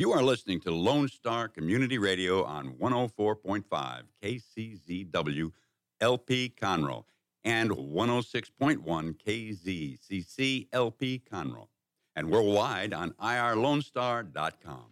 You 0.00 0.12
are 0.12 0.22
listening 0.22 0.60
to 0.60 0.70
Lone 0.70 1.08
Star 1.08 1.46
Community 1.46 1.98
Radio 1.98 2.42
on 2.42 2.72
104.5 2.80 4.02
KCZW 4.22 5.52
LP 6.00 6.54
Conroe 6.58 7.04
and 7.44 7.70
106.1 7.70 8.78
KZCC 8.82 10.68
LP 10.72 11.22
Conroe 11.30 11.68
and 12.16 12.30
worldwide 12.30 12.94
on 12.94 13.10
irlonestar.com. 13.20 14.86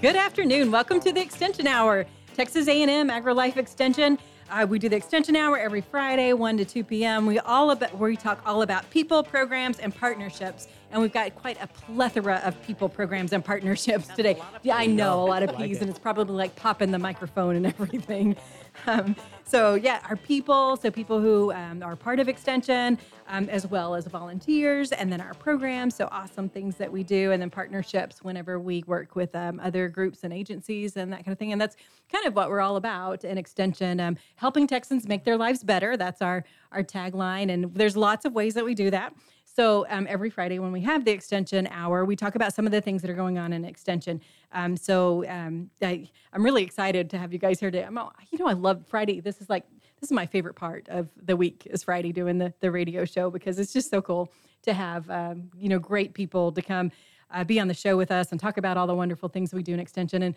Good 0.00 0.16
afternoon. 0.16 0.72
Welcome 0.72 0.98
to 0.98 1.12
the 1.12 1.20
Extension 1.20 1.68
Hour, 1.68 2.04
Texas 2.34 2.66
A&M 2.66 3.08
AgriLife 3.08 3.56
Extension. 3.56 4.18
Uh, 4.48 4.64
we 4.68 4.78
do 4.78 4.88
the 4.88 4.96
Extension 4.96 5.34
Hour 5.34 5.58
every 5.58 5.80
Friday, 5.80 6.32
1 6.32 6.56
to 6.58 6.64
2 6.64 6.84
p.m. 6.84 7.26
We 7.26 7.40
all 7.40 7.72
about 7.72 7.96
where 7.98 8.08
we 8.08 8.16
talk 8.16 8.40
all 8.46 8.62
about 8.62 8.88
people, 8.90 9.22
programs, 9.24 9.80
and 9.80 9.94
partnerships. 9.94 10.68
And 10.92 11.02
we've 11.02 11.12
got 11.12 11.34
quite 11.34 11.60
a 11.60 11.66
plethora 11.66 12.40
of 12.44 12.60
people, 12.62 12.88
programs, 12.88 13.32
and 13.32 13.44
partnerships 13.44 14.06
today. 14.06 14.40
Yeah, 14.62 14.76
I 14.76 14.86
know 14.86 15.20
a 15.20 15.26
lot 15.26 15.42
of 15.42 15.56
peas, 15.58 15.80
and 15.80 15.90
it's 15.90 15.98
probably 15.98 16.36
like 16.36 16.54
popping 16.54 16.92
the 16.92 16.98
microphone 16.98 17.56
and 17.56 17.66
everything. 17.80 18.36
Um, 18.86 19.16
so 19.44 19.74
yeah, 19.74 20.00
our 20.08 20.16
people, 20.16 20.76
so 20.76 20.90
people 20.90 21.20
who 21.20 21.52
um, 21.52 21.82
are 21.82 21.94
part 21.94 22.18
of 22.18 22.28
Extension, 22.28 22.98
um, 23.28 23.48
as 23.48 23.66
well 23.66 23.94
as 23.94 24.06
volunteers, 24.06 24.90
and 24.92 25.12
then 25.12 25.20
our 25.20 25.34
programs, 25.34 25.94
so 25.94 26.08
awesome 26.10 26.48
things 26.48 26.76
that 26.76 26.90
we 26.90 27.04
do, 27.04 27.30
and 27.32 27.40
then 27.40 27.50
partnerships 27.50 28.22
whenever 28.22 28.58
we 28.58 28.82
work 28.86 29.14
with 29.14 29.34
um, 29.36 29.60
other 29.60 29.88
groups 29.88 30.24
and 30.24 30.32
agencies 30.32 30.96
and 30.96 31.12
that 31.12 31.24
kind 31.24 31.32
of 31.32 31.38
thing. 31.38 31.52
And 31.52 31.60
that's 31.60 31.76
kind 32.12 32.26
of 32.26 32.34
what 32.34 32.48
we're 32.48 32.60
all 32.60 32.76
about 32.76 33.24
in 33.24 33.38
Extension, 33.38 34.00
um, 34.00 34.16
helping 34.36 34.66
Texans 34.66 35.06
make 35.06 35.24
their 35.24 35.36
lives 35.36 35.62
better. 35.62 35.96
That's 35.96 36.22
our 36.22 36.44
our 36.72 36.82
tagline, 36.82 37.50
and 37.52 37.72
there's 37.74 37.96
lots 37.96 38.24
of 38.24 38.34
ways 38.34 38.54
that 38.54 38.64
we 38.64 38.74
do 38.74 38.90
that. 38.90 39.14
So 39.56 39.86
um, 39.88 40.06
every 40.10 40.28
Friday 40.28 40.58
when 40.58 40.70
we 40.70 40.82
have 40.82 41.06
the 41.06 41.12
extension 41.12 41.66
hour, 41.68 42.04
we 42.04 42.14
talk 42.14 42.34
about 42.34 42.52
some 42.52 42.66
of 42.66 42.72
the 42.72 42.82
things 42.82 43.00
that 43.00 43.10
are 43.10 43.14
going 43.14 43.38
on 43.38 43.54
in 43.54 43.64
extension. 43.64 44.20
Um, 44.52 44.76
so 44.76 45.26
um, 45.26 45.70
I, 45.80 46.10
am 46.34 46.44
really 46.44 46.62
excited 46.62 47.08
to 47.08 47.16
have 47.16 47.32
you 47.32 47.38
guys 47.38 47.58
here 47.58 47.70
today. 47.70 47.82
I'm, 47.82 47.98
you 48.30 48.38
know, 48.38 48.48
I 48.48 48.52
love 48.52 48.84
Friday. 48.86 49.20
This 49.20 49.40
is 49.40 49.48
like 49.48 49.64
this 49.98 50.10
is 50.10 50.12
my 50.12 50.26
favorite 50.26 50.56
part 50.56 50.86
of 50.90 51.08
the 51.22 51.38
week 51.38 51.66
is 51.70 51.84
Friday 51.84 52.12
doing 52.12 52.36
the 52.36 52.52
the 52.60 52.70
radio 52.70 53.06
show 53.06 53.30
because 53.30 53.58
it's 53.58 53.72
just 53.72 53.88
so 53.88 54.02
cool 54.02 54.30
to 54.60 54.74
have 54.74 55.08
um, 55.08 55.50
you 55.56 55.70
know 55.70 55.78
great 55.78 56.12
people 56.12 56.52
to 56.52 56.60
come 56.60 56.92
uh, 57.30 57.42
be 57.42 57.58
on 57.58 57.66
the 57.66 57.74
show 57.74 57.96
with 57.96 58.10
us 58.10 58.32
and 58.32 58.38
talk 58.38 58.58
about 58.58 58.76
all 58.76 58.86
the 58.86 58.94
wonderful 58.94 59.30
things 59.30 59.54
we 59.54 59.62
do 59.62 59.72
in 59.72 59.80
extension 59.80 60.22
and 60.22 60.34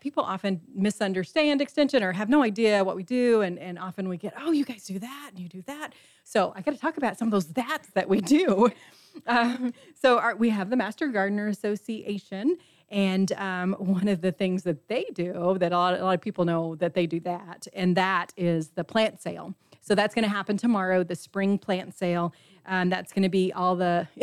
people 0.00 0.22
often 0.22 0.60
misunderstand 0.74 1.62
extension 1.62 2.02
or 2.02 2.12
have 2.12 2.28
no 2.28 2.42
idea 2.42 2.84
what 2.84 2.96
we 2.96 3.02
do 3.02 3.40
and, 3.40 3.58
and 3.58 3.78
often 3.78 4.08
we 4.08 4.16
get 4.16 4.34
oh 4.38 4.52
you 4.52 4.64
guys 4.64 4.84
do 4.84 4.98
that 4.98 5.30
and 5.30 5.40
you 5.40 5.48
do 5.48 5.62
that. 5.62 5.90
So 6.24 6.52
i 6.54 6.60
got 6.60 6.72
to 6.72 6.80
talk 6.80 6.96
about 6.96 7.18
some 7.18 7.28
of 7.28 7.32
those 7.32 7.46
that's 7.46 7.88
that 7.90 8.08
we 8.08 8.20
do. 8.20 8.70
Um, 9.26 9.74
so 10.00 10.18
our, 10.20 10.36
we 10.36 10.50
have 10.50 10.70
the 10.70 10.76
master 10.76 11.08
gardener 11.08 11.48
association 11.48 12.56
and 12.90 13.32
um, 13.32 13.72
one 13.72 14.06
of 14.06 14.20
the 14.20 14.30
things 14.30 14.62
that 14.62 14.86
they 14.86 15.04
do 15.12 15.56
that 15.58 15.72
a 15.72 15.76
lot, 15.76 15.98
a 15.98 16.04
lot 16.04 16.14
of 16.14 16.20
people 16.20 16.44
know 16.44 16.76
that 16.76 16.94
they 16.94 17.08
do 17.08 17.18
that 17.20 17.66
and 17.72 17.96
that 17.96 18.32
is 18.36 18.68
the 18.68 18.84
plant 18.84 19.20
sale. 19.20 19.52
So 19.80 19.96
that's 19.96 20.14
going 20.14 20.22
to 20.22 20.30
happen 20.30 20.56
tomorrow 20.56 21.02
the 21.02 21.16
spring 21.16 21.58
plant 21.58 21.98
sale. 21.98 22.32
Um, 22.66 22.88
that's 22.88 23.12
going 23.12 23.24
to 23.24 23.28
be 23.28 23.52
all 23.52 23.74
the 23.74 24.06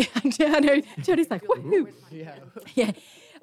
jody's 1.02 1.29
like 1.29 1.43
woohoo. 1.43 1.91
Yeah. 2.09 2.35
Yeah 2.75 2.91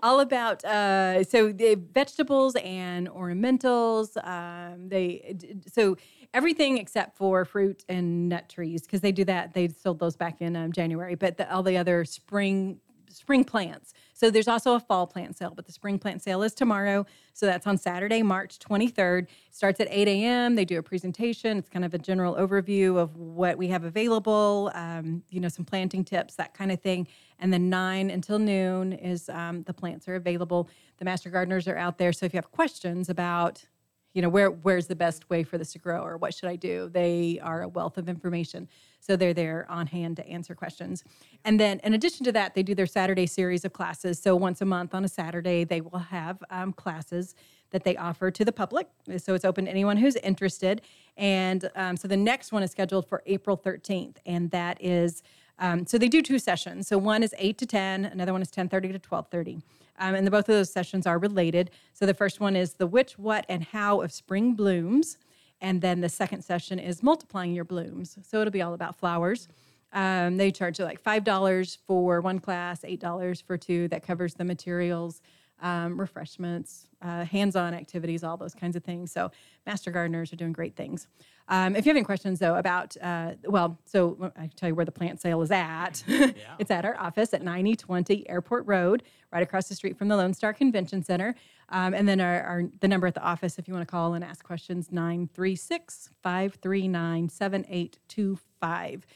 all 0.02 0.20
about 0.20 0.64
uh, 0.64 1.24
so 1.24 1.52
the 1.52 1.74
vegetables 1.74 2.56
and 2.56 3.08
ornamentals. 3.08 4.16
Um, 4.26 4.88
they 4.88 5.36
so 5.72 5.96
everything 6.32 6.78
except 6.78 7.16
for 7.16 7.44
fruit 7.44 7.84
and 7.88 8.28
nut 8.28 8.48
trees 8.48 8.82
because 8.82 9.00
they 9.00 9.12
do 9.12 9.24
that. 9.24 9.54
They 9.54 9.68
sold 9.68 9.98
those 9.98 10.16
back 10.16 10.40
in 10.40 10.56
um, 10.56 10.72
January, 10.72 11.14
but 11.14 11.36
the, 11.36 11.52
all 11.52 11.62
the 11.62 11.76
other 11.76 12.04
spring 12.04 12.80
spring 13.08 13.44
plants. 13.44 13.94
So 14.14 14.30
there's 14.30 14.48
also 14.48 14.74
a 14.74 14.80
fall 14.80 15.06
plant 15.06 15.36
sale, 15.36 15.52
but 15.54 15.66
the 15.66 15.72
spring 15.72 15.98
plant 15.98 16.22
sale 16.22 16.42
is 16.42 16.54
tomorrow. 16.54 17.04
So 17.32 17.46
that's 17.46 17.66
on 17.66 17.76
Saturday, 17.76 18.22
March 18.22 18.60
23rd. 18.60 19.26
Starts 19.50 19.80
at 19.80 19.88
8 19.90 20.06
a.m. 20.06 20.54
They 20.54 20.64
do 20.64 20.78
a 20.78 20.82
presentation. 20.82 21.58
It's 21.58 21.68
kind 21.68 21.84
of 21.84 21.92
a 21.94 21.98
general 21.98 22.36
overview 22.36 22.96
of 22.96 23.16
what 23.16 23.58
we 23.58 23.68
have 23.68 23.82
available, 23.82 24.70
um, 24.72 25.24
you 25.30 25.40
know, 25.40 25.48
some 25.48 25.64
planting 25.64 26.04
tips, 26.04 26.36
that 26.36 26.54
kind 26.54 26.70
of 26.70 26.80
thing. 26.80 27.08
And 27.40 27.52
then 27.52 27.68
9 27.68 28.08
until 28.10 28.38
noon 28.38 28.92
is 28.92 29.28
um, 29.28 29.64
the 29.64 29.74
plants 29.74 30.06
are 30.06 30.14
available. 30.14 30.70
The 30.98 31.04
master 31.04 31.28
gardeners 31.28 31.66
are 31.66 31.76
out 31.76 31.98
there. 31.98 32.12
So 32.12 32.24
if 32.24 32.32
you 32.32 32.38
have 32.38 32.52
questions 32.52 33.08
about 33.08 33.64
you 34.14 34.22
know 34.22 34.28
where 34.28 34.48
where's 34.50 34.86
the 34.86 34.94
best 34.94 35.28
way 35.28 35.42
for 35.42 35.58
this 35.58 35.72
to 35.72 35.78
grow 35.78 36.02
or 36.02 36.16
what 36.16 36.32
should 36.32 36.48
i 36.48 36.56
do? 36.56 36.88
They 36.88 37.40
are 37.42 37.62
a 37.62 37.68
wealth 37.68 37.98
of 37.98 38.08
information. 38.08 38.68
So 39.00 39.16
they're 39.16 39.34
there 39.34 39.66
on 39.68 39.88
hand 39.88 40.16
to 40.16 40.26
answer 40.26 40.54
questions. 40.54 41.04
And 41.44 41.60
then 41.60 41.80
in 41.84 41.92
addition 41.92 42.24
to 42.24 42.32
that 42.32 42.54
they 42.54 42.62
do 42.62 42.74
their 42.74 42.86
saturday 42.86 43.26
series 43.26 43.64
of 43.64 43.72
classes. 43.72 44.22
So 44.22 44.34
once 44.36 44.62
a 44.62 44.64
month 44.64 44.94
on 44.94 45.04
a 45.04 45.08
saturday 45.08 45.64
they 45.64 45.80
will 45.80 45.98
have 45.98 46.42
um, 46.48 46.72
classes 46.72 47.34
that 47.70 47.82
they 47.82 47.96
offer 47.96 48.30
to 48.30 48.44
the 48.44 48.52
public. 48.52 48.88
So 49.18 49.34
it's 49.34 49.44
open 49.44 49.64
to 49.64 49.70
anyone 49.70 49.96
who's 49.96 50.14
interested. 50.16 50.80
And 51.16 51.68
um, 51.74 51.96
so 51.96 52.06
the 52.06 52.16
next 52.16 52.52
one 52.52 52.62
is 52.62 52.70
scheduled 52.70 53.08
for 53.08 53.22
april 53.26 53.58
13th 53.58 54.16
and 54.24 54.50
that 54.52 54.78
is 54.80 55.22
um, 55.56 55.86
so 55.86 55.98
they 55.98 56.08
do 56.08 56.20
two 56.20 56.40
sessions. 56.40 56.88
So 56.88 56.98
one 56.98 57.22
is 57.22 57.34
8 57.38 57.58
to 57.58 57.66
10 57.66 58.04
another 58.06 58.32
one 58.32 58.42
is 58.42 58.50
10.30 58.50 58.92
to 58.92 58.98
12.30 58.98 59.62
um, 59.98 60.14
and 60.14 60.26
the, 60.26 60.30
both 60.30 60.48
of 60.48 60.54
those 60.54 60.72
sessions 60.72 61.06
are 61.06 61.18
related. 61.18 61.70
So 61.92 62.06
the 62.06 62.14
first 62.14 62.40
one 62.40 62.56
is 62.56 62.74
the 62.74 62.86
which, 62.86 63.18
what, 63.18 63.44
and 63.48 63.62
how 63.64 64.00
of 64.00 64.12
spring 64.12 64.54
blooms. 64.54 65.18
And 65.60 65.80
then 65.80 66.00
the 66.00 66.08
second 66.08 66.42
session 66.42 66.78
is 66.78 67.02
multiplying 67.02 67.54
your 67.54 67.64
blooms. 67.64 68.18
So 68.22 68.40
it'll 68.40 68.50
be 68.50 68.62
all 68.62 68.74
about 68.74 68.96
flowers. 68.96 69.48
Um, 69.92 70.36
they 70.36 70.50
charge 70.50 70.80
like 70.80 71.02
$5 71.02 71.78
for 71.86 72.20
one 72.20 72.40
class, 72.40 72.80
$8 72.82 73.42
for 73.42 73.56
two. 73.56 73.88
That 73.88 74.04
covers 74.04 74.34
the 74.34 74.44
materials, 74.44 75.22
um, 75.64 75.98
refreshments, 75.98 76.86
uh, 77.00 77.24
hands 77.24 77.56
on 77.56 77.72
activities, 77.72 78.22
all 78.22 78.36
those 78.36 78.54
kinds 78.54 78.76
of 78.76 78.84
things. 78.84 79.10
So, 79.10 79.30
master 79.66 79.90
gardeners 79.90 80.30
are 80.32 80.36
doing 80.36 80.52
great 80.52 80.76
things. 80.76 81.08
Um, 81.48 81.74
if 81.74 81.86
you 81.86 81.90
have 81.90 81.96
any 81.96 82.04
questions, 82.04 82.38
though, 82.38 82.56
about, 82.56 82.96
uh, 83.02 83.32
well, 83.44 83.78
so 83.86 84.30
I 84.38 84.48
tell 84.54 84.68
you 84.68 84.74
where 84.74 84.84
the 84.84 84.92
plant 84.92 85.20
sale 85.20 85.42
is 85.42 85.50
at. 85.50 86.04
Yeah. 86.14 86.56
it's 86.58 86.70
at 86.70 86.84
our 86.84 86.98
office 86.98 87.32
at 87.34 87.42
9020 87.42 88.28
Airport 88.28 88.66
Road, 88.66 89.02
right 89.32 89.42
across 89.42 89.68
the 89.68 89.74
street 89.74 89.96
from 89.96 90.08
the 90.08 90.16
Lone 90.16 90.34
Star 90.34 90.52
Convention 90.52 91.02
Center. 91.02 91.34
Um, 91.70 91.94
and 91.94 92.08
then 92.08 92.20
our, 92.20 92.42
our, 92.42 92.62
the 92.80 92.88
number 92.88 93.06
at 93.06 93.14
the 93.14 93.22
office, 93.22 93.58
if 93.58 93.68
you 93.68 93.74
want 93.74 93.86
to 93.86 93.90
call 93.90 94.14
and 94.14 94.24
ask 94.24 94.44
questions, 94.44 94.90
936 94.90 96.10
539 96.22 97.28
7825. 97.28 99.06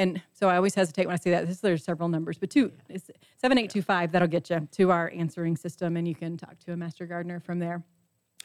And 0.00 0.22
so 0.32 0.48
I 0.48 0.56
always 0.56 0.74
hesitate 0.74 1.06
when 1.06 1.12
I 1.12 1.18
say 1.18 1.30
that. 1.32 1.46
This, 1.46 1.60
there's 1.60 1.84
several 1.84 2.08
numbers, 2.08 2.38
but 2.38 2.48
two, 2.48 2.72
it's 2.88 3.08
7825, 3.36 4.12
that'll 4.12 4.28
get 4.28 4.48
you 4.48 4.66
to 4.72 4.90
our 4.90 5.12
answering 5.14 5.58
system, 5.58 5.98
and 5.98 6.08
you 6.08 6.14
can 6.14 6.38
talk 6.38 6.58
to 6.60 6.72
a 6.72 6.76
master 6.76 7.04
gardener 7.04 7.38
from 7.38 7.58
there. 7.58 7.82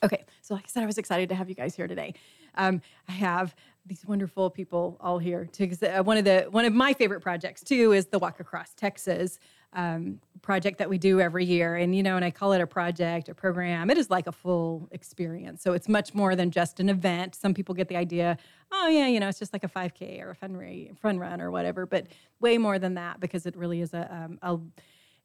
Okay, 0.03 0.25
so 0.41 0.53
like 0.53 0.65
I 0.65 0.67
said, 0.67 0.83
I 0.83 0.85
was 0.85 0.97
excited 0.97 1.29
to 1.29 1.35
have 1.35 1.47
you 1.47 1.55
guys 1.55 1.73
here 1.73 1.87
today. 1.87 2.13
Um, 2.55 2.81
I 3.07 3.13
have 3.13 3.55
these 3.85 4.05
wonderful 4.05 4.49
people 4.49 4.97
all 4.99 5.17
here. 5.17 5.45
To, 5.53 5.97
uh, 5.97 6.03
one 6.03 6.17
of 6.17 6.25
the 6.25 6.47
one 6.51 6.65
of 6.65 6.73
my 6.73 6.91
favorite 6.91 7.21
projects 7.21 7.63
too 7.63 7.93
is 7.93 8.07
the 8.07 8.19
Walk 8.19 8.41
Across 8.41 8.73
Texas 8.73 9.39
um, 9.75 10.19
project 10.41 10.77
that 10.77 10.89
we 10.89 10.97
do 10.97 11.19
every 11.19 11.45
year. 11.45 11.75
And 11.75 11.95
you 11.95 12.01
know, 12.01 12.15
and 12.15 12.25
I 12.25 12.31
call 12.31 12.53
it 12.53 12.61
a 12.61 12.67
project, 12.67 13.29
a 13.29 13.35
program. 13.35 13.89
It 13.89 13.97
is 13.97 14.09
like 14.09 14.25
a 14.25 14.31
full 14.31 14.87
experience. 14.91 15.61
So 15.61 15.73
it's 15.73 15.89
much 15.89 16.13
more 16.13 16.35
than 16.35 16.49
just 16.49 16.79
an 16.79 16.89
event. 16.89 17.35
Some 17.35 17.53
people 17.53 17.75
get 17.75 17.87
the 17.87 17.97
idea, 17.97 18.37
oh 18.71 18.87
yeah, 18.87 19.07
you 19.07 19.19
know, 19.19 19.27
it's 19.27 19.39
just 19.39 19.53
like 19.53 19.63
a 19.63 19.69
5K 19.69 20.21
or 20.21 20.31
a 20.31 20.35
fun, 20.35 20.89
fun 21.01 21.19
run 21.19 21.41
or 21.41 21.51
whatever. 21.51 21.85
But 21.85 22.07
way 22.39 22.57
more 22.57 22.79
than 22.79 22.95
that 22.95 23.19
because 23.19 23.45
it 23.45 23.55
really 23.55 23.81
is 23.81 23.93
a 23.93 24.11
um, 24.11 24.39
a 24.41 24.57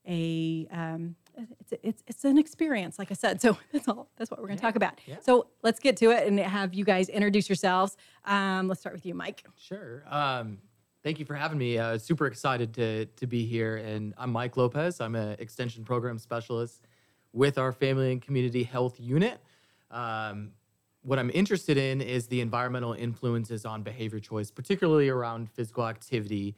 a 0.08 0.66
um, 0.72 1.14
it's, 1.60 1.72
it's 1.82 2.02
it's 2.06 2.24
an 2.24 2.38
experience, 2.38 2.98
like 2.98 3.10
I 3.10 3.14
said. 3.14 3.40
So 3.40 3.56
that's 3.72 3.88
all. 3.88 4.08
That's 4.16 4.30
what 4.30 4.40
we're 4.40 4.48
going 4.48 4.58
to 4.58 4.62
yeah, 4.62 4.68
talk 4.68 4.76
about. 4.76 5.00
Yeah. 5.06 5.16
So 5.20 5.48
let's 5.62 5.78
get 5.78 5.96
to 5.98 6.10
it 6.10 6.26
and 6.26 6.38
have 6.40 6.74
you 6.74 6.84
guys 6.84 7.08
introduce 7.08 7.48
yourselves. 7.48 7.96
Um, 8.24 8.68
let's 8.68 8.80
start 8.80 8.94
with 8.94 9.06
you, 9.06 9.14
Mike. 9.14 9.44
Sure. 9.56 10.02
Thank 11.02 11.18
you 11.18 11.24
for 11.24 11.34
having 11.34 11.56
me. 11.56 11.78
Uh, 11.78 11.96
super 11.96 12.26
excited 12.26 12.74
to 12.74 13.06
to 13.06 13.26
be 13.26 13.46
here. 13.46 13.76
And 13.76 14.12
I'm 14.18 14.30
Mike 14.30 14.58
Lopez. 14.58 15.00
I'm 15.00 15.14
an 15.14 15.34
extension 15.38 15.82
program 15.82 16.18
specialist 16.18 16.86
with 17.32 17.56
our 17.56 17.72
Family 17.72 18.12
and 18.12 18.20
Community 18.20 18.64
Health 18.64 19.00
Unit. 19.00 19.40
Um, 19.90 20.50
what 21.02 21.18
I'm 21.18 21.30
interested 21.32 21.78
in 21.78 22.02
is 22.02 22.26
the 22.26 22.42
environmental 22.42 22.92
influences 22.92 23.64
on 23.64 23.82
behavior 23.82 24.20
choice, 24.20 24.50
particularly 24.50 25.08
around 25.08 25.48
physical 25.48 25.88
activity. 25.88 26.54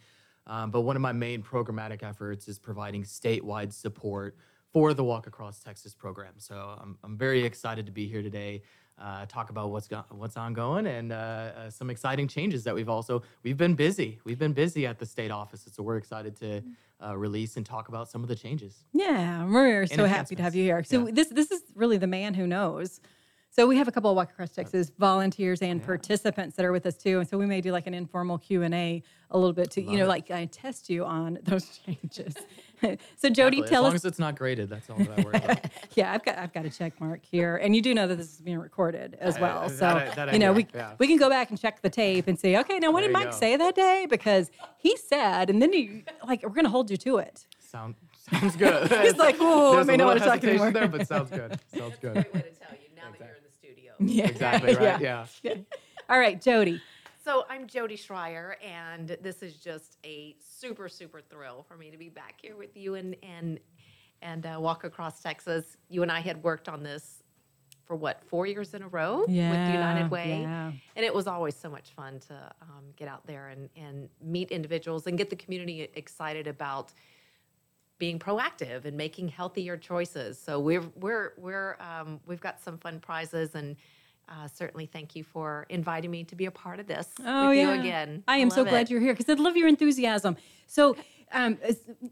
Um, 0.49 0.73
but 0.73 0.81
one 0.81 0.97
of 0.97 1.03
my 1.03 1.13
main 1.13 1.41
programmatic 1.45 2.03
efforts 2.03 2.49
is 2.49 2.59
providing 2.59 3.05
statewide 3.05 3.73
support 3.73 4.37
for 4.73 4.93
the 4.93 5.05
Walk 5.05 5.29
Across 5.29 5.61
Texas 5.61 5.95
program. 5.95 6.33
So 6.39 6.77
I'm, 6.81 6.99
I'm 7.05 7.17
very 7.17 7.45
excited 7.45 7.87
to 7.87 7.93
be 7.93 8.09
here 8.09 8.23
today. 8.23 8.63
Uh, 8.99 9.27
talk 9.27 9.51
about 9.51 9.71
what's 9.71 9.89
go- 9.89 10.05
what's 10.11 10.37
ongoing 10.37 10.87
and 10.87 11.13
uh, 11.13 11.17
uh, 11.17 11.71
some 11.71 11.91
exciting 11.91 12.29
changes 12.29 12.63
that 12.63 12.75
we've 12.75 12.91
also 12.91 13.23
we've 13.43 13.57
been 13.57 13.75
busy. 13.75 14.21
We've 14.25 14.39
been 14.39 14.53
busy 14.53 14.87
at 14.87 14.99
the 14.99 15.07
state 15.07 15.31
office, 15.31 15.67
so 15.73 15.83
we're 15.83 15.97
excited 15.97 16.37
to 16.37 16.63
uh, 17.03 17.17
release 17.17 17.57
and 17.57 17.67
talk 17.67 17.89
about 17.89 18.09
some 18.09 18.23
of 18.23 18.29
the 18.29 18.37
changes. 18.37 18.85
Yeah, 18.93 19.47
we're 19.47 19.87
so 19.87 20.05
happy 20.05 20.37
to 20.37 20.43
have 20.43 20.55
you 20.55 20.63
here. 20.63 20.85
So 20.85 21.07
yeah. 21.07 21.13
this 21.13 21.29
this 21.29 21.51
is 21.51 21.63
really 21.75 21.97
the 21.97 22.07
man 22.07 22.35
who 22.35 22.47
knows. 22.47 23.01
So 23.55 23.67
we 23.67 23.77
have 23.77 23.87
a 23.87 23.93
couple 23.93 24.09
of 24.09 24.17
Walk 24.17 24.31
Across 24.31 24.53
Texas 24.53 24.91
volunteers 24.99 25.61
and 25.61 25.85
participants 25.85 26.57
that 26.57 26.65
are 26.65 26.73
with 26.73 26.87
us 26.87 26.97
too, 26.97 27.19
and 27.21 27.29
so 27.29 27.37
we 27.37 27.45
may 27.45 27.61
do 27.61 27.71
like 27.71 27.87
an 27.87 27.93
informal 27.93 28.39
Q 28.39 28.63
and 28.63 28.75
A 28.75 29.03
a 29.31 29.37
little 29.39 29.53
bit 29.53 29.71
to 29.73 29.83
you 29.83 29.99
know 29.99 30.07
like 30.07 30.31
I 30.31 30.47
test 30.47 30.89
you 30.89 31.05
on 31.05 31.39
those 31.43 31.79
changes. 31.87 32.35
so 33.19 33.29
Jody, 33.29 33.59
Exactly. 33.59 33.63
tell 33.69 33.83
as 33.85 33.91
long 33.91 33.95
us. 33.95 33.95
as 33.97 34.05
it's 34.07 34.19
not 34.19 34.37
graded, 34.37 34.71
that's 34.71 34.89
all 34.89 34.97
that 34.97 35.19
I 35.19 35.23
worry 35.23 35.35
about. 35.37 35.67
Yeah, 35.95 36.15
I've 36.15 36.25
got 36.25 36.39
I've 36.39 36.55
got 36.55 36.65
a 36.65 36.71
check 36.71 36.99
mark 36.99 37.21
here, 37.27 37.57
and 37.59 37.77
you 37.77 37.83
do 37.83 37.93
know 37.93 38.07
that 38.09 38.17
this 38.17 38.33
is 38.33 38.41
being 38.41 38.59
recorded 38.59 39.19
as 39.21 39.39
well. 39.39 39.59
I- 39.65 39.69
so 39.69 39.77
that 39.77 40.17
that 40.17 40.33
you 40.33 40.39
know 40.39 40.55
we 40.55 40.67
yeah. 40.75 40.95
we 40.99 41.07
can 41.07 41.19
go 41.19 41.29
back 41.29 41.51
and 41.51 41.61
check 41.61 41.83
the 41.83 41.91
tape 41.91 42.29
and 42.29 42.41
say, 42.41 42.57
okay, 42.57 42.79
now 42.79 42.91
what 42.91 43.01
There 43.01 43.09
did 43.09 43.13
Mike 43.13 43.33
go. 43.33 43.37
say 43.37 43.57
that 43.59 43.75
day? 43.75 44.07
Because 44.09 44.51
he 44.79 44.97
said, 44.97 45.51
and 45.51 45.61
then 45.61 45.75
you 45.75 46.05
like 46.27 46.43
we're 46.43 46.49
gonna 46.55 46.71
hold 46.71 46.91
you 46.91 46.97
to 46.97 47.19
it. 47.19 47.47
Sound 47.59 47.97
sounds 48.31 48.57
good. 48.57 48.91
He's 49.03 49.17
like, 49.17 49.37
"Whoa, 49.37 49.73
I 49.73 49.75
There's 49.77 49.87
may 49.89 49.95
a 49.95 49.97
not 49.99 50.07
little 50.15 50.27
wanna 50.27 50.41
talk 50.41 50.45
anymore." 50.49 50.71
there, 50.71 50.89
but 50.89 51.07
sounds 51.07 51.29
good. 51.31 51.59
Sounds 51.77 51.97
good. 52.01 52.25
Yeah, 54.09 54.27
Exactly 54.27 54.75
right. 54.77 55.01
Yeah. 55.01 55.27
All 56.09 56.19
right, 56.19 56.41
Jody. 56.41 56.81
So 57.25 57.45
I'm 57.49 57.67
Jody 57.69 57.97
Schreier, 57.97 58.55
and 58.65 59.17
this 59.23 59.43
is 59.43 59.55
just 59.55 59.97
a 60.05 60.35
super, 60.41 60.89
super 60.89 61.21
thrill 61.21 61.65
for 61.69 61.77
me 61.77 61.91
to 61.91 61.97
be 61.97 62.09
back 62.09 62.41
here 62.43 62.57
with 62.57 62.77
you 62.77 62.95
and 62.97 63.17
and 63.23 63.61
and 64.21 64.47
uh, 64.47 64.57
walk 64.61 64.85
across 64.85 65.23
Texas. 65.23 65.77
You 65.89 66.03
and 66.03 66.11
I 66.11 66.21
had 66.21 66.43
worked 66.43 66.69
on 66.69 66.83
this 66.83 67.23
for 67.85 67.97
what 67.97 68.23
four 68.25 68.47
years 68.47 68.75
in 68.75 68.83
a 68.83 68.89
row 68.89 69.21
with 69.21 69.31
Yeah, 69.31 69.73
United 69.73 70.11
Way, 70.11 70.41
yeah. 70.43 70.73
and 70.97 71.05
it 71.05 71.15
was 71.15 71.27
always 71.29 71.55
so 71.57 71.71
much 71.71 71.91
fun 71.91 72.19
to 72.29 72.35
um, 72.61 72.85
get 72.97 73.07
out 73.09 73.25
there 73.27 73.49
and 73.49 73.69
and 73.77 74.09
meet 74.21 74.51
individuals 74.51 75.07
and 75.07 75.17
get 75.17 75.31
the 75.31 75.37
community 75.37 75.89
excited 75.95 76.47
about 76.49 76.93
being 78.03 78.19
proactive 78.19 78.85
and 78.85 78.97
making 78.97 79.29
healthier 79.29 79.77
choices. 79.77 80.37
So 80.47 80.59
we're 80.59 80.87
we're 81.05 81.35
we're 81.37 81.77
um, 81.89 82.19
we've 82.27 82.41
got 82.49 82.61
some 82.61 82.77
fun 82.79 82.99
prizes 82.99 83.55
and. 83.55 83.77
Uh, 84.29 84.47
certainly, 84.47 84.87
thank 84.87 85.15
you 85.17 85.25
for 85.25 85.67
inviting 85.69 86.11
me 86.11 86.23
to 86.25 86.37
be 86.37 86.47
a 86.47 86.51
part 86.51 86.79
of 86.81 86.87
this 86.87 87.09
Oh 87.27 87.49
with 87.49 87.59
yeah, 87.59 87.75
you 87.75 87.81
again. 87.81 88.23
I 88.29 88.37
am 88.39 88.51
so 88.51 88.59
Love 88.63 88.69
glad 88.71 88.83
it. 88.83 88.91
you're 88.91 89.01
here 89.01 89.13
because 89.15 89.29
I 89.29 89.35
love 89.47 89.57
your 89.57 89.67
enthusiasm. 89.69 90.37
So, 90.69 90.97
um, 91.33 91.59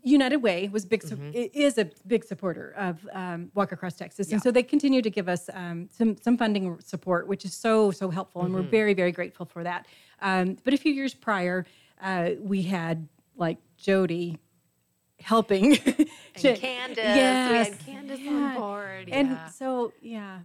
United 0.02 0.38
Way 0.38 0.68
was 0.68 0.84
big, 0.84 1.02
Mm-hmm. 1.02 1.30
is 1.66 1.78
a 1.78 1.86
big 2.08 2.24
supporter 2.24 2.74
of 2.76 2.94
um, 3.12 3.50
Walk 3.54 3.70
Across 3.72 3.94
Texas, 3.94 4.32
and 4.32 4.42
so 4.42 4.50
they 4.50 4.64
continue 4.64 5.02
to 5.02 5.08
give 5.18 5.28
us 5.28 5.48
um, 5.54 5.88
some 5.98 6.16
some 6.26 6.36
funding 6.36 6.78
support, 6.80 7.22
which 7.28 7.44
is 7.44 7.54
so 7.54 7.90
so 7.92 8.10
helpful, 8.10 8.42
and 8.44 8.52
we're 8.52 8.60
Mm-hmm. 8.62 8.70
very 8.80 8.94
very 9.02 9.12
grateful 9.12 9.46
for 9.46 9.62
that. 9.70 9.86
Um, 10.20 10.46
but 10.64 10.74
a 10.74 10.76
few 10.84 10.92
years 10.92 11.14
prior, 11.14 11.64
uh, 12.02 12.30
we 12.52 12.62
had 12.62 13.08
like 13.36 13.58
Jody 13.78 14.36
helping 15.22 15.76
And 15.76 16.08
Candace, 16.36 16.98
yes. 16.98 17.50
we 17.50 17.56
had 17.56 17.86
Candace 17.86 18.20
on 18.28 18.54
board, 18.54 19.08
and 19.10 19.38
so 19.52 19.92
yeah. 20.00 20.40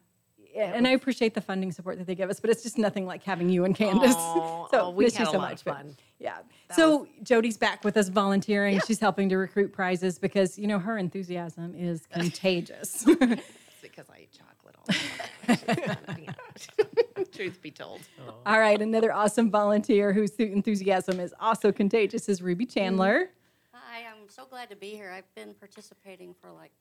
Yeah, 0.56 0.72
and 0.74 0.88
I 0.88 0.92
appreciate 0.92 1.34
the 1.34 1.42
funding 1.42 1.74
support 1.74 1.98
that 1.98 2.08
they 2.08 2.16
give 2.16 2.30
us, 2.30 2.40
but 2.40 2.50
it's 2.50 2.64
just 2.64 2.78
nothing 2.78 3.06
like 3.06 3.24
having 3.24 3.50
you 3.50 3.66
and 3.66 3.76
Candace. 3.76 4.16
Aw, 4.18 4.68
so 4.72 4.82
oh, 4.84 4.90
we 4.92 5.04
miss 5.04 5.20
you 5.20 5.26
so 5.26 5.38
much. 5.38 5.66
but 5.66 5.76
fun. 5.76 5.98
Yeah. 6.18 6.38
That 6.70 6.78
so 6.78 7.10
Jody's 7.24 7.58
back 7.58 7.84
with 7.84 7.98
us 7.98 8.08
volunteering. 8.08 8.80
She's 8.88 9.02
helping 9.02 9.28
to 9.30 9.38
recruit 9.38 9.74
prizes 9.74 10.18
because 10.18 10.58
you 10.58 10.66
know 10.66 10.80
her 10.80 10.98
enthusiasm 10.98 11.76
is 11.76 12.08
contagious. 12.14 13.04
Because 13.04 14.06
I 14.10 14.22
eat 14.22 14.30
chocolate 14.32 14.76
all 14.78 14.86
the 15.48 16.16
time. 16.16 16.36
Truth 17.34 17.62
be 17.62 17.72
told. 17.72 18.00
All 18.46 18.60
right, 18.60 18.82
another 18.82 19.12
awesome 19.12 19.52
volunteer 19.52 20.14
whose 20.14 20.32
enthusiasm 20.38 21.20
is 21.20 21.34
also 21.38 21.74
contagious 21.74 22.30
is 22.30 22.42
Ruby 22.42 22.66
Chandler. 22.66 23.20
I'm 23.20 23.28
so 24.36 24.46
glad 24.46 24.70
to 24.70 24.76
be 24.76 24.90
here. 24.90 25.12
I've 25.12 25.34
been 25.34 25.54
participating 25.54 26.34
for 26.34 26.52
like 26.52 26.72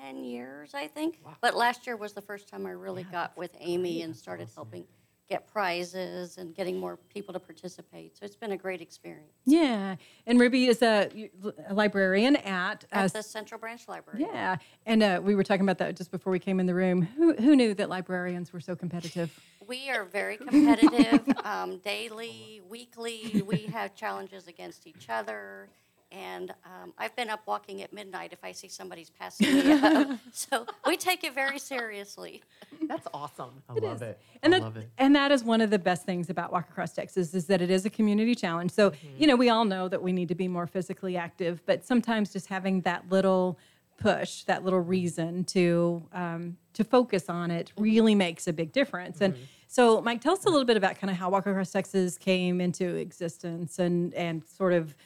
10 0.00 0.22
years, 0.22 0.74
I 0.74 0.86
think. 0.86 1.18
But 1.40 1.56
last 1.56 1.86
year 1.88 1.96
was 1.96 2.12
the 2.12 2.22
first 2.22 2.48
time 2.48 2.66
I 2.66 2.70
really 2.70 3.02
got 3.02 3.36
with 3.36 3.50
Amy 3.58 4.02
and 4.02 4.14
started 4.14 4.48
helping 4.54 4.84
get 5.28 5.46
prizes 5.48 6.38
and 6.38 6.54
getting 6.54 6.78
more 6.78 6.96
people 6.96 7.32
to 7.32 7.40
participate. 7.40 8.16
So 8.16 8.24
it's 8.24 8.36
been 8.36 8.52
a 8.52 8.56
great 8.56 8.80
experience 8.80 9.32
Yeah, 9.44 9.96
and 10.26 10.38
Ruby 10.38 10.66
is 10.66 10.82
a, 10.82 11.30
a 11.66 11.74
librarian 11.74 12.36
at. 12.36 12.84
uh, 12.92 12.96
at 12.96 13.12
the 13.12 13.22
Central 13.22 13.58
Branch 13.58 13.88
Library. 13.88 14.20
yeah, 14.20 14.56
and 14.86 15.02
uh, 15.02 15.20
we 15.22 15.34
were 15.34 15.42
talking 15.42 15.64
about 15.64 15.78
that 15.78 15.96
just 15.96 16.10
before 16.10 16.30
we 16.30 16.38
came 16.38 16.60
in 16.60 16.66
the 16.66 16.74
room. 16.74 17.02
Who 17.16 17.34
who 17.34 17.56
knew 17.56 17.74
that 17.74 17.88
librarians 17.88 18.52
were 18.52 18.60
so 18.60 18.76
competitive? 18.76 19.30
We 19.66 19.88
are 19.88 20.04
very 20.04 20.36
competitive 20.36 21.26
um, 21.44 21.78
daily, 21.78 22.60
weekly. 22.68 23.42
We 23.42 23.62
have 23.72 23.96
challenges 23.96 24.46
against 24.46 24.86
each 24.86 25.08
other. 25.08 25.70
And 26.14 26.50
um, 26.64 26.92
I've 26.96 27.14
been 27.16 27.28
up 27.28 27.40
walking 27.46 27.82
at 27.82 27.92
midnight 27.92 28.32
if 28.32 28.44
I 28.44 28.52
see 28.52 28.68
somebody's 28.68 29.10
passing 29.10 29.52
me 29.52 29.72
up. 29.82 30.18
So 30.32 30.66
we 30.86 30.96
take 30.96 31.24
it 31.24 31.34
very 31.34 31.58
seriously. 31.58 32.42
That's 32.86 33.08
awesome. 33.12 33.62
I 33.68 33.74
love 33.74 34.02
it. 34.02 34.20
And 34.42 34.54
I 34.54 34.58
that, 34.58 34.64
love 34.64 34.76
it. 34.76 34.88
and 34.98 35.16
that 35.16 35.32
is 35.32 35.42
one 35.42 35.60
of 35.60 35.70
the 35.70 35.78
best 35.78 36.04
things 36.04 36.30
about 36.30 36.52
Walk 36.52 36.68
Across 36.70 36.92
Texas 36.92 37.34
is 37.34 37.46
that 37.46 37.60
it 37.60 37.70
is 37.70 37.84
a 37.84 37.90
community 37.90 38.34
challenge. 38.34 38.70
So, 38.70 38.92
you 39.18 39.26
know, 39.26 39.36
we 39.36 39.48
all 39.48 39.64
know 39.64 39.88
that 39.88 40.02
we 40.02 40.12
need 40.12 40.28
to 40.28 40.34
be 40.34 40.48
more 40.48 40.66
physically 40.66 41.16
active, 41.16 41.62
but 41.66 41.84
sometimes 41.84 42.32
just 42.32 42.46
having 42.46 42.82
that 42.82 43.08
little 43.10 43.58
push, 43.96 44.44
that 44.44 44.64
little 44.64 44.80
reason 44.80 45.44
to 45.44 46.02
um, 46.12 46.56
to 46.74 46.84
focus 46.84 47.28
on 47.28 47.50
it 47.50 47.72
really 47.76 48.14
makes 48.14 48.46
a 48.46 48.52
big 48.52 48.72
difference. 48.72 49.20
And 49.20 49.36
so, 49.68 50.00
Mike, 50.00 50.20
tell 50.20 50.34
us 50.34 50.44
a 50.44 50.50
little 50.50 50.64
bit 50.64 50.76
about 50.76 50.98
kind 50.98 51.10
of 51.10 51.16
how 51.16 51.30
Walk 51.30 51.46
Across 51.46 51.72
Texas 51.72 52.18
came 52.18 52.60
into 52.60 52.96
existence 52.96 53.78
and 53.78 54.12
and 54.14 54.44
sort 54.44 54.72
of 54.72 54.86
th- 54.86 54.98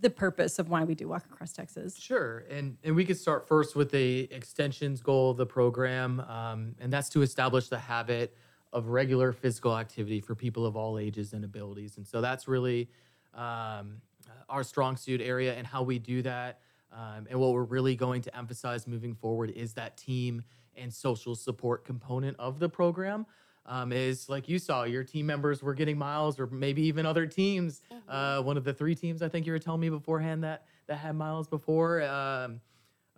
the 0.00 0.10
purpose 0.10 0.58
of 0.58 0.68
why 0.68 0.84
we 0.84 0.94
do 0.94 1.08
Walk 1.08 1.24
Across 1.30 1.52
Texas. 1.52 1.96
Sure, 1.96 2.44
and 2.50 2.76
and 2.82 2.96
we 2.96 3.04
could 3.04 3.18
start 3.18 3.46
first 3.46 3.76
with 3.76 3.90
the 3.90 4.28
extensions 4.32 5.00
goal 5.00 5.30
of 5.30 5.36
the 5.36 5.46
program, 5.46 6.20
um, 6.20 6.74
and 6.80 6.92
that's 6.92 7.08
to 7.10 7.22
establish 7.22 7.68
the 7.68 7.78
habit 7.78 8.36
of 8.72 8.88
regular 8.88 9.32
physical 9.32 9.76
activity 9.76 10.20
for 10.20 10.34
people 10.34 10.64
of 10.64 10.76
all 10.76 10.98
ages 10.98 11.32
and 11.32 11.44
abilities. 11.44 11.96
And 11.96 12.06
so 12.06 12.20
that's 12.20 12.46
really 12.46 12.88
um, 13.34 14.00
our 14.48 14.62
strong 14.62 14.96
suit 14.96 15.20
area, 15.20 15.54
and 15.54 15.66
how 15.66 15.82
we 15.82 15.98
do 15.98 16.22
that. 16.22 16.60
Um, 16.92 17.28
and 17.30 17.38
what 17.38 17.52
we're 17.52 17.62
really 17.62 17.94
going 17.94 18.20
to 18.22 18.36
emphasize 18.36 18.86
moving 18.86 19.14
forward 19.14 19.50
is 19.50 19.74
that 19.74 19.96
team 19.96 20.42
and 20.76 20.92
social 20.92 21.34
support 21.34 21.84
component 21.84 22.36
of 22.38 22.58
the 22.58 22.68
program. 22.68 23.26
Um, 23.66 23.92
is 23.92 24.28
like 24.28 24.48
you 24.48 24.58
saw, 24.58 24.84
your 24.84 25.04
team 25.04 25.26
members 25.26 25.62
were 25.62 25.74
getting 25.74 25.98
miles, 25.98 26.40
or 26.40 26.46
maybe 26.46 26.82
even 26.82 27.06
other 27.06 27.26
teams. 27.26 27.82
Uh, 28.08 28.42
one 28.42 28.56
of 28.56 28.64
the 28.64 28.72
three 28.72 28.94
teams 28.94 29.22
I 29.22 29.28
think 29.28 29.46
you 29.46 29.52
were 29.52 29.58
telling 29.58 29.80
me 29.80 29.90
beforehand 29.90 30.42
that 30.44 30.64
that 30.86 30.96
had 30.96 31.14
miles 31.14 31.46
before, 31.46 32.02
um, 32.02 32.60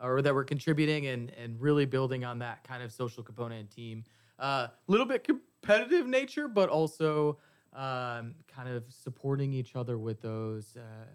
or 0.03 0.21
that 0.21 0.35
were 0.35 0.45
contributing 0.45 1.07
and 1.07 1.31
and 1.31 1.61
really 1.61 1.87
building 1.87 2.25
on 2.25 2.39
that 2.41 2.65
kind 2.65 2.83
of 2.83 2.93
social 2.93 3.23
component 3.23 3.61
and 3.61 3.71
team. 3.71 4.05
A 4.39 4.45
uh, 4.45 4.69
little 4.89 5.07
bit 5.07 5.25
competitive 5.25 6.07
nature, 6.07 6.49
but 6.49 6.69
also 6.69 7.39
um, 7.73 8.35
kind 8.49 8.69
of 8.69 8.85
supporting 8.89 9.53
each 9.53 9.77
other 9.77 9.97
with 9.97 10.21
those 10.21 10.77
uh, 10.77 11.07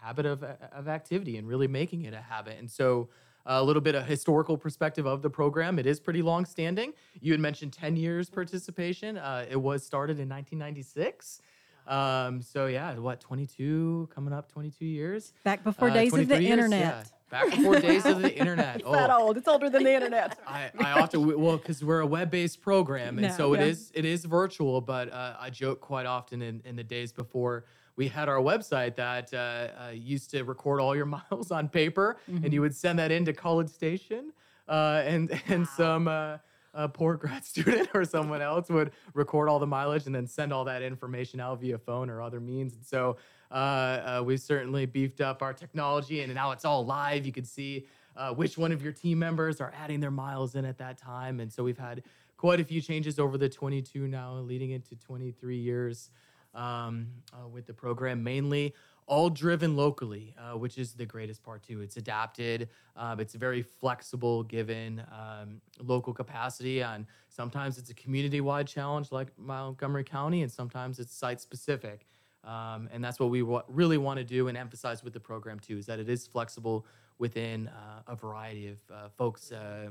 habit 0.00 0.26
of, 0.26 0.42
of 0.42 0.88
activity 0.88 1.36
and 1.36 1.46
really 1.46 1.68
making 1.68 2.04
it 2.04 2.14
a 2.14 2.20
habit. 2.20 2.58
And 2.58 2.70
so, 2.70 3.08
a 3.50 3.62
little 3.64 3.80
bit 3.82 3.94
of 3.94 4.04
historical 4.06 4.56
perspective 4.58 5.06
of 5.06 5.22
the 5.22 5.30
program. 5.30 5.78
It 5.78 5.86
is 5.86 5.98
pretty 5.98 6.20
long 6.22 6.44
standing. 6.44 6.92
You 7.20 7.32
had 7.32 7.40
mentioned 7.40 7.72
10 7.72 7.96
years 7.96 8.28
participation. 8.28 9.16
Uh, 9.16 9.46
it 9.50 9.56
was 9.56 9.84
started 9.84 10.18
in 10.20 10.28
1996. 10.28 11.40
Um, 11.86 12.42
so 12.42 12.66
yeah, 12.66 12.94
what 12.98 13.20
22 13.20 14.10
coming 14.14 14.34
up 14.34 14.52
22 14.52 14.84
years. 14.84 15.32
Back 15.44 15.64
before 15.64 15.88
Uh, 15.88 15.94
days 15.94 16.12
of 16.12 16.28
the 16.28 16.42
years, 16.42 16.52
internet. 16.52 16.80
yeah. 16.80 17.02
Back 17.30 17.50
before 17.50 17.80
days 17.80 18.04
of 18.04 18.20
the 18.20 18.34
internet. 18.36 18.82
Oh, 18.84 18.92
That 18.92 19.10
old. 19.10 19.38
It's 19.38 19.48
older 19.48 19.70
than 19.70 19.84
the 19.84 19.94
internet. 19.94 20.38
I, 20.46 20.70
I 20.78 21.00
often 21.00 21.40
well 21.40 21.56
because 21.56 21.82
we're 21.82 22.00
a 22.00 22.06
web-based 22.06 22.60
program 22.60 23.16
and 23.18 23.28
No, 23.28 23.34
so 23.34 23.54
it 23.54 23.60
yeah. 23.60 23.66
is 23.66 23.90
it 23.94 24.04
is 24.04 24.24
virtual 24.26 24.80
but 24.82 25.10
uh, 25.12 25.36
i 25.40 25.48
joke 25.50 25.80
quite 25.80 26.06
often 26.06 26.42
in, 26.42 26.60
in 26.66 26.76
the 26.76 26.84
days 26.84 27.12
before 27.12 27.64
we 27.98 28.06
had 28.06 28.28
our 28.28 28.38
website 28.38 28.94
that 28.94 29.34
uh, 29.34 29.88
uh, 29.88 29.90
used 29.90 30.30
to 30.30 30.44
record 30.44 30.80
all 30.80 30.94
your 30.96 31.04
miles 31.18 31.50
on 31.50 31.68
paper 31.68 32.16
Mm-hmm. 32.30 32.44
and 32.44 32.52
you 32.54 32.60
would 32.60 32.74
send 32.74 32.98
that 32.98 33.10
into 33.10 33.32
college 33.32 33.68
station 33.68 34.32
uh, 34.68 35.02
and 35.04 35.40
and 35.48 35.66
some 35.66 36.08
uh, 36.08 36.38
uh, 36.74 36.88
poor 36.88 37.16
grad 37.16 37.44
student 37.52 37.88
or 37.94 38.04
someone 38.04 38.40
else 38.40 38.68
would 38.68 38.92
record 39.14 39.48
all 39.48 39.58
the 39.58 39.66
mileage 39.66 40.06
and 40.06 40.14
then 40.14 40.26
send 40.26 40.52
all 40.52 40.64
that 40.64 40.82
information 40.82 41.40
out 41.40 41.60
via 41.60 41.78
phone 41.78 42.08
or 42.08 42.22
other 42.22 42.40
means 42.40 42.74
and 42.74 42.84
so 42.84 43.16
uh, 43.50 43.54
uh, 43.54 44.22
we've 44.24 44.40
certainly 44.40 44.86
beefed 44.86 45.20
up 45.20 45.42
our 45.42 45.52
technology 45.52 46.22
and 46.22 46.32
now 46.34 46.50
it's 46.52 46.64
all 46.64 46.84
live 46.86 47.26
you 47.26 47.32
can 47.32 47.44
see 47.44 47.86
uh, 48.16 48.34
which 48.34 48.58
one 48.58 48.72
of 48.72 48.82
your 48.82 48.92
team 48.92 49.18
members 49.18 49.60
are 49.60 49.72
adding 49.80 50.00
their 50.00 50.10
miles 50.10 50.56
in 50.56 50.64
at 50.64 50.76
that 50.76 50.98
time. 50.98 51.38
And 51.38 51.52
so 51.52 51.62
we've 51.62 51.78
had 51.78 52.02
quite 52.36 52.58
a 52.58 52.64
few 52.64 52.80
changes 52.80 53.18
over 53.18 53.38
the 53.38 53.48
22 53.48 54.08
now, 54.08 54.34
leading 54.34 54.70
into 54.70 54.96
23 54.96 55.56
years 55.56 56.10
um, 56.58 57.06
uh, 57.32 57.48
with 57.48 57.66
the 57.66 57.74
program, 57.74 58.22
mainly 58.22 58.74
all 59.06 59.30
driven 59.30 59.74
locally, 59.74 60.34
uh, 60.38 60.56
which 60.58 60.76
is 60.76 60.92
the 60.92 61.06
greatest 61.06 61.42
part 61.42 61.62
too. 61.62 61.80
It's 61.80 61.96
adapted, 61.96 62.68
um, 62.94 63.20
it's 63.20 63.34
very 63.34 63.62
flexible 63.62 64.42
given 64.42 65.02
um, 65.10 65.62
local 65.80 66.12
capacity. 66.12 66.82
And 66.82 67.06
sometimes 67.28 67.78
it's 67.78 67.90
a 67.90 67.94
community 67.94 68.40
wide 68.42 68.66
challenge 68.66 69.10
like 69.10 69.28
Montgomery 69.38 70.04
County, 70.04 70.42
and 70.42 70.52
sometimes 70.52 70.98
it's 70.98 71.14
site 71.14 71.40
specific. 71.40 72.06
Um, 72.44 72.88
and 72.92 73.02
that's 73.02 73.18
what 73.18 73.30
we 73.30 73.42
wa- 73.42 73.64
really 73.68 73.98
want 73.98 74.18
to 74.18 74.24
do 74.24 74.48
and 74.48 74.56
emphasize 74.56 75.02
with 75.02 75.14
the 75.14 75.20
program 75.20 75.58
too, 75.58 75.78
is 75.78 75.86
that 75.86 75.98
it 75.98 76.08
is 76.08 76.26
flexible 76.26 76.86
within 77.18 77.68
uh, 77.68 78.02
a 78.12 78.14
variety 78.14 78.68
of 78.68 78.78
uh, 78.92 79.08
folks' 79.16 79.52
uh, 79.52 79.88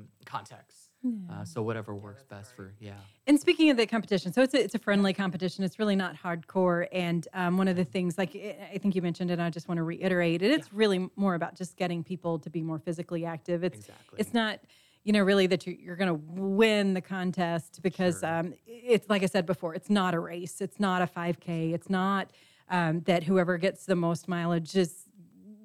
contexts. 1.03 1.31
Uh, 1.31 1.45
so 1.45 1.61
whatever 1.63 1.93
works 1.95 2.23
best 2.23 2.55
for 2.55 2.73
yeah. 2.79 2.93
And 3.25 3.39
speaking 3.39 3.69
of 3.69 3.77
the 3.77 3.85
competition, 3.85 4.31
so 4.33 4.41
it's 4.41 4.53
a, 4.53 4.63
it's 4.63 4.75
a 4.75 4.79
friendly 4.79 5.13
competition. 5.13 5.63
It's 5.63 5.79
really 5.79 5.95
not 5.95 6.15
hardcore. 6.15 6.87
And 6.91 7.27
um, 7.33 7.57
one 7.57 7.67
of 7.67 7.75
the 7.75 7.83
things, 7.85 8.17
like 8.17 8.35
I 8.35 8.77
think 8.77 8.95
you 8.95 9.01
mentioned, 9.01 9.31
and 9.31 9.41
I 9.41 9.49
just 9.49 9.67
want 9.67 9.77
to 9.77 9.83
reiterate 9.83 10.41
it, 10.41 10.51
it's 10.51 10.71
really 10.73 11.09
more 11.15 11.35
about 11.35 11.55
just 11.55 11.75
getting 11.77 12.03
people 12.03 12.39
to 12.39 12.49
be 12.49 12.61
more 12.61 12.79
physically 12.79 13.25
active. 13.25 13.63
It's 13.63 13.77
Exactly. 13.77 14.19
it's 14.19 14.33
not, 14.33 14.59
you 15.03 15.13
know, 15.13 15.23
really 15.23 15.47
that 15.47 15.65
you, 15.67 15.77
you're 15.79 15.95
going 15.95 16.09
to 16.09 16.21
win 16.41 16.93
the 16.93 17.01
contest 17.01 17.81
because 17.81 18.19
Sure. 18.21 18.39
um, 18.39 18.53
it's 18.65 19.09
like 19.09 19.23
I 19.23 19.27
said 19.27 19.45
before, 19.45 19.73
it's 19.75 19.89
not 19.89 20.13
a 20.13 20.19
race. 20.19 20.61
It's 20.61 20.79
not 20.79 21.01
a 21.01 21.07
5K. 21.07 21.73
It's 21.73 21.89
not 21.89 22.31
um, 22.69 23.01
that 23.01 23.23
whoever 23.23 23.57
gets 23.57 23.85
the 23.85 23.95
most 23.95 24.27
mileage 24.27 24.75
is 24.75 25.06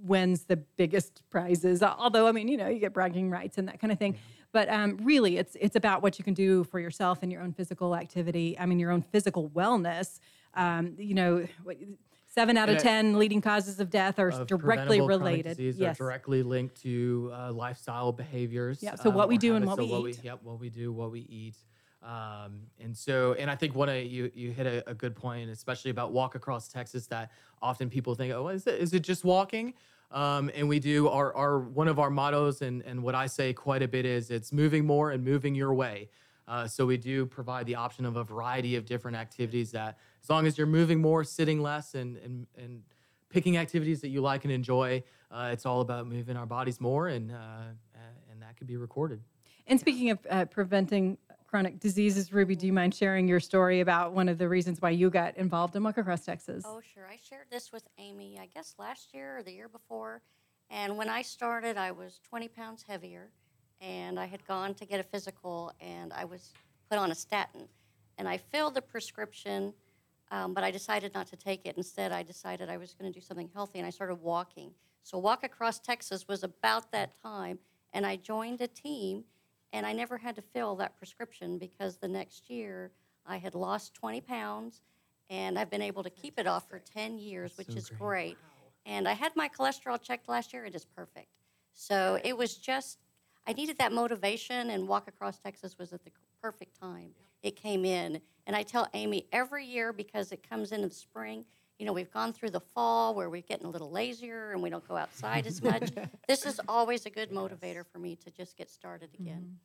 wins 0.02 0.44
the 0.44 0.56
biggest 0.56 1.22
prizes. 1.30 1.82
Although, 1.82 2.26
I 2.26 2.32
mean, 2.32 2.48
you 2.48 2.56
know, 2.56 2.68
you 2.68 2.78
get 2.78 2.92
bragging 2.92 3.30
rights 3.30 3.58
and 3.58 3.68
that 3.68 3.80
kind 3.80 3.92
of 3.92 3.98
thing. 3.98 4.16
But 4.52 4.68
um, 4.68 4.98
really, 5.02 5.38
it's 5.38 5.56
it's 5.60 5.76
about 5.76 6.02
what 6.02 6.18
you 6.18 6.24
can 6.24 6.34
do 6.34 6.64
for 6.64 6.78
yourself 6.78 7.20
and 7.22 7.32
your 7.32 7.40
own 7.42 7.52
physical 7.52 7.96
activity. 7.96 8.58
I 8.58 8.66
mean, 8.66 8.78
your 8.78 8.90
own 8.90 9.02
physical 9.02 9.48
wellness. 9.50 10.18
Um, 10.54 10.94
you 10.98 11.14
know, 11.14 11.46
seven 12.26 12.56
out 12.58 12.68
of 12.68 12.74
And 12.74 12.82
ten 12.82 13.18
leading 13.18 13.40
causes 13.40 13.80
of 13.80 13.88
death 13.88 14.18
are 14.18 14.28
Of 14.30 14.46
directly 14.46 15.00
related. 15.00 15.56
disease 15.56 15.78
Yes. 15.78 15.96
are 15.96 16.04
directly 16.04 16.42
linked 16.42 16.82
to 16.82 17.30
uh, 17.32 17.52
lifestyle 17.52 18.12
behaviors. 18.12 18.82
Yeah, 18.82 18.96
so 18.96 19.08
what 19.08 19.24
um, 19.24 19.28
we 19.30 19.38
do 19.38 19.54
and 19.56 19.64
what 19.66 19.78
So 19.78 20.02
we 20.02 20.10
eat. 20.10 20.20
Yep, 20.22 20.40
what 20.42 20.60
we 20.60 20.68
do, 20.68 20.92
what 20.92 21.10
we 21.10 21.20
eat. 21.20 21.56
Um, 22.02 22.62
and 22.80 22.96
so, 22.96 23.34
and 23.34 23.48
I 23.50 23.54
think 23.54 23.74
one 23.76 23.88
of 23.88 23.96
you 23.96 24.30
you 24.34 24.50
hit 24.50 24.66
a, 24.66 24.90
a 24.90 24.94
good 24.94 25.14
point, 25.14 25.48
especially 25.50 25.92
about 25.92 26.12
walk 26.12 26.34
across 26.34 26.68
Texas. 26.68 27.06
That 27.06 27.30
often 27.62 27.88
people 27.88 28.14
think, 28.14 28.34
oh, 28.34 28.48
is 28.48 28.66
it 28.66 28.80
is 28.80 28.92
it 28.92 29.00
just 29.02 29.24
walking? 29.24 29.74
Um, 30.12 30.50
and 30.54 30.68
we 30.68 30.78
do 30.78 31.08
our 31.08 31.34
our 31.34 31.58
one 31.58 31.88
of 31.88 31.98
our 31.98 32.10
mottos, 32.10 32.62
and 32.62 32.82
and 32.82 33.02
what 33.02 33.14
I 33.14 33.26
say 33.26 33.52
quite 33.52 33.82
a 33.82 33.88
bit 33.88 34.04
is 34.04 34.30
it's 34.30 34.52
moving 34.52 34.84
more 34.84 35.10
and 35.10 35.24
moving 35.24 35.54
your 35.54 35.72
way. 35.74 36.08
Uh, 36.46 36.66
so 36.66 36.84
we 36.84 36.96
do 36.96 37.24
provide 37.24 37.66
the 37.66 37.76
option 37.76 38.04
of 38.04 38.16
a 38.16 38.24
variety 38.24 38.76
of 38.76 38.84
different 38.84 39.16
activities 39.16 39.70
that, 39.70 39.96
as 40.22 40.28
long 40.28 40.46
as 40.46 40.58
you're 40.58 40.66
moving 40.66 41.00
more, 41.00 41.24
sitting 41.24 41.62
less, 41.62 41.94
and 41.94 42.18
and 42.18 42.46
and 42.58 42.82
picking 43.30 43.56
activities 43.56 44.00
that 44.02 44.08
you 44.08 44.20
like 44.20 44.44
and 44.44 44.52
enjoy. 44.52 45.02
Uh, 45.30 45.48
it's 45.50 45.64
all 45.64 45.80
about 45.80 46.06
moving 46.06 46.36
our 46.36 46.44
bodies 46.46 46.78
more, 46.78 47.08
and 47.08 47.32
uh, 47.32 47.34
and 48.30 48.42
that 48.42 48.56
could 48.56 48.66
be 48.66 48.76
recorded. 48.76 49.20
And 49.66 49.80
speaking 49.80 50.10
of 50.10 50.18
uh, 50.28 50.44
preventing 50.46 51.16
chronic 51.52 51.78
diseases, 51.78 52.32
Ruby, 52.32 52.56
do 52.56 52.66
you 52.66 52.72
mind 52.72 52.94
sharing 52.94 53.28
your 53.28 53.38
story 53.38 53.80
about 53.80 54.14
one 54.14 54.26
of 54.26 54.38
the 54.38 54.48
reasons 54.48 54.80
why 54.80 54.88
you 54.88 55.10
got 55.10 55.36
involved 55.36 55.76
in 55.76 55.84
Walk 55.84 55.98
Across 55.98 56.24
Texas? 56.24 56.64
Oh, 56.66 56.80
sure. 56.94 57.06
I 57.06 57.18
shared 57.22 57.44
this 57.50 57.70
with 57.70 57.86
Amy, 57.98 58.38
I 58.40 58.46
guess 58.46 58.74
last 58.78 59.12
year 59.12 59.36
or 59.36 59.42
the 59.42 59.52
year 59.52 59.68
before. 59.68 60.22
And 60.70 60.96
when 60.96 61.10
I 61.10 61.20
started, 61.20 61.76
I 61.76 61.90
was 61.90 62.20
20 62.26 62.48
pounds 62.48 62.82
heavier. 62.88 63.28
And 63.82 64.18
I 64.18 64.24
had 64.24 64.42
gone 64.46 64.72
to 64.76 64.86
get 64.86 64.98
a 64.98 65.02
physical, 65.02 65.74
and 65.78 66.10
I 66.14 66.24
was 66.24 66.54
put 66.88 66.98
on 66.98 67.10
a 67.10 67.14
statin. 67.14 67.68
And 68.16 68.26
I 68.26 68.38
filled 68.38 68.72
the 68.72 68.80
prescription, 68.80 69.74
um, 70.30 70.54
but 70.54 70.64
I 70.64 70.70
decided 70.70 71.12
not 71.12 71.26
to 71.26 71.36
take 71.36 71.66
it. 71.66 71.76
Instead, 71.76 72.12
I 72.12 72.22
decided 72.22 72.70
I 72.70 72.78
was 72.78 72.94
going 72.94 73.12
to 73.12 73.20
do 73.20 73.22
something 73.22 73.50
healthy, 73.52 73.78
and 73.78 73.86
I 73.86 73.90
started 73.90 74.14
walking. 74.14 74.70
So, 75.02 75.18
Walk 75.18 75.44
Across 75.44 75.80
Texas 75.80 76.26
was 76.26 76.44
about 76.44 76.92
that 76.92 77.20
time. 77.22 77.58
And 77.92 78.06
I 78.06 78.16
joined 78.16 78.62
a 78.62 78.68
team, 78.68 79.24
and 79.72 79.86
I 79.86 79.92
never 79.92 80.18
had 80.18 80.36
to 80.36 80.42
fill 80.42 80.76
that 80.76 80.96
prescription 80.98 81.58
because 81.58 81.96
the 81.96 82.08
next 82.08 82.50
year 82.50 82.90
I 83.26 83.36
had 83.36 83.54
lost 83.54 83.94
20 83.94 84.20
pounds 84.20 84.82
and 85.30 85.58
I've 85.58 85.70
been 85.70 85.82
able 85.82 86.02
to 86.02 86.10
keep 86.10 86.38
it 86.38 86.46
off 86.46 86.68
for 86.68 86.78
10 86.78 87.18
years, 87.18 87.56
which 87.56 87.70
so 87.70 87.78
is 87.78 87.88
great. 87.88 87.98
great. 87.98 88.38
And 88.84 89.08
I 89.08 89.12
had 89.12 89.32
my 89.36 89.48
cholesterol 89.48 90.00
checked 90.00 90.28
last 90.28 90.52
year, 90.52 90.64
it 90.64 90.74
is 90.74 90.84
perfect. 90.84 91.28
So 91.74 92.18
it 92.22 92.36
was 92.36 92.56
just, 92.56 92.98
I 93.46 93.52
needed 93.52 93.78
that 93.78 93.92
motivation, 93.92 94.70
and 94.70 94.86
Walk 94.86 95.08
Across 95.08 95.38
Texas 95.38 95.78
was 95.78 95.92
at 95.92 96.04
the 96.04 96.10
perfect 96.42 96.78
time. 96.78 97.10
It 97.42 97.56
came 97.56 97.84
in. 97.84 98.20
And 98.46 98.56
I 98.56 98.62
tell 98.62 98.88
Amy 98.92 99.26
every 99.32 99.64
year 99.64 99.92
because 99.92 100.32
it 100.32 100.48
comes 100.48 100.72
in 100.72 100.82
the 100.82 100.90
spring. 100.90 101.44
You 101.82 101.86
know, 101.86 101.94
we've 101.94 102.12
gone 102.12 102.32
through 102.32 102.50
the 102.50 102.60
fall 102.60 103.12
where 103.12 103.28
we're 103.28 103.42
getting 103.42 103.66
a 103.66 103.68
little 103.68 103.90
lazier 103.90 104.52
and 104.52 104.62
we 104.62 104.70
don't 104.70 104.86
go 104.86 104.96
outside 104.96 105.48
as 105.48 105.60
much. 105.60 105.90
this 106.28 106.46
is 106.46 106.60
always 106.68 107.06
a 107.06 107.10
good 107.10 107.32
motivator 107.32 107.84
for 107.84 107.98
me 107.98 108.14
to 108.24 108.30
just 108.30 108.56
get 108.56 108.70
started 108.70 109.08
again. 109.18 109.58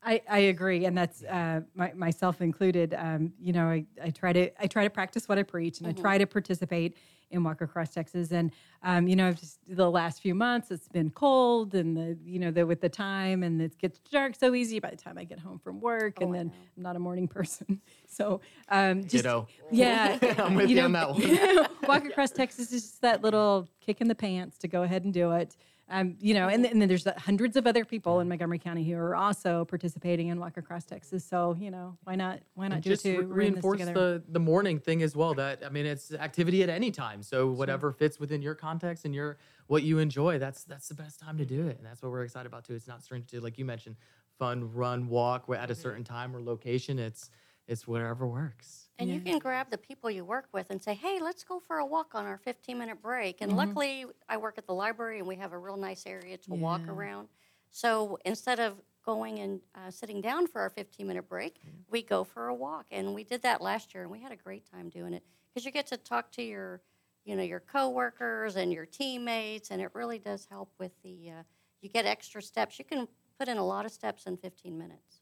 I, 0.00 0.22
I 0.30 0.38
agree, 0.38 0.84
and 0.84 0.96
that's 0.96 1.24
uh, 1.24 1.62
my, 1.74 1.92
myself 1.94 2.40
included. 2.40 2.94
Um, 2.96 3.32
you 3.40 3.52
know, 3.52 3.66
I, 3.66 3.84
I 4.00 4.10
try 4.10 4.32
to 4.32 4.62
I 4.62 4.68
try 4.68 4.84
to 4.84 4.90
practice 4.90 5.28
what 5.28 5.38
I 5.38 5.42
preach, 5.42 5.80
and 5.80 5.88
I 5.88 5.92
try 5.92 6.18
to 6.18 6.26
participate 6.28 6.96
in 7.30 7.42
Walk 7.42 7.60
Across 7.60 7.90
Texas. 7.90 8.30
And 8.32 8.52
um, 8.82 9.08
you 9.08 9.16
know, 9.16 9.32
just 9.32 9.58
the 9.68 9.90
last 9.90 10.20
few 10.20 10.34
months, 10.34 10.70
it's 10.70 10.88
been 10.88 11.10
cold, 11.10 11.74
and 11.74 11.96
the 11.96 12.18
you 12.24 12.38
know, 12.38 12.50
the 12.50 12.66
with 12.66 12.80
the 12.80 12.88
time, 12.88 13.42
and 13.42 13.60
it 13.60 13.78
gets 13.78 13.98
dark 14.10 14.34
so 14.36 14.54
easy 14.54 14.78
by 14.78 14.90
the 14.90 14.96
time 14.96 15.18
I 15.18 15.24
get 15.24 15.38
home 15.38 15.58
from 15.58 15.80
work, 15.80 16.20
and 16.20 16.30
I 16.30 16.38
then 16.38 16.46
know. 16.48 16.54
I'm 16.76 16.82
not 16.82 16.96
a 16.96 17.00
morning 17.00 17.28
person, 17.38 17.80
so 18.06 18.40
um, 18.68 19.02
just 19.02 19.24
Ditto. 19.24 19.48
yeah, 19.70 20.18
I'm 20.38 20.54
with 20.54 20.70
you 20.70 20.80
on 20.82 20.92
that 20.92 21.10
one. 21.10 21.66
Walk 21.88 22.04
Across 22.04 22.32
Texas 22.32 22.72
is 22.72 22.82
just 22.82 23.02
that 23.02 23.22
little 23.22 23.68
kick 23.80 24.00
in 24.00 24.08
the 24.08 24.14
pants 24.14 24.58
to 24.58 24.68
go 24.68 24.82
ahead 24.82 25.04
and 25.04 25.12
do 25.12 25.32
it. 25.32 25.56
Um, 25.88 26.16
you 26.20 26.34
know, 26.34 26.48
and, 26.48 26.64
th- 26.64 26.72
and 26.72 26.82
then 26.82 26.88
there's 26.88 27.06
hundreds 27.18 27.56
of 27.56 27.64
other 27.64 27.84
people 27.84 28.18
in 28.18 28.28
Montgomery 28.28 28.58
County 28.58 28.82
who 28.82 28.96
are 28.96 29.14
also 29.14 29.64
participating 29.66 30.28
in 30.28 30.40
Walk 30.40 30.56
Across 30.56 30.86
Texas. 30.86 31.24
So 31.24 31.56
you 31.60 31.70
know, 31.70 31.96
why 32.02 32.16
not? 32.16 32.40
Why 32.54 32.66
not 32.66 32.76
And 32.76 32.84
do 32.84 32.90
just 32.90 33.06
it 33.06 33.18
re- 33.18 33.24
reinforce 33.24 33.84
the 33.84 34.22
the 34.28 34.40
morning 34.40 34.80
thing 34.80 35.02
as 35.02 35.14
well. 35.14 35.34
That 35.34 35.62
I 35.64 35.68
mean, 35.68 35.86
it's 35.86 36.12
activity 36.12 36.64
at 36.64 36.68
any 36.68 36.90
time. 36.90 37.22
So 37.22 37.48
whatever 37.48 37.92
fits 37.92 38.18
within 38.18 38.42
your 38.42 38.56
context 38.56 39.04
and 39.04 39.14
your 39.14 39.36
what 39.68 39.84
you 39.84 39.98
enjoy, 39.98 40.38
that's 40.38 40.64
that's 40.64 40.88
the 40.88 40.94
best 40.94 41.20
time 41.20 41.38
to 41.38 41.44
do 41.44 41.68
it. 41.68 41.78
And 41.78 41.86
that's 41.86 42.02
what 42.02 42.10
we're 42.10 42.24
excited 42.24 42.46
about 42.46 42.64
too. 42.64 42.74
It's 42.74 42.88
not 42.88 43.04
strange 43.04 43.26
to 43.28 43.40
like 43.40 43.56
you 43.56 43.64
mentioned, 43.64 43.94
fun, 44.40 44.72
run, 44.72 45.08
walk 45.08 45.44
at 45.56 45.70
a 45.70 45.74
certain 45.74 46.02
time 46.02 46.34
or 46.34 46.42
location. 46.42 46.98
It's 46.98 47.30
it's 47.68 47.86
whatever 47.86 48.26
works. 48.26 48.85
And 48.98 49.10
you 49.10 49.20
can 49.20 49.38
grab 49.38 49.70
the 49.70 49.78
people 49.78 50.10
you 50.10 50.24
work 50.24 50.46
with 50.52 50.70
and 50.70 50.80
say, 50.80 50.94
hey, 50.94 51.18
let's 51.20 51.44
go 51.44 51.60
for 51.60 51.78
a 51.78 51.84
walk 51.86 52.14
on 52.14 52.24
our 52.26 52.38
15 52.38 52.78
minute 52.78 53.02
break. 53.02 53.38
And 53.40 53.52
luckily, 53.56 54.06
I 54.28 54.36
work 54.38 54.56
at 54.58 54.66
the 54.66 54.72
library 54.74 55.18
and 55.18 55.26
we 55.28 55.36
have 55.36 55.52
a 55.52 55.58
real 55.58 55.76
nice 55.76 56.06
area 56.06 56.36
to 56.38 56.54
walk 56.54 56.80
around. 56.88 57.28
So 57.70 58.18
instead 58.24 58.58
of 58.58 58.80
going 59.04 59.38
and 59.38 59.60
uh, 59.74 59.90
sitting 59.90 60.20
down 60.20 60.46
for 60.46 60.60
our 60.62 60.70
15 60.70 61.06
minute 61.06 61.28
break, 61.28 61.56
we 61.90 62.02
go 62.02 62.24
for 62.24 62.48
a 62.48 62.54
walk. 62.54 62.86
And 62.90 63.14
we 63.14 63.22
did 63.22 63.42
that 63.42 63.60
last 63.60 63.92
year 63.94 64.02
and 64.02 64.10
we 64.10 64.20
had 64.20 64.32
a 64.32 64.36
great 64.36 64.64
time 64.70 64.88
doing 64.88 65.12
it 65.12 65.22
because 65.52 65.64
you 65.66 65.70
get 65.72 65.86
to 65.88 65.96
talk 65.96 66.32
to 66.32 66.42
your 66.42 66.80
you 67.24 67.34
know 67.36 67.42
your 67.42 67.60
coworkers 67.60 68.56
and 68.56 68.72
your 68.72 68.86
teammates 68.86 69.70
and 69.70 69.82
it 69.82 69.90
really 69.94 70.18
does 70.18 70.46
help 70.50 70.70
with 70.78 70.92
the 71.02 71.30
uh, 71.30 71.42
you 71.82 71.88
get 71.90 72.06
extra 72.06 72.40
steps 72.40 72.78
you 72.78 72.84
can 72.84 73.06
put 73.38 73.48
in 73.48 73.58
a 73.58 73.66
lot 73.66 73.84
of 73.84 73.92
steps 73.92 74.26
in 74.26 74.36
15 74.36 74.78
minutes 74.78 75.20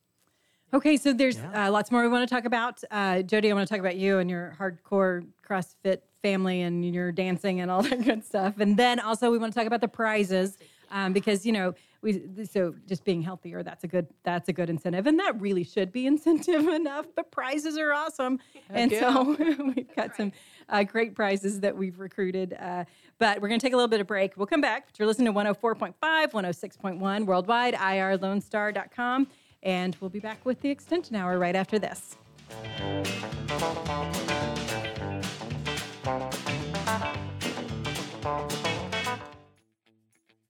Okay, 0.75 0.97
so 0.97 1.13
there's 1.13 1.39
Yeah. 1.39 1.69
uh, 1.69 1.71
lots 1.71 1.93
more 1.93 2.03
we 2.03 2.09
want 2.09 2.29
to 2.29 2.35
talk 2.35 2.45
about. 2.45 2.83
Uh, 2.91 3.23
Jody, 3.23 3.49
I 3.49 3.55
want 3.55 3.67
to 3.69 3.73
talk 3.73 3.79
about 3.79 3.95
you 3.97 4.19
and 4.19 4.29
your 4.29 4.57
hardcore 4.59 5.25
CrossFit 5.49 6.01
family 6.21 6.63
and 6.63 6.85
your 6.93 7.13
dancing 7.13 7.61
and 7.61 7.71
all 7.71 7.83
that 7.89 8.03
good 8.03 8.25
stuff. 8.25 8.59
And 8.59 8.77
then 8.77 8.99
also 8.99 9.31
we 9.31 9.39
want 9.39 9.53
to 9.53 9.59
talk 9.59 9.69
about 9.69 9.81
the 9.81 9.89
prizes 9.89 10.59
um, 10.91 11.13
because 11.13 11.47
you 11.47 11.53
know 11.53 11.75
we 12.03 12.23
so 12.51 12.75
just 12.87 13.05
being 13.05 13.23
healthier 13.23 13.63
that's 13.63 13.85
a 13.85 13.89
good 13.89 14.07
that's 14.25 14.49
a 14.49 14.53
good 14.53 14.69
incentive 14.69 15.07
and 15.07 15.19
that 15.19 15.41
really 15.41 15.65
should 15.65 15.93
be 15.93 16.07
incentive 16.13 16.67
enough. 16.67 17.07
But 17.15 17.31
prizes 17.31 17.79
are 17.79 17.93
awesome, 17.93 18.41
and 18.69 18.91
so 18.91 19.37
we've 19.77 19.95
got 19.95 20.17
some 20.17 20.33
uh, 20.69 20.83
great 20.83 21.15
prizes 21.15 21.61
that 21.61 21.77
we've 21.77 22.01
recruited. 22.01 22.57
Uh, 22.59 22.85
but 23.19 23.41
we're 23.41 23.49
going 23.49 23.61
to 23.61 23.65
take 23.65 23.75
a 23.75 23.77
little 23.77 23.89
bit 23.89 24.01
of 24.01 24.09
break. 24.09 24.37
We'll 24.37 24.47
come 24.47 24.61
back. 24.61 24.87
But 24.87 24.99
you're 24.99 25.07
listening 25.07 25.33
to 25.33 25.39
104.5, 25.39 25.95
106.1 26.03 27.27
worldwide, 27.27 27.75
irlonestar.com. 27.75 29.29
And 29.65 29.97
we'll 30.01 30.11
be 30.11 30.21
back 30.21 30.45
with 30.45 30.61
the 30.61 30.71
extension 30.71 31.17
hour 31.17 31.39
right 31.39 31.57
after 31.57 31.79
this. 31.79 32.17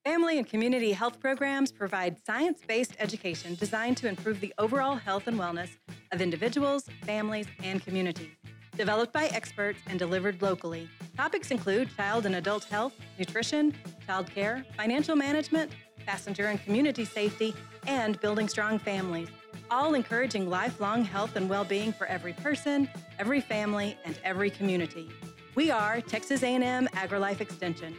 Family 0.04 0.38
and 0.38 0.46
community 0.46 0.92
health 0.92 1.18
programs 1.18 1.72
provide 1.72 2.18
science 2.26 2.60
based 2.66 2.94
education 2.98 3.54
designed 3.54 3.96
to 3.98 4.08
improve 4.08 4.40
the 4.40 4.52
overall 4.58 4.96
health 4.96 5.26
and 5.28 5.38
wellness 5.38 5.70
of 6.12 6.20
individuals, 6.20 6.84
families, 7.02 7.46
and 7.62 7.82
communities. 7.82 8.30
Developed 8.76 9.12
by 9.12 9.26
experts 9.28 9.78
and 9.86 9.98
delivered 9.98 10.42
locally, 10.42 10.88
topics 11.16 11.50
include 11.50 11.88
child 11.96 12.26
and 12.26 12.34
adult 12.34 12.64
health, 12.64 12.92
nutrition, 13.18 13.72
child 14.06 14.28
care, 14.30 14.64
financial 14.76 15.14
management, 15.14 15.70
passenger 16.06 16.46
and 16.46 16.62
community 16.62 17.04
safety, 17.04 17.54
and 17.86 18.20
building 18.20 18.48
strong 18.48 18.78
families, 18.78 19.28
all 19.70 19.94
encouraging 19.94 20.48
lifelong 20.48 21.04
health 21.04 21.36
and 21.36 21.48
well 21.48 21.64
being 21.64 21.92
for 21.92 22.06
every 22.06 22.32
person, 22.32 22.88
every 23.18 23.40
family, 23.40 23.96
and 24.04 24.18
every 24.24 24.50
community. 24.50 25.08
We 25.54 25.70
are 25.70 26.00
Texas 26.00 26.42
A&M 26.42 26.88
AgriLife 26.88 27.40
Extension 27.40 27.94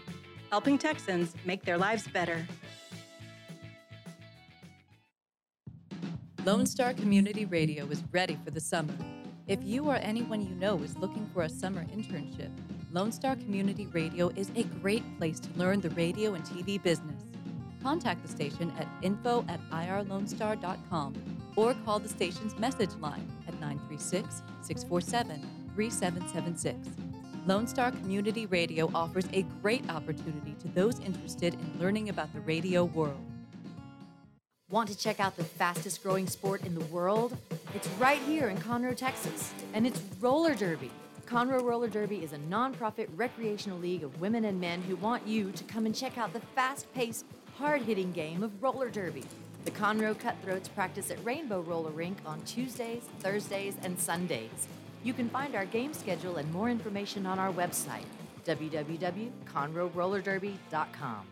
helping 0.56 0.78
Texans 0.78 1.34
make 1.44 1.66
their 1.66 1.78
lives 1.78 2.08
better. 2.08 2.48
Lone 6.46 6.66
Star 6.66 6.94
Community 6.94 7.44
Radio 7.44 7.86
is 7.88 8.04
ready 8.14 8.38
for 8.46 8.52
the 8.52 8.62
summer. 8.62 8.94
If 9.48 9.60
you 9.64 9.84
or 9.86 9.96
anyone 9.96 10.42
you 10.42 10.56
know 10.56 10.82
is 10.82 10.98
looking 10.98 11.30
for 11.34 11.44
a 11.44 11.50
summer 11.50 11.84
internship, 11.86 12.52
Lone 12.94 13.12
Star 13.12 13.36
Community 13.36 13.88
Radio 13.88 14.30
is 14.38 14.50
a 14.56 14.64
great 14.64 15.04
place 15.18 15.40
to 15.42 15.50
learn 15.58 15.82
the 15.82 15.90
radio 15.90 16.36
and 16.36 16.46
TV 16.46 16.82
business. 16.82 17.25
Contact 17.86 18.20
the 18.24 18.28
station 18.28 18.74
at 18.80 18.88
info 19.04 19.46
at 19.48 19.60
irlonestar.com 19.70 21.14
or 21.56 21.76
call 21.86 22.00
the 22.00 22.10
station's 22.10 22.58
message 22.58 22.90
line 23.00 23.28
at 23.48 23.54
936 23.60 24.42
647 24.64 25.40
3776. 25.76 26.90
Lone 27.46 27.68
Star 27.68 27.92
Community 27.92 28.48
Radio 28.48 28.90
offers 28.96 29.26
a 29.34 29.44
great 29.62 29.88
opportunity 29.88 30.56
to 30.62 30.68
those 30.70 31.00
interested 31.02 31.54
in 31.54 31.80
learning 31.80 32.10
about 32.10 32.34
the 32.34 32.40
radio 32.40 32.86
world. 32.86 33.24
Want 34.72 34.90
to 34.90 34.98
check 34.98 35.20
out 35.20 35.38
the 35.38 35.44
fastest 35.44 36.02
growing 36.02 36.26
sport 36.26 36.66
in 36.66 36.74
the 36.74 36.86
world? 36.86 37.38
It's 37.76 37.88
right 38.00 38.22
here 38.24 38.50
in 38.50 38.58
Conroe, 38.58 38.98
Texas, 38.98 39.54
and 39.76 39.86
it's 39.86 40.02
roller 40.20 40.56
derby. 40.56 40.90
Conroe 41.28 41.64
Roller 41.64 41.88
Derby 41.88 42.24
is 42.24 42.34
a 42.34 42.38
nonprofit 42.38 43.08
recreational 43.16 43.80
league 43.80 44.04
of 44.04 44.22
women 44.22 44.46
and 44.46 44.62
men 44.62 44.82
who 44.84 44.96
want 44.98 45.28
you 45.28 45.52
to 45.54 45.64
come 45.64 45.88
and 45.88 45.96
check 45.96 46.20
out 46.20 46.34
the 46.34 46.40
fast 46.54 46.92
paced, 46.94 47.26
hard 47.58 47.82
hitting 47.82 48.12
game 48.12 48.44
of 48.44 48.62
roller 48.62 48.90
derby. 48.90 49.24
The 49.64 49.72
Conroe 49.72 50.20
Cutthroats 50.20 50.68
practice 50.68 51.10
at 51.10 51.24
Rainbow 51.24 51.62
Roller 51.62 51.92
Rink 51.92 52.18
on 52.26 52.42
Tuesdays, 52.42 53.04
Thursdays, 53.20 53.78
and 53.82 53.98
Sundays. 54.00 54.68
You 55.04 55.14
can 55.14 55.30
find 55.30 55.56
our 55.56 55.64
game 55.66 55.94
schedule 55.94 56.36
and 56.38 56.52
more 56.52 56.70
information 56.70 57.26
on 57.26 57.40
our 57.40 57.54
website, 57.54 58.04
www.conroerollerderby.com. 58.46 61.28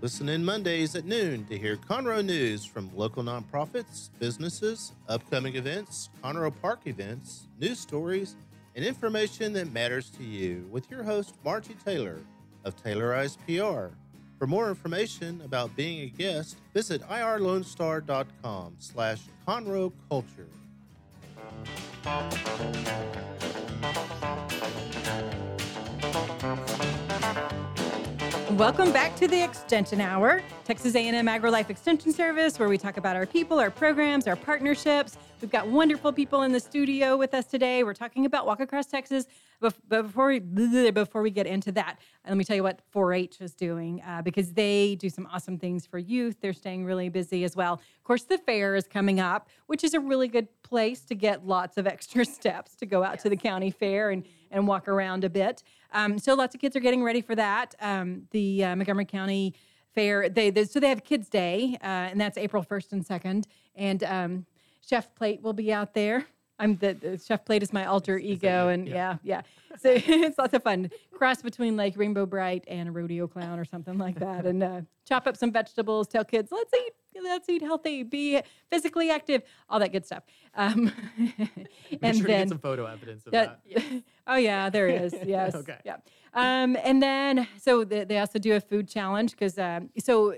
Listen 0.00 0.28
in 0.28 0.44
Mondays 0.44 0.96
at 0.96 1.04
noon 1.04 1.44
to 1.44 1.56
hear 1.56 1.76
Conroe 1.76 2.24
news 2.24 2.64
from 2.64 2.90
local 2.96 3.22
nonprofits, 3.22 4.10
businesses, 4.18 4.90
upcoming 5.08 5.54
events, 5.54 6.08
Conroe 6.24 6.52
Park 6.60 6.80
events, 6.86 7.46
news 7.60 7.78
stories, 7.78 8.34
and 8.74 8.84
information 8.84 9.52
that 9.52 9.72
matters 9.72 10.10
to 10.10 10.24
you 10.24 10.66
with 10.72 10.90
your 10.90 11.04
host, 11.04 11.36
Margie 11.44 11.76
Taylor 11.84 12.18
of 12.64 12.74
Taylorized 12.76 13.36
PR. 13.46 13.94
For 14.42 14.48
more 14.48 14.68
information 14.68 15.40
about 15.44 15.76
being 15.76 16.00
a 16.00 16.06
guest, 16.06 16.56
visit 16.74 17.00
irlonestar.com 17.02 18.74
slash 18.80 19.20
Conroe 19.46 19.92
Culture. 20.08 20.48
Welcome 28.56 28.92
back 28.92 29.14
to 29.14 29.28
the 29.28 29.44
Extension 29.44 30.00
Hour, 30.00 30.42
Texas 30.64 30.96
A&M 30.96 31.26
AgriLife 31.26 31.70
Extension 31.70 32.12
Service, 32.12 32.58
where 32.58 32.68
we 32.68 32.78
talk 32.78 32.96
about 32.96 33.14
our 33.14 33.26
people, 33.26 33.60
our 33.60 33.70
programs, 33.70 34.26
our 34.26 34.34
partnerships. 34.34 35.16
We've 35.40 35.52
got 35.52 35.68
wonderful 35.68 36.12
people 36.12 36.42
in 36.42 36.50
the 36.50 36.58
studio 36.58 37.16
with 37.16 37.32
us 37.32 37.46
today. 37.46 37.84
We're 37.84 37.94
talking 37.94 38.26
about 38.26 38.44
Walk 38.46 38.58
Across 38.58 38.86
Texas. 38.86 39.26
But 39.62 39.88
before 39.88 40.26
we 40.26 40.40
before 40.90 41.22
we 41.22 41.30
get 41.30 41.46
into 41.46 41.72
that, 41.72 41.98
let 42.26 42.36
me 42.36 42.44
tell 42.44 42.56
you 42.56 42.62
what 42.62 42.80
4-H 42.94 43.40
is 43.40 43.54
doing 43.54 44.02
uh, 44.06 44.20
because 44.20 44.52
they 44.52 44.96
do 44.96 45.08
some 45.08 45.26
awesome 45.32 45.58
things 45.58 45.86
for 45.86 45.98
youth. 45.98 46.36
They're 46.42 46.52
staying 46.52 46.84
really 46.84 47.08
busy 47.08 47.44
as 47.44 47.56
well. 47.56 47.74
Of 47.74 48.04
course, 48.04 48.24
the 48.24 48.36
fair 48.36 48.74
is 48.74 48.86
coming 48.86 49.20
up, 49.20 49.48
which 49.66 49.84
is 49.84 49.94
a 49.94 50.00
really 50.00 50.28
good 50.28 50.48
place 50.62 51.00
to 51.06 51.14
get 51.14 51.46
lots 51.46 51.78
of 51.78 51.86
extra 51.94 52.24
steps 52.24 52.74
to 52.76 52.86
go 52.86 53.02
out 53.02 53.14
yes. 53.14 53.22
to 53.22 53.30
the 53.30 53.36
county 53.36 53.70
fair 53.70 54.10
and 54.10 54.26
and 54.50 54.66
walk 54.66 54.88
around 54.88 55.24
a 55.24 55.30
bit. 55.30 55.62
Um, 55.92 56.18
so 56.18 56.34
lots 56.34 56.54
of 56.54 56.60
kids 56.60 56.76
are 56.76 56.80
getting 56.80 57.02
ready 57.02 57.22
for 57.22 57.34
that. 57.34 57.74
Um, 57.80 58.24
the 58.32 58.64
uh, 58.64 58.76
Montgomery 58.76 59.06
County 59.06 59.54
Fair, 59.94 60.28
they, 60.30 60.50
they, 60.50 60.64
so 60.64 60.80
they 60.80 60.88
have 60.88 61.04
Kids 61.04 61.28
Day, 61.28 61.76
uh, 61.82 61.86
and 61.86 62.20
that's 62.20 62.38
April 62.38 62.64
1st 62.64 62.92
and 62.92 63.06
2nd. 63.06 63.44
And 63.74 64.02
um, 64.04 64.46
Chef 64.80 65.14
Plate 65.14 65.42
will 65.42 65.52
be 65.52 65.72
out 65.72 65.92
there. 65.92 66.26
I'm 66.58 66.76
the, 66.76 66.94
the 66.94 67.18
Chef 67.18 67.44
Plate 67.44 67.62
is 67.62 67.72
my 67.72 67.86
alter 67.86 68.18
ego, 68.18 68.68
and 68.68 68.86
yeah, 68.86 69.16
yeah. 69.22 69.42
yeah. 69.70 69.76
So 69.78 69.90
it's 69.96 70.38
lots 70.38 70.54
of 70.54 70.62
fun. 70.62 70.90
Cross 71.12 71.42
between 71.42 71.76
like 71.76 71.96
Rainbow 71.96 72.26
Brite 72.26 72.64
and 72.68 72.88
a 72.88 72.92
rodeo 72.92 73.26
clown 73.26 73.58
or 73.58 73.64
something 73.64 73.98
like 73.98 74.18
that, 74.20 74.46
and 74.46 74.62
uh, 74.62 74.80
chop 75.06 75.26
up 75.26 75.36
some 75.36 75.52
vegetables. 75.52 76.08
Tell 76.08 76.24
kids, 76.24 76.52
let's 76.52 76.72
eat 76.74 76.92
let's 77.22 77.48
eat 77.48 77.62
healthy, 77.62 78.02
be 78.02 78.40
physically 78.70 79.10
active, 79.10 79.42
all 79.68 79.78
that 79.78 79.92
good 79.92 80.06
stuff. 80.06 80.22
Um, 80.54 80.92
and 82.02 82.16
sure 82.16 82.26
then 82.26 82.48
some 82.48 82.58
photo 82.58 82.86
evidence 82.86 83.26
of 83.26 83.32
that. 83.32 83.60
that. 83.74 84.02
oh 84.26 84.36
yeah, 84.36 84.70
there 84.70 84.88
is. 84.88 85.14
Yes. 85.24 85.54
okay. 85.54 85.78
Yeah. 85.84 85.96
Um, 86.34 86.76
and 86.82 87.02
then 87.02 87.46
so 87.60 87.84
they, 87.84 88.04
they, 88.04 88.18
also 88.18 88.38
do 88.38 88.54
a 88.54 88.60
food 88.60 88.88
challenge 88.88 89.32
because 89.32 89.58
um, 89.58 89.90
so 89.98 90.34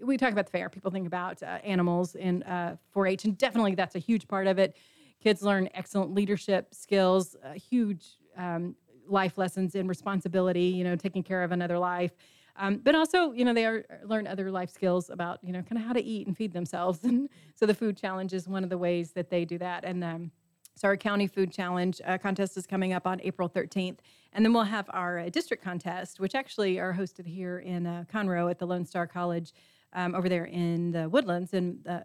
we 0.00 0.16
talk 0.16 0.32
about 0.32 0.46
the 0.46 0.52
fair. 0.52 0.68
People 0.68 0.90
think 0.90 1.06
about 1.06 1.42
uh, 1.42 1.58
animals 1.64 2.14
in 2.14 2.42
uh, 2.44 2.76
4-H, 2.94 3.24
and 3.24 3.36
definitely 3.36 3.74
that's 3.74 3.94
a 3.94 3.98
huge 3.98 4.28
part 4.28 4.46
of 4.46 4.58
it. 4.58 4.76
Kids 5.22 5.42
learn 5.42 5.68
excellent 5.74 6.14
leadership 6.14 6.74
skills, 6.74 7.36
uh, 7.44 7.52
huge 7.52 8.06
um, 8.36 8.74
life 9.08 9.38
lessons 9.38 9.74
in 9.74 9.88
responsibility. 9.88 10.64
You 10.64 10.84
know, 10.84 10.96
taking 10.96 11.22
care 11.22 11.42
of 11.42 11.52
another 11.52 11.78
life. 11.78 12.12
Um, 12.58 12.78
but 12.78 12.94
also, 12.94 13.32
you 13.32 13.44
know, 13.44 13.54
they 13.54 13.64
are, 13.64 13.84
learn 14.04 14.26
other 14.26 14.50
life 14.50 14.70
skills 14.70 15.10
about, 15.10 15.38
you 15.42 15.52
know, 15.52 15.62
kind 15.62 15.80
of 15.80 15.86
how 15.86 15.92
to 15.92 16.02
eat 16.02 16.26
and 16.26 16.36
feed 16.36 16.52
themselves. 16.52 17.00
And 17.08 17.28
so 17.54 17.66
the 17.66 17.74
food 17.74 17.96
challenge 17.96 18.32
is 18.32 18.48
one 18.48 18.64
of 18.64 18.70
the 18.70 18.78
ways 18.78 19.12
that 19.12 19.30
they 19.30 19.44
do 19.44 19.58
that. 19.58 19.84
And 19.84 20.02
um, 20.02 20.32
so 20.74 20.88
our 20.88 20.96
county 20.96 21.26
food 21.26 21.52
challenge 21.52 22.00
uh, 22.04 22.18
contest 22.18 22.56
is 22.56 22.66
coming 22.66 22.92
up 22.92 23.06
on 23.06 23.20
April 23.22 23.48
13th. 23.48 23.98
And 24.32 24.44
then 24.44 24.52
we'll 24.52 24.64
have 24.64 24.86
our 24.92 25.20
uh, 25.20 25.28
district 25.28 25.62
contest, 25.62 26.20
which 26.20 26.34
actually 26.34 26.78
are 26.78 26.92
hosted 26.92 27.26
here 27.26 27.58
in 27.58 27.86
uh, 27.86 28.04
Conroe 28.12 28.50
at 28.50 28.58
the 28.58 28.66
Lone 28.66 28.84
Star 28.84 29.06
College 29.06 29.52
um, 29.92 30.14
over 30.14 30.28
there 30.28 30.44
in 30.44 30.90
the 30.90 31.08
Woodlands 31.08 31.54
in 31.54 31.78
the 31.84 32.04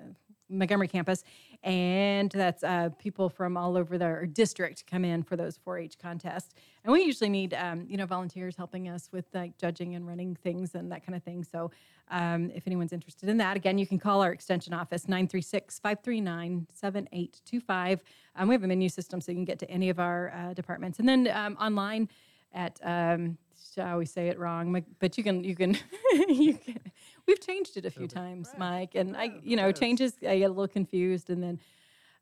Montgomery 0.50 0.88
campus 0.88 1.24
and 1.64 2.30
that's 2.30 2.64
uh, 2.64 2.90
people 3.00 3.30
from 3.30 3.56
all 3.56 3.78
over 3.78 3.98
their 3.98 4.26
district 4.26 4.86
come 4.86 5.06
in 5.06 5.24
for 5.24 5.38
those 5.38 5.58
4-H 5.58 5.98
contests. 5.98 6.54
And 6.84 6.92
we 6.92 7.04
usually 7.04 7.30
need, 7.30 7.54
um, 7.54 7.86
you 7.88 7.96
know, 7.96 8.06
volunteers 8.06 8.58
helping 8.58 8.90
us 8.90 9.08
with 9.14 9.24
like 9.34 9.58
judging 9.58 9.96
and 9.96 10.06
running 10.06 10.36
things 10.36 10.76
and 10.76 10.92
that 10.92 11.06
kind 11.06 11.16
of 11.16 11.24
thing. 11.24 11.46
So 11.46 11.72
um, 12.12 12.52
if 12.54 12.68
anyone's 12.68 12.92
interested 12.92 13.30
in 13.30 13.38
that, 13.38 13.56
again, 13.56 13.78
you 13.78 13.88
can 13.88 13.98
call 13.98 14.22
our 14.22 14.34
extension 14.34 14.74
office 14.74 15.06
936-539-7825. 15.06 18.00
Um, 18.36 18.50
we 18.50 18.56
have 18.56 18.64
a 18.64 18.68
menu 18.68 18.90
system 18.90 19.22
so 19.22 19.32
you 19.32 19.38
can 19.38 19.46
get 19.46 19.60
to 19.60 19.72
any 19.72 19.90
of 19.90 20.02
our 20.02 20.34
uh, 20.34 20.54
departments, 20.54 21.00
and 21.00 21.08
then 21.08 21.30
um, 21.30 21.56
online 21.62 22.10
at. 22.54 22.78
Um, 22.84 23.38
I 23.78 23.92
always 23.92 24.12
say 24.12 24.28
it 24.28 24.38
wrong, 24.38 24.84
but 25.00 25.18
you 25.18 25.24
can 25.24 25.44
you 25.44 25.56
can 25.56 25.78
you 26.28 26.56
can 26.56 26.80
We've 27.28 27.40
changed 27.40 27.78
it 27.78 27.86
a 27.86 27.92
few 27.92 28.08
times, 28.08 28.50
right. 28.50 28.60
Mike, 28.60 28.96
and 28.96 29.16
I, 29.16 29.40
you 29.44 29.56
know, 29.56 29.72
changes. 29.72 30.14
I 30.22 30.40
get 30.40 30.46
a 30.46 30.50
little 30.50 30.68
confused, 30.68 31.30
and 31.30 31.42
then, 31.42 31.60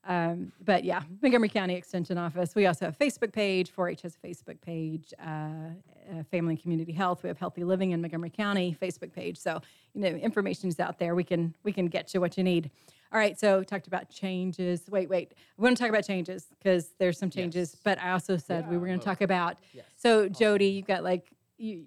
um, 0.06 0.52
but 0.64 0.84
yeah, 0.84 1.02
Montgomery 1.22 1.50
County 1.50 1.76
Extension 1.76 2.18
Office. 2.18 2.54
We 2.54 2.66
also 2.68 2.86
have 2.86 2.96
a 3.00 3.04
Facebook 3.04 3.32
page. 3.32 3.74
4-H 3.74 4.04
has 4.04 4.18
a 4.22 4.28
Facebook 4.28 4.62
page. 4.62 5.14
Uh, 5.20 5.72
uh, 6.12 6.24
Family 6.24 6.54
and 6.54 6.62
Community 6.62 6.92
Health. 6.92 7.24
We 7.24 7.30
have 7.30 7.38
Healthy 7.38 7.64
Living 7.64 7.92
in 7.92 8.02
Montgomery 8.02 8.30
County 8.30 8.76
Facebook 8.82 9.14
page. 9.14 9.38
So 9.38 9.62
you 9.94 10.02
know, 10.02 10.10
information 10.10 10.70
is 10.70 10.80
out 10.80 11.00
there. 11.00 11.16
We 11.16 11.24
can 11.24 11.54
we 11.64 11.72
can 11.72 11.88
get 11.88 12.14
you 12.14 12.22
what 12.22 12.38
you 12.38 12.44
need. 12.44 12.72
All 13.14 13.20
right, 13.20 13.38
so 13.38 13.62
talked 13.62 13.88
about 13.88 14.10
changes. 14.10 14.84
Wait, 14.90 15.10
wait. 15.10 15.34
We 15.58 15.64
want 15.64 15.76
to 15.76 15.84
talk 15.84 15.90
about 15.90 16.06
changes 16.06 16.48
because 16.58 16.94
there's 16.98 17.18
some 17.18 17.30
changes, 17.30 17.72
yes. 17.74 17.82
but 17.84 18.00
I 18.00 18.12
also 18.12 18.38
said 18.38 18.64
yeah, 18.64 18.72
we 18.72 18.78
were 18.78 18.88
going 18.88 19.00
to 19.00 19.06
talk 19.06 19.22
about. 19.22 19.58
Yes. 19.74 19.86
So 19.98 20.30
Jody, 20.30 20.68
you've 20.68 20.88
got 20.88 21.04
like 21.04 21.28
you, 21.58 21.84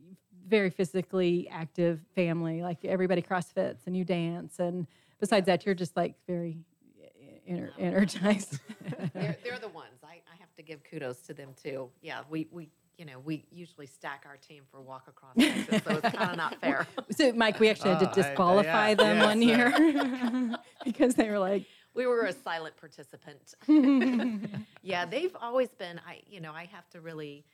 very 0.46 0.70
physically 0.70 1.48
active 1.50 2.00
family. 2.14 2.62
Like 2.62 2.84
everybody 2.84 3.22
crossfits 3.22 3.86
and 3.86 3.96
you 3.96 4.04
dance, 4.04 4.58
and 4.58 4.86
besides 5.20 5.46
that, 5.46 5.66
you're 5.66 5.74
just 5.74 5.96
like 5.96 6.14
very 6.26 6.58
ener- 7.48 7.70
energized. 7.78 8.60
they're, 9.14 9.36
they're 9.44 9.58
the 9.58 9.68
ones. 9.68 10.02
I, 10.04 10.20
I 10.32 10.36
have 10.38 10.54
to 10.56 10.62
give 10.62 10.82
kudos 10.84 11.20
to 11.22 11.34
them 11.34 11.50
too. 11.62 11.90
Yeah, 12.02 12.22
we 12.28 12.48
we 12.50 12.70
you 12.98 13.04
know, 13.04 13.18
we 13.18 13.44
usually 13.50 13.86
stack 13.86 14.24
our 14.26 14.36
team 14.36 14.62
for 14.70 14.80
walk 14.80 15.08
across 15.08 15.34
Texas, 15.36 15.82
so 15.84 15.96
it's 15.96 16.16
kind 16.16 16.30
of 16.30 16.36
not 16.36 16.60
fair. 16.60 16.86
So, 17.10 17.32
Mike, 17.32 17.58
we 17.60 17.68
actually 17.68 17.90
had 17.90 18.00
to 18.00 18.22
disqualify 18.22 18.86
uh, 18.86 18.88
yeah, 18.90 18.94
them 18.94 19.16
yes, 19.16 19.26
one 19.26 19.42
year 19.42 20.56
because 20.84 21.14
they 21.16 21.28
were 21.28 21.38
like, 21.38 21.64
we 21.94 22.06
were 22.06 22.22
a 22.22 22.32
silent 22.32 22.76
participant. 22.76 23.54
yeah, 24.82 25.06
they've 25.06 25.34
always 25.40 25.70
been. 25.70 26.00
I, 26.06 26.22
you 26.28 26.40
know, 26.40 26.52
I 26.52 26.68
have 26.72 26.88
to 26.90 27.00
really 27.00 27.44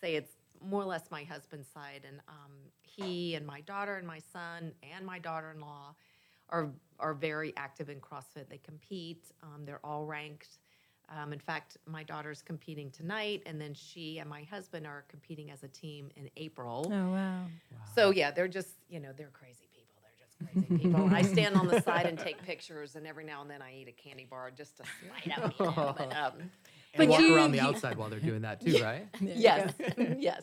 say 0.00 0.14
it's 0.14 0.32
more 0.64 0.82
or 0.82 0.86
less 0.86 1.10
my 1.10 1.24
husband's 1.24 1.68
side, 1.68 2.02
and 2.06 2.20
um, 2.28 2.52
he 2.82 3.34
and 3.34 3.46
my 3.46 3.60
daughter 3.62 3.96
and 3.96 4.06
my 4.06 4.20
son 4.32 4.72
and 4.82 5.04
my 5.04 5.18
daughter-in-law 5.18 5.94
are 6.50 6.70
are 6.98 7.14
very 7.14 7.52
active 7.56 7.88
in 7.88 8.00
CrossFit. 8.00 8.48
They 8.48 8.58
compete. 8.58 9.24
Um, 9.42 9.64
they're 9.64 9.84
all 9.84 10.04
ranked. 10.04 10.58
Um, 11.16 11.32
in 11.32 11.38
fact, 11.38 11.78
my 11.86 12.02
daughter's 12.02 12.42
competing 12.42 12.90
tonight, 12.90 13.42
and 13.46 13.60
then 13.60 13.72
she 13.72 14.18
and 14.18 14.28
my 14.28 14.42
husband 14.42 14.86
are 14.86 15.04
competing 15.08 15.50
as 15.50 15.62
a 15.62 15.68
team 15.68 16.10
in 16.16 16.28
April. 16.36 16.86
Oh 16.86 16.90
wow! 16.90 17.12
wow. 17.12 17.46
So 17.94 18.10
yeah, 18.10 18.30
they're 18.30 18.48
just 18.48 18.74
you 18.88 19.00
know 19.00 19.10
they're 19.16 19.30
crazy 19.32 19.68
people. 19.72 19.94
They're 20.02 20.26
just 20.26 20.68
crazy 20.68 20.82
people. 20.82 21.14
I 21.14 21.22
stand 21.22 21.56
on 21.56 21.66
the 21.66 21.80
side 21.80 22.06
and 22.06 22.18
take 22.18 22.42
pictures, 22.42 22.94
and 22.96 23.06
every 23.06 23.24
now 23.24 23.40
and 23.40 23.50
then 23.50 23.62
I 23.62 23.74
eat 23.74 23.88
a 23.88 23.92
candy 23.92 24.26
bar 24.28 24.50
just 24.50 24.76
to 24.78 24.82
slide 24.84 25.42
out. 25.42 25.54
You 25.58 25.66
know? 25.66 25.94
But 25.96 26.14
um, 26.14 26.50
and 26.94 27.10
walk 27.10 27.20
you, 27.20 27.36
around 27.36 27.52
the 27.52 27.60
outside 27.60 27.96
while 27.96 28.08
they're 28.08 28.20
doing 28.20 28.42
that 28.42 28.60
too, 28.60 28.82
right? 28.82 29.06
yes, 29.20 29.72
yes. 30.18 30.42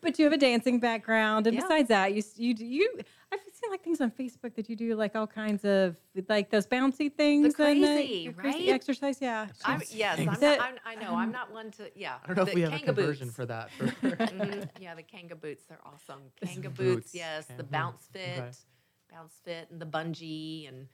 But 0.00 0.18
you 0.18 0.24
have 0.24 0.32
a 0.32 0.38
dancing 0.38 0.80
background, 0.80 1.46
and 1.46 1.54
yeah. 1.54 1.62
besides 1.62 1.88
that, 1.88 2.14
you 2.14 2.22
you 2.36 2.54
you. 2.58 3.00
I've 3.30 3.40
seen 3.52 3.70
like 3.70 3.82
things 3.82 4.00
on 4.00 4.10
Facebook 4.10 4.54
that 4.54 4.70
you 4.70 4.76
do 4.76 4.94
like 4.94 5.14
all 5.14 5.26
kinds 5.26 5.64
of 5.64 5.96
like 6.28 6.50
those 6.50 6.66
bouncy 6.66 7.12
things. 7.12 7.48
The 7.48 7.54
crazy, 7.54 8.28
the, 8.28 8.34
right? 8.34 8.36
Crazy 8.36 8.70
exercise, 8.70 9.18
yeah. 9.20 9.48
I'm, 9.64 9.82
yes, 9.90 10.18
I'm 10.18 10.26
not, 10.26 10.42
I'm, 10.42 10.74
i 10.86 10.94
know. 10.94 11.14
I'm 11.14 11.32
not 11.32 11.52
one 11.52 11.70
to. 11.72 11.90
Yeah. 11.94 12.16
I 12.22 12.26
don't 12.26 12.36
know 12.36 12.42
if 12.44 12.54
we 12.54 12.62
have 12.62 12.72
a 12.72 12.78
conversion 12.78 13.28
boots. 13.28 13.36
for 13.36 13.46
that. 13.46 13.70
For 13.72 13.86
mm-hmm. 14.02 14.62
Yeah, 14.80 14.94
the 14.94 15.02
Kanga 15.02 15.36
boots, 15.36 15.64
they're 15.68 15.80
awesome. 15.84 16.22
Kanga 16.42 16.70
boots, 16.70 16.78
boots, 16.78 17.14
yes. 17.14 17.46
The 17.56 17.64
bounce 17.64 18.06
fit, 18.12 18.38
okay. 18.38 18.50
bounce 19.10 19.34
fit, 19.44 19.68
and 19.70 19.80
the 19.80 19.86
bungee, 19.86 20.68
and 20.68 20.88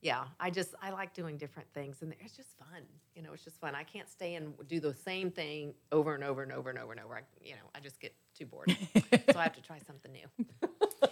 yeah, 0.00 0.24
I 0.38 0.50
just 0.50 0.74
I 0.80 0.90
like 0.90 1.12
doing 1.12 1.36
different 1.36 1.68
things, 1.74 2.02
and 2.02 2.14
it's 2.20 2.36
just 2.36 2.56
fun. 2.58 2.82
You 3.14 3.22
know, 3.22 3.32
it's 3.32 3.44
just 3.44 3.60
fun. 3.60 3.74
I 3.74 3.82
can't 3.82 4.08
stay 4.08 4.34
and 4.34 4.54
do 4.68 4.80
the 4.80 4.94
same 4.94 5.30
thing 5.30 5.74
over 5.90 6.14
and 6.14 6.22
over 6.22 6.42
and 6.42 6.52
over 6.52 6.70
and 6.70 6.78
over 6.78 6.92
and 6.92 7.00
over. 7.00 7.16
I, 7.16 7.22
you 7.42 7.52
know, 7.52 7.70
I 7.74 7.80
just 7.80 8.00
get 8.00 8.14
too 8.36 8.46
bored, 8.46 8.76
so 8.94 9.38
I 9.38 9.42
have 9.42 9.54
to 9.54 9.62
try 9.70 9.78
something 9.86 10.12
new. 10.12 10.68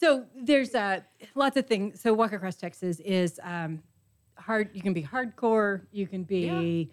So 0.00 0.24
there's 0.34 0.74
uh, 0.74 1.00
lots 1.34 1.58
of 1.58 1.66
things. 1.66 2.00
So 2.00 2.14
Walk 2.14 2.32
Across 2.32 2.56
Texas 2.56 3.00
is 3.00 3.38
um, 3.42 3.82
hard. 4.38 4.70
You 4.72 4.80
can 4.80 4.94
be 4.94 5.02
hardcore. 5.02 5.82
You 5.92 6.06
can 6.06 6.22
be 6.24 6.90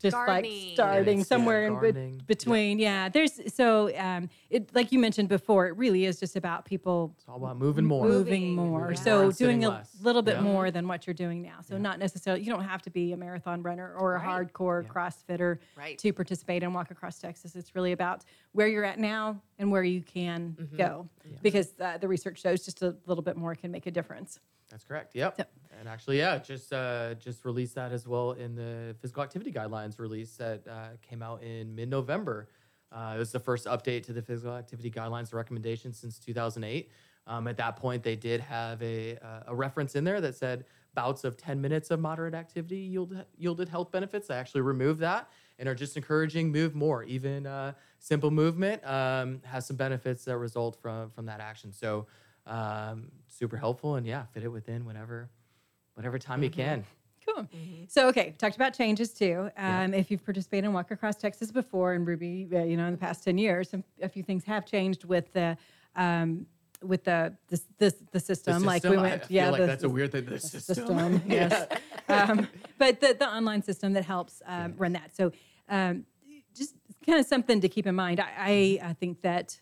just 0.00 0.14
Gardening. 0.14 0.66
like 0.66 0.74
starting 0.74 1.18
yeah, 1.18 1.24
somewhere 1.24 1.66
in 1.66 1.80
be- 2.18 2.18
between. 2.26 2.78
Yeah. 2.78 3.08
There's 3.08 3.54
so 3.54 3.94
um, 3.96 4.28
it 4.50 4.74
like 4.74 4.92
you 4.92 4.98
mentioned 4.98 5.28
before. 5.28 5.66
It 5.68 5.76
really 5.76 6.04
is 6.04 6.20
just 6.20 6.36
about 6.36 6.64
people 6.64 7.14
It's 7.16 7.24
all 7.28 7.36
about 7.36 7.58
moving 7.58 7.84
more. 7.84 8.04
moving 8.06 8.54
Moving, 8.54 8.54
more. 8.70 8.80
moving 8.82 8.96
So 8.96 9.22
more 9.24 9.32
doing 9.32 9.64
a 9.64 9.70
less. 9.70 9.90
little 10.02 10.22
bit 10.22 10.36
Yeah. 10.36 10.42
more 10.42 10.70
than 10.70 10.86
what 10.86 11.06
you're 11.06 11.14
doing 11.14 11.40
now. 11.42 11.58
So 11.62 11.78
not 11.78 11.98
necessarily 11.98 12.42
you 12.42 12.50
don't 12.50 12.64
have 12.64 12.82
to 12.82 12.90
be 12.90 13.12
a 13.12 13.16
marathon 13.16 13.62
runner 13.62 13.94
or 13.98 14.16
a 14.16 14.18
Right. 14.18 14.46
hardcore 14.52 14.82
Yeah. 14.82 14.88
CrossFitter 14.90 15.58
Right. 15.76 15.96
to 15.98 16.12
participate 16.12 16.62
and 16.62 16.74
walk 16.74 16.90
across 16.90 17.18
Texas. 17.18 17.56
It's 17.56 17.74
really 17.74 17.92
about 17.92 18.24
where 18.52 18.68
you're 18.68 18.84
at 18.84 18.98
now 18.98 19.40
and 19.58 19.70
where 19.70 19.82
you 19.84 20.02
can 20.02 20.56
Mm-hmm. 20.60 20.76
go, 20.76 21.08
because 21.42 21.72
uh, 21.80 21.96
the 21.98 22.08
research 22.08 22.40
shows 22.40 22.64
just 22.64 22.82
a 22.82 22.94
little 23.06 23.22
bit 23.22 23.36
more 23.36 23.54
can 23.54 23.70
make 23.70 23.86
a 23.86 23.90
difference. 23.90 24.40
That's 24.70 24.84
correct. 24.84 25.14
Yep. 25.14 25.36
Yep. 25.38 25.50
And 25.78 25.88
actually, 25.88 26.18
yeah, 26.18 26.38
just 26.38 26.72
uh, 26.72 27.14
just 27.14 27.44
released 27.44 27.74
that 27.74 27.92
as 27.92 28.06
well 28.06 28.32
in 28.32 28.54
the 28.54 28.94
physical 29.00 29.22
activity 29.22 29.52
guidelines 29.52 29.98
release 29.98 30.36
that 30.36 30.66
uh, 30.68 30.88
came 31.02 31.22
out 31.22 31.42
in 31.42 31.74
mid 31.74 31.88
November. 31.88 32.48
Uh, 32.92 33.14
it 33.16 33.18
was 33.18 33.32
the 33.32 33.40
first 33.40 33.66
update 33.66 34.04
to 34.04 34.12
the 34.12 34.22
physical 34.22 34.54
activity 34.54 34.90
guidelines 34.90 35.34
recommendations 35.34 35.98
since 35.98 36.18
2008. 36.18 36.90
Um, 37.26 37.48
at 37.48 37.56
that 37.56 37.76
point, 37.76 38.02
they 38.02 38.14
did 38.14 38.40
have 38.40 38.80
a, 38.80 39.16
uh, 39.18 39.40
a 39.48 39.54
reference 39.54 39.96
in 39.96 40.04
there 40.04 40.20
that 40.20 40.36
said 40.36 40.64
bouts 40.94 41.24
of 41.24 41.36
10 41.36 41.60
minutes 41.60 41.90
of 41.90 41.98
moderate 41.98 42.34
activity 42.34 42.78
yield, 42.78 43.24
yielded 43.36 43.68
health 43.68 43.90
benefits. 43.90 44.28
They 44.28 44.34
actually 44.34 44.60
removed 44.60 45.00
that 45.00 45.28
and 45.58 45.68
are 45.68 45.74
just 45.74 45.96
encouraging 45.96 46.52
move 46.52 46.74
more. 46.74 47.02
Even 47.04 47.46
uh, 47.46 47.72
simple 47.98 48.30
movement 48.30 48.86
um, 48.86 49.40
has 49.44 49.66
some 49.66 49.76
benefits 49.76 50.24
that 50.24 50.36
result 50.38 50.76
from 50.80 51.10
from 51.10 51.26
that 51.26 51.40
action. 51.40 51.72
So 51.72 52.06
um, 52.46 53.10
super 53.28 53.56
helpful 53.56 53.96
and 53.96 54.06
yeah, 54.06 54.24
fit 54.32 54.44
it 54.44 54.48
within 54.48 54.84
whenever, 54.84 55.28
whatever 55.96 56.18
time 56.18 56.42
you 56.42 56.50
can. 56.50 56.84
Cool. 57.26 57.48
So, 57.88 58.06
okay, 58.08 58.34
talked 58.38 58.54
about 58.54 58.72
changes 58.72 59.12
too. 59.12 59.50
Um, 59.56 59.92
If 59.92 60.10
you've 60.10 60.24
participated 60.24 60.66
in 60.66 60.72
Walk 60.72 60.92
Across 60.92 61.16
Texas 61.16 61.50
before 61.50 61.94
and 61.94 62.06
Ruby, 62.06 62.48
uh, 62.52 62.62
you 62.62 62.76
know, 62.76 62.86
in 62.86 62.92
the 62.92 62.98
past 62.98 63.24
ten 63.24 63.36
years, 63.36 63.70
some, 63.70 63.82
a 64.00 64.08
few 64.08 64.22
things 64.22 64.44
have 64.44 64.64
changed 64.64 65.04
with 65.04 65.32
the 65.32 65.56
um, 65.96 66.46
with 66.82 67.02
the 67.04 67.34
the, 67.48 67.60
the, 67.78 67.94
the 68.12 68.20
system. 68.20 68.62
Like 68.62 68.84
we 68.84 68.90
system, 68.90 69.02
went, 69.02 69.22
I 69.22 69.26
feel 69.26 69.36
yeah, 69.36 69.50
like 69.50 69.60
the, 69.60 69.66
that's 69.66 69.82
a 69.82 69.88
weird 69.88 70.12
thing. 70.12 70.26
The, 70.26 70.32
the 70.32 70.38
system, 70.38 70.74
system, 70.74 71.22
yes. 71.26 71.66
um, 72.08 72.46
but 72.78 73.00
the, 73.00 73.16
the 73.18 73.28
online 73.28 73.62
system 73.62 73.92
that 73.94 74.04
helps 74.04 74.40
um, 74.46 74.74
run 74.76 74.92
that. 74.92 75.16
So 75.16 75.32
um, 75.68 76.04
just 76.54 76.74
kind 77.04 77.18
of 77.18 77.26
something 77.26 77.60
to 77.60 77.68
keep 77.68 77.86
in 77.86 77.94
mind. 77.94 78.20
I, 78.20 78.28
I, 78.38 78.88
I 78.90 78.92
think 78.92 79.22
that 79.22 79.58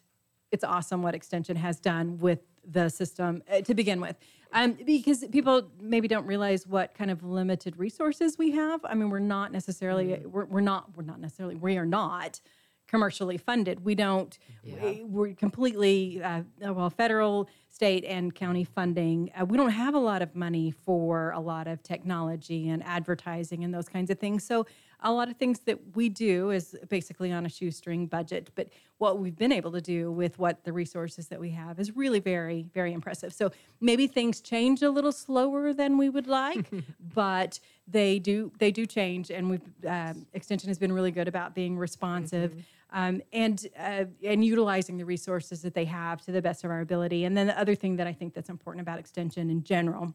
it's 0.53 0.65
awesome 0.65 1.03
what 1.03 1.15
Extension 1.15 1.57
has 1.57 1.81
done 1.81 2.19
with 2.19 2.41
the 2.67 2.89
system 2.89 3.43
uh, 3.51 3.61
to 3.63 3.75
begin 3.75 4.01
with. 4.01 4.17
Um, 4.57 4.79
because 4.87 5.25
people 5.33 5.69
maybe 5.81 6.07
don't 6.07 6.27
realize 6.27 6.65
what 6.67 6.95
kind 6.95 7.11
of 7.11 7.25
limited 7.25 7.77
resources 7.77 8.39
we 8.39 8.53
have. 8.53 8.81
I 8.85 8.95
mean, 8.95 9.11
we're 9.11 9.19
not 9.19 9.51
necessarily 9.53 10.23
we're, 10.25 10.45
we're 10.45 10.61
not 10.61 10.97
we're 10.97 11.03
not 11.03 11.21
necessarily 11.21 11.57
we 11.57 11.77
are 11.77 11.85
not 11.85 12.41
commercially 12.87 13.37
funded. 13.37 13.85
We 13.85 13.95
don't. 13.97 14.39
we- 14.63 15.03
We're 15.05 15.35
completely 15.35 16.23
uh, 16.23 16.43
well 16.61 16.91
federal, 16.91 17.49
state, 17.69 18.05
and 18.05 18.33
county 18.35 18.63
funding. 18.63 19.33
Uh, 19.39 19.45
we 19.45 19.57
don't 19.57 19.71
have 19.71 19.95
a 19.95 19.99
lot 19.99 20.23
of 20.23 20.37
money 20.37 20.71
for 20.71 21.33
a 21.33 21.41
lot 21.41 21.67
of 21.67 21.83
technology 21.83 22.69
and 22.69 22.83
advertising 22.85 23.65
and 23.65 23.75
those 23.75 23.89
kinds 23.89 24.11
of 24.11 24.19
things. 24.21 24.45
So 24.45 24.67
a 25.05 25.13
lot 25.13 25.29
of 25.29 25.37
things 25.37 25.61
that 25.61 25.79
we 25.95 26.09
do 26.09 26.51
is 26.51 26.75
basically 26.89 27.31
on 27.31 27.45
a 27.45 27.49
shoestring 27.49 28.07
budget. 28.07 28.51
But 28.55 28.71
what 28.97 29.19
we've 29.19 29.37
been 29.37 29.53
able 29.53 29.71
to 29.73 29.81
do 29.81 30.11
with 30.11 30.39
what 30.39 30.65
the 30.65 30.73
resources 30.73 31.29
that 31.29 31.39
we 31.39 31.51
have 31.51 31.79
is 31.79 31.95
really 31.95 32.21
very, 32.21 32.67
very 32.73 32.95
impressive. 32.95 33.35
So 33.35 33.53
maybe 33.83 34.07
things 34.07 34.41
change 34.41 34.81
a 34.83 34.91
little 34.91 35.13
slower 35.13 35.75
than 35.75 35.99
we 35.99 36.09
would 36.09 36.27
like, 36.27 36.71
but 37.15 37.61
they 37.87 38.19
do 38.19 38.51
they 38.59 38.71
do 38.71 38.87
change. 38.87 39.31
And 39.31 39.51
we've 39.51 39.61
um, 39.87 40.27
extension 40.33 40.69
has 40.69 40.79
been 40.79 40.93
really 40.93 41.11
good 41.11 41.29
about 41.29 41.55
being 41.55 41.77
responsive. 41.77 42.65
Um, 42.91 43.23
and 43.33 43.67
uh, 43.79 44.05
and 44.25 44.45
utilizing 44.45 44.97
the 44.99 45.05
resources 45.05 45.63
that 45.63 45.75
they 45.75 45.85
have 45.85 46.23
to 46.23 46.33
the 46.33 46.41
best 46.41 46.65
of 46.65 46.71
our 46.71 46.81
ability. 46.81 47.25
And 47.25 47.37
then 47.37 47.49
the 47.49 47.59
other 47.59 47.75
thing 47.75 47.97
that 47.97 48.07
I 48.07 48.13
think 48.13 48.35
that's 48.35 48.49
important 48.49 48.83
about 48.83 49.01
extension 49.01 49.51
in 49.51 49.65
general 49.65 50.15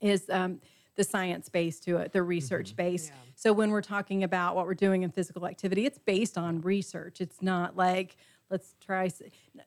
is 0.00 0.28
um, 0.28 0.60
the 0.98 1.04
science 1.04 1.48
base 1.48 1.78
to 1.78 1.96
it, 1.96 2.12
the 2.12 2.22
research 2.22 2.70
mm-hmm. 2.70 2.90
base. 2.90 3.12
So 3.36 3.52
when 3.52 3.70
we're 3.70 3.80
talking 3.80 4.24
about 4.24 4.56
what 4.56 4.66
we're 4.66 4.74
doing 4.74 5.04
in 5.04 5.10
physical 5.10 5.46
activity, 5.46 5.86
it's 5.86 5.96
based 5.96 6.36
on 6.36 6.60
research. 6.60 7.20
It's 7.20 7.40
not 7.40 7.76
like 7.76 8.16
let's 8.50 8.74
try. 8.84 9.08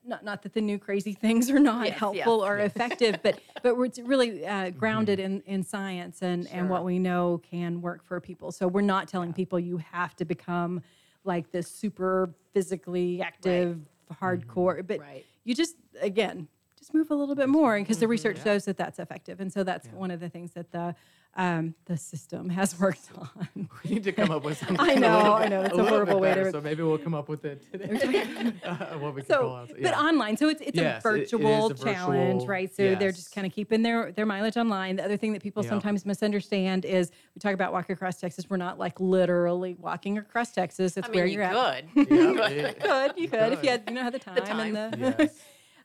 Not 0.06 0.26
not 0.26 0.42
that 0.44 0.54
the 0.54 0.62
new 0.62 0.78
crazy 0.78 1.14
things 1.26 1.50
are 1.50 1.58
not 1.58 1.88
Yes, 1.88 1.98
helpful 1.98 2.40
yes, 2.40 2.48
or 2.50 2.58
effective, 2.60 3.16
but 3.24 3.40
but 3.64 3.78
we're, 3.78 3.86
it's 3.86 4.00
really 4.00 4.46
uh, 4.46 4.72
grounded 4.72 5.20
mm-hmm. 5.20 5.38
in 5.48 5.60
in 5.60 5.64
science 5.64 6.22
and 6.22 6.48
and 6.50 6.70
what 6.70 6.84
we 6.84 7.00
know 7.00 7.42
can 7.50 7.82
work 7.82 8.04
for 8.04 8.20
people. 8.20 8.52
So 8.52 8.68
we're 8.68 8.82
not 8.82 9.08
telling 9.08 9.32
people 9.34 9.58
you 9.58 9.78
have 9.78 10.16
to 10.18 10.26
become 10.26 10.82
like 11.24 11.50
this 11.52 11.72
super 11.72 12.34
physically 12.54 13.22
active 13.22 13.80
hardcore, 14.22 14.80
mm-hmm. 14.80 14.88
but 14.88 15.00
Right. 15.00 15.26
you 15.46 15.56
just 15.56 15.78
again 16.02 16.50
just 16.78 16.94
move 16.96 17.12
a 17.12 17.16
little 17.16 17.36
bit 17.36 17.48
more 17.48 17.78
because 17.78 18.00
the 18.00 18.08
research 18.08 18.44
shows 18.44 18.66
that 18.66 18.76
that's 18.76 18.98
effective. 18.98 19.40
And 19.40 19.54
so 19.54 19.64
that's 19.64 19.88
one 19.90 20.10
of 20.10 20.20
the 20.20 20.30
things 20.30 20.52
that 20.54 20.72
the 20.72 20.96
um, 21.36 21.76
the 21.86 21.96
system 21.96 22.50
has 22.50 22.78
worked 22.80 23.08
on 23.18 23.30
We 23.84 23.92
need 23.92 24.04
to 24.04 24.12
come 24.12 24.32
up 24.32 24.44
with 24.44 24.58
something. 24.58 24.78
I 24.80 24.96
know, 24.96 25.18
little 25.18 25.34
I 25.34 25.48
know, 25.48 25.62
it's 25.62 25.74
a 25.74 25.76
little 25.78 25.84
bit 25.86 25.90
horrible 25.94 26.20
way 26.20 26.30
to- 26.30 26.36
better, 26.36 26.52
So 26.52 26.62
maybe 26.62 26.84
we'll 26.84 26.98
come 26.98 27.14
up 27.14 27.30
with 27.30 27.46
it 27.46 27.72
today. 27.72 28.54
uh, 28.66 28.76
what 29.00 29.16
we 29.16 29.22
can 29.22 29.36
call 29.38 29.50
so 29.50 29.56
out. 29.56 29.72
but 29.82 29.94
online 29.94 30.36
so 30.38 30.50
it's, 30.50 30.62
it's 30.62 30.76
Yes, 30.76 31.06
a 31.06 31.10
it- 31.10 31.16
it 31.18 31.22
is 31.24 31.32
virtual 31.32 31.68
a 31.68 31.74
challenge 31.76 32.34
virtual- 32.34 32.48
right 32.48 32.76
so 32.76 32.96
they're 32.96 33.12
just 33.14 33.34
kind 33.34 33.48
of 33.48 33.54
keeping 33.54 33.82
their 33.82 34.12
their 34.12 34.26
mileage 34.26 34.58
online 34.58 34.98
the 34.98 35.06
other 35.06 35.16
thing 35.18 35.32
that 35.34 35.42
people 35.42 35.64
Yeah. 35.64 35.70
sometimes 35.70 36.06
misunderstand 36.06 36.84
is 36.86 37.12
we 37.36 37.40
talk 37.40 37.54
about 37.54 37.72
walking 37.72 37.94
across 37.94 38.18
texas 38.20 38.50
we're 38.50 38.58
not 38.58 38.78
like 38.78 39.00
literally 39.00 39.74
walking 39.76 40.18
across 40.18 40.52
texas 40.52 40.98
it's 40.98 41.08
I 41.08 41.12
where 41.12 41.26
mean, 41.26 41.34
you're 41.34 41.44
you 41.44 41.58
at 41.58 41.86
could. 41.94 42.08
Yeah, 42.12 42.50
you 42.50 42.74
could 42.74 43.20
you 43.20 43.28
could 43.30 43.54
if 43.54 43.64
you 43.64 43.70
had 43.70 43.84
you 43.88 43.94
know 43.96 44.04
had 44.04 44.14
the 44.14 44.20
time, 44.20 44.36
time. 44.36 44.76
and 44.76 44.94
the 44.94 45.16
Yes. 45.18 45.40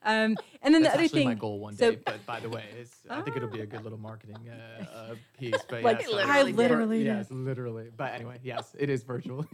Um 0.06 0.36
and 0.62 0.74
then 0.74 0.82
That's 0.82 0.94
the 0.94 0.98
other 0.98 1.04
actually 1.04 1.18
thing 1.20 1.28
my 1.28 1.34
goal 1.34 1.58
one 1.60 1.76
so- 1.76 1.90
day. 1.92 1.98
but 2.04 2.24
by 2.26 2.40
the 2.40 2.48
way, 2.48 2.64
it's, 2.80 2.96
I 3.10 3.20
think 3.22 3.36
it'll 3.36 3.48
be 3.50 3.60
a 3.60 3.66
good 3.66 3.82
little 3.84 3.98
marketing 3.98 4.36
uh, 4.48 4.84
uh, 4.84 5.14
piece. 5.38 5.54
But 5.68 5.82
Like, 5.82 6.00
yes, 6.08 6.24
I 6.26 6.42
literally 6.42 6.98
did. 6.98 7.06
Yes, 7.06 7.30
literally. 7.30 7.90
But 7.96 8.14
anyway, 8.14 8.38
yes, 8.42 8.74
it 8.78 8.88
is 8.90 9.02
virtual. 9.02 9.46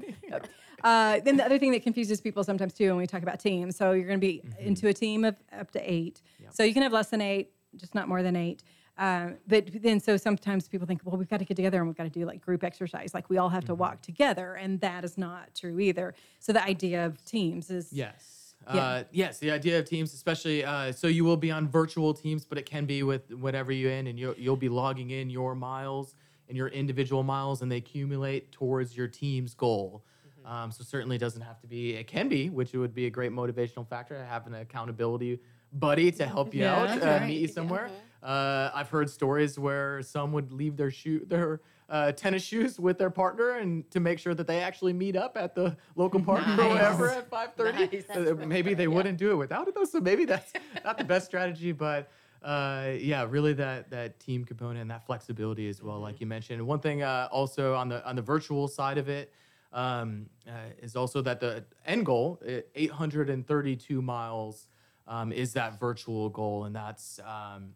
Uh, 0.85 1.21
then 1.25 1.37
the 1.37 1.45
other 1.45 1.59
thing 1.59 1.71
that 1.73 1.83
confuses 1.83 2.21
people 2.21 2.43
sometimes 2.43 2.73
too 2.73 2.89
when 2.89 2.97
we 2.97 3.07
talk 3.07 3.23
about 3.23 3.39
teams. 3.39 3.77
So 3.77 3.93
you're 3.93 4.07
going 4.07 4.21
to 4.21 4.27
be 4.27 4.43
Mm-hmm. 4.43 4.67
into 4.69 4.89
a 4.89 4.93
team 4.95 5.25
of 5.25 5.37
up 5.59 5.71
to 5.73 5.81
eight. 5.93 6.23
So 6.51 6.63
you 6.65 6.73
can 6.75 6.83
have 6.83 6.93
less 6.93 7.09
than 7.11 7.21
eight, 7.21 7.53
just 7.77 7.95
not 7.95 8.09
more 8.09 8.23
than 8.23 8.35
eight. 8.37 8.63
Uh, 8.99 9.31
but 9.47 9.69
then 9.83 10.01
so 10.01 10.17
sometimes 10.17 10.69
people 10.69 10.87
think, 10.87 11.01
well, 11.05 11.17
we've 11.17 11.29
got 11.31 11.39
to 11.39 11.45
get 11.45 11.57
together 11.57 11.79
and 11.79 11.87
we've 11.87 11.97
got 11.97 12.05
to 12.05 12.11
do 12.11 12.25
like 12.27 12.41
group 12.45 12.63
exercise, 12.65 13.15
like 13.15 13.29
we 13.31 13.39
all 13.39 13.49
have 13.49 13.65
to 13.65 13.73
Mm-hmm. 13.73 13.81
walk 13.81 14.03
together, 14.03 14.55
and 14.55 14.81
that 14.81 15.05
is 15.05 15.17
not 15.17 15.55
true 15.55 15.79
either. 15.79 16.15
So 16.41 16.53
the 16.53 16.63
idea 16.65 17.07
of 17.07 17.25
teams 17.25 17.71
is 17.71 17.93
Yes. 17.93 18.42
Yeah. 18.67 18.81
Uh, 18.81 19.05
yes, 19.11 19.39
the 19.39 19.51
idea 19.51 19.79
of 19.79 19.85
teams, 19.85 20.15
especially 20.15 20.65
uh, 20.65 20.93
so 20.93 21.07
you 21.07 21.25
will 21.25 21.37
be 21.37 21.51
on 21.51 21.69
virtual 21.69 22.15
teams, 22.15 22.45
but 22.45 22.59
it 22.59 22.67
can 22.67 22.85
be 22.87 23.03
with 23.03 23.33
whatever 23.33 23.73
you're 23.73 23.93
in, 23.93 24.07
and 24.07 24.19
you'll, 24.19 24.35
you'll 24.37 24.57
be 24.57 24.69
logging 24.69 25.11
in 25.11 25.31
your 25.31 25.55
miles 25.55 26.15
and 26.49 26.57
your 26.57 26.69
individual 26.69 27.23
miles, 27.23 27.63
and 27.63 27.71
they 27.73 27.77
accumulate 27.79 28.53
towards 28.53 28.97
your 28.97 29.09
team's 29.09 29.55
goal. 29.55 30.05
Um, 30.45 30.73
so 30.73 30.83
certainly 30.85 31.19
doesn't 31.19 31.43
have 31.43 31.61
to 31.61 31.67
be. 31.67 31.95
It 31.95 32.07
can 32.09 32.29
be, 32.29 32.51
which 32.51 32.73
would 32.73 32.95
be 32.95 33.07
a 33.07 33.11
great 33.11 33.31
motivational 33.33 33.89
factor. 33.89 34.17
to 34.17 34.25
Have 34.25 34.47
an 34.47 34.55
accountability 34.55 35.39
buddy 35.73 36.11
to 36.13 36.27
help 36.27 36.53
you 36.55 36.63
Yeah, 36.63 36.75
out, 36.83 37.03
uh, 37.03 37.07
right. 37.07 37.27
meet 37.29 37.41
you 37.41 37.49
somewhere. 37.49 37.89
Uh, 38.23 38.71
I've 38.73 38.89
heard 38.89 39.11
stories 39.11 39.59
where 39.59 40.01
some 40.03 40.33
would 40.33 40.53
leave 40.53 40.77
their 40.77 40.91
shoe, 40.91 41.25
their 41.27 41.61
uh, 41.89 42.13
tennis 42.13 42.43
shoes 42.43 42.79
with 42.79 42.97
their 42.99 43.11
partner, 43.11 43.59
and 43.59 43.89
to 43.91 44.01
make 44.01 44.19
sure 44.19 44.35
that 44.35 44.47
they 44.47 44.61
actually 44.61 44.93
meet 44.93 45.17
up 45.17 45.37
at 45.37 45.55
the 45.55 45.77
local 45.97 46.21
park 46.25 46.47
or 46.47 46.57
Nice. 46.57 46.73
wherever 46.73 47.11
at 47.11 47.29
five 47.29 47.55
thirty. 47.55 48.03
Nice. 48.09 48.17
Uh, 48.17 48.35
maybe 48.47 48.75
they 48.75 48.89
wouldn't 48.89 49.19
do 49.19 49.33
it 49.33 49.37
without 49.37 49.67
it 49.69 49.75
though. 49.75 49.85
So 49.85 50.01
maybe 50.01 50.25
that's 50.25 50.53
not 50.85 50.99
the 50.99 51.05
best 51.05 51.27
strategy, 51.27 51.73
but 51.73 52.11
uh, 52.43 52.93
yeah, 52.99 53.27
really 53.29 53.53
that 53.55 53.91
that 53.91 54.21
team 54.21 54.45
component 54.45 54.81
and 54.81 54.91
that 54.91 55.05
flexibility 55.05 55.69
as 55.69 55.83
well, 55.83 55.99
like 55.99 56.21
you 56.21 56.27
mentioned. 56.27 56.65
One 56.65 56.81
thing 56.81 57.03
uh, 57.03 57.29
also 57.31 57.75
on 57.75 57.89
the 57.89 58.07
on 58.09 58.17
the 58.17 58.23
virtual 58.23 58.69
side 58.69 58.99
of 58.99 59.09
it 59.09 59.33
um, 59.73 60.27
uh, 60.47 60.53
is 60.81 60.97
also 60.97 61.23
that 61.23 61.41
the 61.41 61.65
end 61.87 62.07
goal, 62.07 62.41
uh, 62.47 62.61
832 62.75 64.03
miles, 64.03 64.69
um, 65.07 65.33
is 65.33 65.53
that 65.55 65.79
virtual 65.81 66.29
goal, 66.29 66.65
and 66.65 66.75
that's 66.75 67.21
um, 67.25 67.75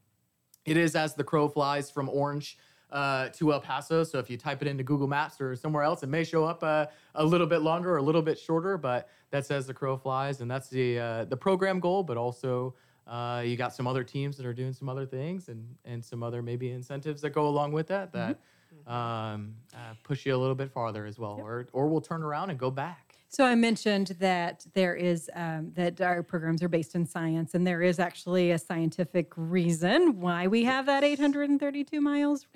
it 0.67 0.77
is 0.77 0.97
as 0.97 1.15
the 1.15 1.25
crow 1.25 1.49
flies 1.49 1.91
from 1.91 2.09
Orange 2.09 2.59
uh, 2.91 3.29
to 3.31 3.53
El 3.53 3.61
Paso. 3.61 4.05
So 4.05 4.19
if 4.19 4.31
you 4.31 4.37
type 4.37 4.63
it 4.63 4.69
into 4.69 4.85
Google 4.85 5.07
Maps 5.09 5.41
or 5.41 5.57
somewhere 5.57 5.83
else, 5.83 6.03
it 6.03 6.09
may 6.09 6.25
show 6.25 6.45
up 6.45 6.63
uh, 6.63 6.87
a 7.15 7.25
little 7.25 7.47
bit 7.47 7.63
longer 7.63 7.93
or 7.95 7.97
a 7.99 8.03
little 8.03 8.23
bit 8.23 8.39
shorter, 8.39 8.79
but 8.79 9.09
that 9.31 9.45
says 9.47 9.67
the 9.67 9.75
crow 9.75 9.97
flies, 9.97 10.41
and 10.41 10.51
that's 10.51 10.69
the 10.69 10.99
uh, 10.99 11.25
the 11.25 11.37
program 11.37 11.81
goal, 11.81 12.03
but 12.03 12.17
also 12.17 12.75
uh, 13.07 13.43
you 13.45 13.57
got 13.57 13.75
some 13.75 13.87
other 13.87 14.05
teams 14.05 14.37
that 14.37 14.47
are 14.47 14.55
doing 14.55 14.73
some 14.73 14.89
other 14.89 15.07
things 15.07 15.49
and 15.49 15.67
and 15.85 16.05
some 16.05 16.23
other 16.23 16.43
maybe 16.43 16.71
incentives 16.71 17.21
that 17.23 17.31
go 17.31 17.47
along 17.47 17.73
with 17.73 17.89
that 17.89 18.13
that 18.13 18.39
um, 18.87 19.55
uh, 19.75 19.95
push 20.05 20.27
you 20.27 20.35
a 20.35 20.39
little 20.39 20.55
bit 20.55 20.71
farther 20.71 21.07
as 21.07 21.19
well, 21.19 21.39
or 21.41 21.67
or 21.73 21.89
we'll 21.89 22.01
turn 22.01 22.23
around 22.23 22.51
and 22.51 22.59
go 22.59 22.71
back. 22.71 23.06
So 23.29 23.45
I 23.45 23.55
mentioned 23.55 24.17
that 24.21 24.65
there 24.75 24.95
is 24.95 25.31
um, 25.35 25.73
that 25.75 26.01
our 26.01 26.23
programs 26.23 26.63
are 26.63 26.69
based 26.69 26.95
in 26.95 27.07
science, 27.07 27.55
and 27.55 27.67
there 27.67 27.83
is 27.83 27.99
actually 27.99 28.51
a 28.53 28.59
scientific 28.59 29.33
reason 29.37 30.21
why 30.21 30.47
we 30.47 30.65
have 30.65 30.87
that 30.87 31.05
832 31.05 32.01
miles. 32.01 32.47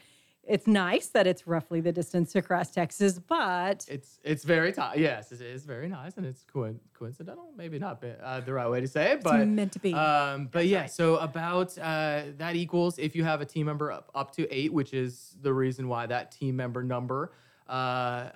It's 0.42 0.66
nice 0.66 1.08
that 1.08 1.26
it's 1.26 1.46
roughly 1.46 1.80
the 1.80 1.92
distance 1.92 2.34
across 2.34 2.70
Texas, 2.70 3.18
but 3.18 3.84
It's 3.88 4.18
it's 4.24 4.42
very 4.42 4.72
ti 4.72 4.82
Yes, 4.96 5.32
it 5.32 5.42
is 5.42 5.64
very 5.64 5.88
nice, 5.88 6.16
and 6.16 6.24
it's 6.24 6.44
co- 6.44 6.74
coincidental. 6.94 7.52
Maybe 7.56 7.78
not 7.78 8.02
uh, 8.22 8.40
the 8.40 8.54
right 8.54 8.68
way 8.68 8.80
to 8.80 8.88
say 8.88 9.12
it, 9.12 9.22
but 9.22 9.40
it's 9.40 9.48
meant 9.48 9.72
to 9.72 9.78
be. 9.80 9.92
Um, 9.92 10.48
but 10.50 10.66
yeah, 10.66 10.86
so 10.86 11.16
about 11.16 11.76
uh, 11.78 12.22
that 12.38 12.56
equals 12.56 12.98
if 12.98 13.14
you 13.14 13.22
have 13.22 13.40
a 13.40 13.44
team 13.44 13.66
member 13.66 13.92
up, 13.92 14.10
up 14.14 14.32
to 14.36 14.48
eight, 14.52 14.72
which 14.72 14.94
is 14.94 15.36
the 15.42 15.52
reason 15.52 15.88
why 15.88 16.06
that 16.06 16.32
team 16.32 16.56
member 16.56 16.82
number. 16.82 17.32
Uh, 17.70 17.72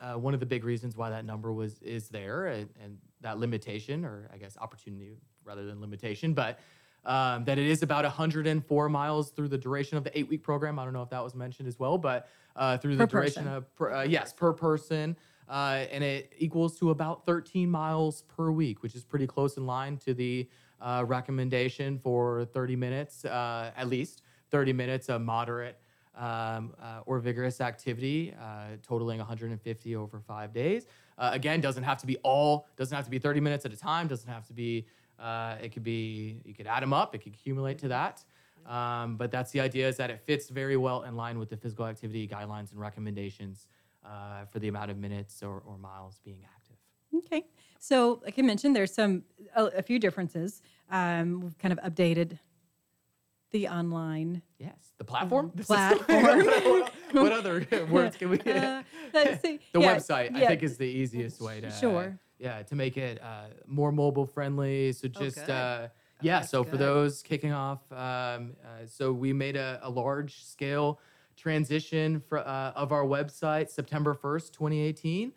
uh, 0.01 0.15
one 0.15 0.33
of 0.33 0.39
the 0.39 0.47
big 0.47 0.65
reasons 0.65 0.97
why 0.97 1.11
that 1.11 1.25
number 1.25 1.53
was 1.53 1.83
is 1.83 2.09
there, 2.09 2.47
and, 2.47 2.69
and 2.81 2.97
that 3.21 3.39
limitation, 3.41 4.05
or 4.05 4.31
I 4.33 4.37
guess 4.37 4.57
opportunity 4.61 5.11
rather 5.45 5.67
than 5.67 5.81
limitation, 5.81 6.35
but 6.35 6.61
um, 7.05 7.45
that 7.45 7.59
it 7.59 7.67
is 7.67 7.83
about 7.83 8.05
104 8.05 8.89
miles 8.89 9.31
through 9.31 9.49
the 9.49 9.59
duration 9.59 9.99
of 9.99 10.05
the 10.05 10.17
eight 10.17 10.29
week 10.29 10.45
program. 10.45 10.79
I 10.79 10.85
don't 10.85 10.93
know 10.93 11.03
if 11.03 11.11
that 11.11 11.23
was 11.23 11.35
mentioned 11.35 11.67
as 11.67 11.81
well, 11.81 11.99
but 11.99 12.29
uh, 12.55 12.79
through 12.79 12.95
the 12.95 13.07
duration 13.07 13.45
person. 13.45 13.57
of 13.57 13.75
per, 13.75 13.93
uh, 13.93 14.03
yes 14.05 14.33
per 14.33 14.53
person, 14.53 15.17
uh, 15.49 15.85
and 15.91 16.05
it 16.05 16.33
equals 16.39 16.79
to 16.79 16.91
about 16.91 17.27
13 17.27 17.69
miles 17.69 18.23
per 18.23 18.53
week, 18.53 18.85
which 18.85 18.95
is 18.95 19.03
pretty 19.03 19.27
close 19.27 19.57
in 19.57 19.67
line 19.67 19.97
to 19.99 20.15
the 20.15 20.49
uh, 20.81 21.05
recommendation 21.07 21.99
for 21.99 22.45
30 22.47 22.77
minutes 22.77 23.25
uh, 23.25 23.73
at 23.77 23.89
least 23.89 24.23
30 24.51 24.73
minutes 24.73 25.09
of 25.09 25.21
moderate 25.21 25.81
um, 26.17 26.75
uh, 26.81 27.01
or 27.07 27.19
vigorous 27.19 27.61
activity, 27.61 28.35
uh, 28.41 28.77
totaling 28.83 29.19
150 29.19 29.97
over 29.97 30.21
five 30.21 30.53
days. 30.53 30.87
Uh, 31.19 31.31
again, 31.33 31.61
doesn't 31.61 31.83
have 31.83 31.99
to 31.99 32.07
be 32.07 32.17
all, 32.19 32.67
doesn't 32.77 32.95
have 32.95 33.05
to 33.05 33.11
be 33.11 33.19
30 33.19 33.41
minutes 33.41 33.65
at 33.65 33.73
a 33.73 33.77
time, 33.77 34.07
doesn't 34.09 34.31
have 34.31 34.47
to 34.47 34.53
be, 34.53 34.87
uh, 35.19 35.57
it 35.63 35.73
could 35.73 35.85
be, 35.85 36.41
you 36.45 36.55
could 36.55 36.67
add 36.67 36.83
them 36.83 36.93
up, 36.93 37.15
it 37.15 37.19
could 37.19 37.35
accumulate 37.35 37.79
to 37.79 37.89
that. 37.89 38.25
Um, 38.67 39.17
but 39.17 39.31
that's 39.31 39.51
the 39.51 39.61
idea 39.61 39.89
is 39.89 39.97
that 39.99 40.11
it 40.11 40.21
fits 40.25 40.49
very 40.49 40.77
well 40.77 41.03
in 41.03 41.17
line 41.17 41.39
with 41.39 41.51
the 41.51 41.57
physical 41.57 41.87
activity 41.87 42.27
guidelines 42.27 42.71
and 42.71 42.81
recommendations 42.81 43.69
uh, 44.05 44.45
for 44.47 44.59
the 44.59 44.69
amount 44.69 44.91
of 44.91 44.97
minutes 44.97 45.43
or, 45.43 45.63
or 45.67 45.77
miles 45.79 46.21
being 46.25 46.41
active. 46.45 46.77
Okay. 47.19 47.47
So, 47.79 48.21
like 48.25 48.39
I 48.39 48.43
mentioned, 48.43 48.75
there's 48.75 48.93
some 48.93 49.23
a, 49.55 49.65
a 49.67 49.83
few 49.83 49.99
differences. 49.99 50.63
Um, 50.91 51.41
we've 51.41 51.59
kind 51.59 51.73
of 51.73 51.79
updated 51.81 52.39
the 53.55 53.69
online. 53.69 54.43
Yes, 54.59 54.75
the 54.99 55.05
platform. 55.05 55.47
Um, 55.47 55.53
The 55.57 55.65
platform. 55.65 56.85
what, 57.13 57.33
other 57.33 57.65
words 57.91 58.17
can 58.17 58.31
we? 58.31 58.41
Uh, 58.41 58.83
let's 59.15 59.41
see. 59.41 59.61
the 59.73 59.81
Yeah, 59.81 59.95
website, 59.97 60.35
I 60.35 60.49
think, 60.49 60.65
is 60.65 60.77
the 60.77 60.85
easiest 60.85 61.41
way 61.41 61.61
to. 61.61 61.71
Sure. 61.71 62.19
Yeah, 62.39 62.65
to 62.65 62.75
make 62.75 62.97
it 62.97 63.23
uh, 63.23 63.45
more 63.67 63.93
mobile 63.93 64.27
friendly. 64.27 64.91
So 64.93 65.07
just 65.07 65.37
good. 65.37 65.51
uh, 65.51 65.89
yeah. 66.21 66.41
that's 66.41 66.51
So 66.51 66.65
for 66.65 66.77
those 66.77 67.23
kicking 67.23 67.53
off, 67.53 67.81
um, 67.93 68.57
uh, 68.65 68.87
so 68.87 69.13
we 69.13 69.33
made 69.33 69.55
a, 69.55 69.79
a 69.85 69.89
large 69.89 70.45
scale 70.45 70.99
transition 71.37 72.21
for, 72.29 72.39
uh, 72.41 72.73
of 72.73 72.91
our 72.91 73.05
website 73.05 73.71
September 73.71 74.15
first, 74.15 74.53
twenty 74.53 74.81
eighteen. 74.81 75.33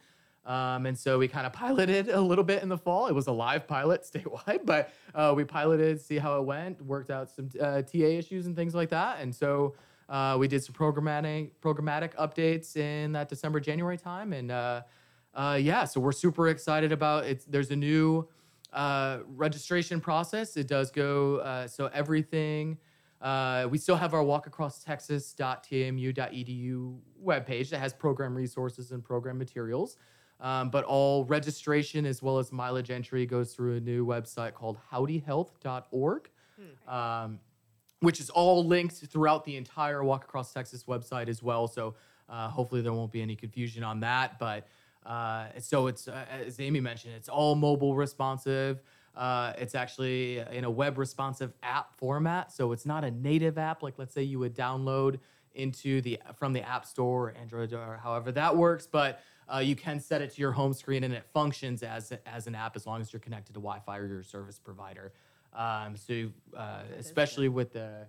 Um, 0.48 0.86
and 0.86 0.98
so 0.98 1.20
we 1.20 1.28
kind 1.28 1.46
of 1.46 1.54
piloted 1.54 2.10
a 2.10 2.20
little 2.20 2.44
bit 2.44 2.64
in 2.64 2.70
the 2.70 2.78
fall. 2.78 3.08
It 3.08 3.14
was 3.14 3.28
a 3.28 3.32
live 3.32 3.68
pilot 3.68 4.08
statewide, 4.12 4.66
but 4.66 4.92
uh, 5.14 5.34
we 5.36 5.44
piloted, 5.44 6.02
see 6.02 6.18
how 6.18 6.40
it 6.40 6.46
went, 6.46 6.82
worked 6.82 7.12
out 7.12 7.30
some 7.30 7.50
uh, 7.62 7.84
TA 7.84 7.98
issues 7.98 8.48
and 8.48 8.56
things 8.56 8.74
like 8.74 8.90
that. 8.90 9.20
And 9.20 9.36
so 9.36 9.76
uh, 10.10 10.38
we 10.40 10.48
did 10.48 10.64
some 10.64 10.74
programmatic 10.74 11.52
programmatic 11.62 12.16
updates 12.16 12.78
in 12.78 13.12
that 13.12 13.28
December 13.28 13.60
January 13.60 13.98
time, 13.98 14.32
and 14.32 14.52
uh, 14.52 14.82
uh, 15.34 15.60
yeah, 15.62 15.84
so 15.84 16.00
we're 16.00 16.14
super 16.14 16.48
excited 16.48 16.94
about 16.94 17.26
it. 17.26 17.44
There's 17.46 17.72
a 17.72 17.76
new 17.76 18.26
uh, 18.72 19.20
registration 19.28 20.00
process. 20.00 20.56
It 20.56 20.68
does 20.68 20.92
go 20.92 21.68
so 21.68 21.90
everything. 21.94 22.78
Uh, 23.22 23.68
we 23.70 23.78
still 23.78 23.96
have 23.96 24.14
our 24.14 24.24
walkacrosstexas.tamu.edu 24.24 26.98
webpage 27.24 27.70
that 27.70 27.80
has 27.80 27.94
program 27.94 28.36
resources 28.36 28.92
and 28.92 29.02
program 29.04 29.38
materials. 29.38 29.98
Um, 30.40 30.70
but 30.70 30.84
all 30.84 31.26
registration 31.26 32.06
as 32.06 32.22
well 32.22 32.38
as 32.38 32.52
mileage 32.52 32.92
entry 32.92 33.26
goes 33.26 33.54
through 33.54 33.78
a 33.78 33.80
new 33.80 34.06
website 34.06 34.54
called 34.54 34.78
howdyhealth.org, 34.92 36.30
um, 36.88 37.40
which 38.02 38.20
is 38.20 38.30
all 38.30 38.64
linked 38.66 38.96
throughout 38.96 39.46
the 39.46 39.56
entire 39.56 40.04
Walk 40.04 40.26
Across 40.26 40.54
Texas 40.54 40.84
website 40.84 41.28
as 41.28 41.42
well. 41.42 41.68
So 41.68 41.96
uh, 42.30 42.50
hopefully 42.50 42.82
there 42.82 42.94
won't 42.94 43.12
be 43.12 43.22
any 43.22 43.36
confusion 43.36 43.84
on 43.84 44.02
that. 44.02 44.38
But 44.38 44.68
uh, 45.06 45.48
so 45.60 45.88
it's, 45.88 46.08
uh, 46.08 46.26
as 46.30 46.60
Amy 46.60 46.82
mentioned, 46.82 47.16
it's 47.16 47.30
all 47.30 47.56
mobile 47.56 47.96
responsive. 47.96 48.82
Uh, 49.16 49.54
it's 49.58 49.74
actually 49.74 50.38
in 50.52 50.64
a 50.64 50.70
web 50.70 51.00
responsive 51.00 51.52
app 51.64 51.96
format. 51.98 52.52
So 52.52 52.72
it's 52.72 52.86
not 52.86 53.04
a 53.04 53.10
native 53.10 53.58
app 53.58 53.82
like 53.82 53.98
let's 53.98 54.14
say 54.14 54.22
you 54.22 54.38
would 54.38 54.56
download 54.56 55.18
into 55.56 56.02
the 56.02 56.20
from 56.36 56.54
the 56.54 56.62
App 56.62 56.86
Store 56.86 57.30
or 57.30 57.32
Android 57.32 57.74
or 57.74 58.00
however 58.02 58.32
that 58.34 58.56
works. 58.56 58.86
But 58.86 59.20
uh, 59.54 59.60
you 59.60 59.76
can 59.76 60.00
set 60.00 60.22
it 60.22 60.32
to 60.32 60.42
your 60.42 60.52
home 60.52 60.74
screen 60.74 61.04
and 61.04 61.14
it 61.14 61.26
functions 61.34 61.84
as 61.84 62.14
as 62.26 62.48
an 62.48 62.56
app 62.56 62.76
as 62.76 62.86
long 62.86 63.02
as 63.02 63.12
you're 63.12 63.20
connected 63.20 63.54
to 63.54 63.60
Wi-Fi 63.60 63.98
or 63.98 64.08
your 64.08 64.24
service 64.24 64.60
provider. 64.60 65.14
Um, 65.54 65.96
so 65.96 66.30
uh, 66.56 66.82
especially 66.98 67.50
with 67.50 67.74
the 67.74 68.08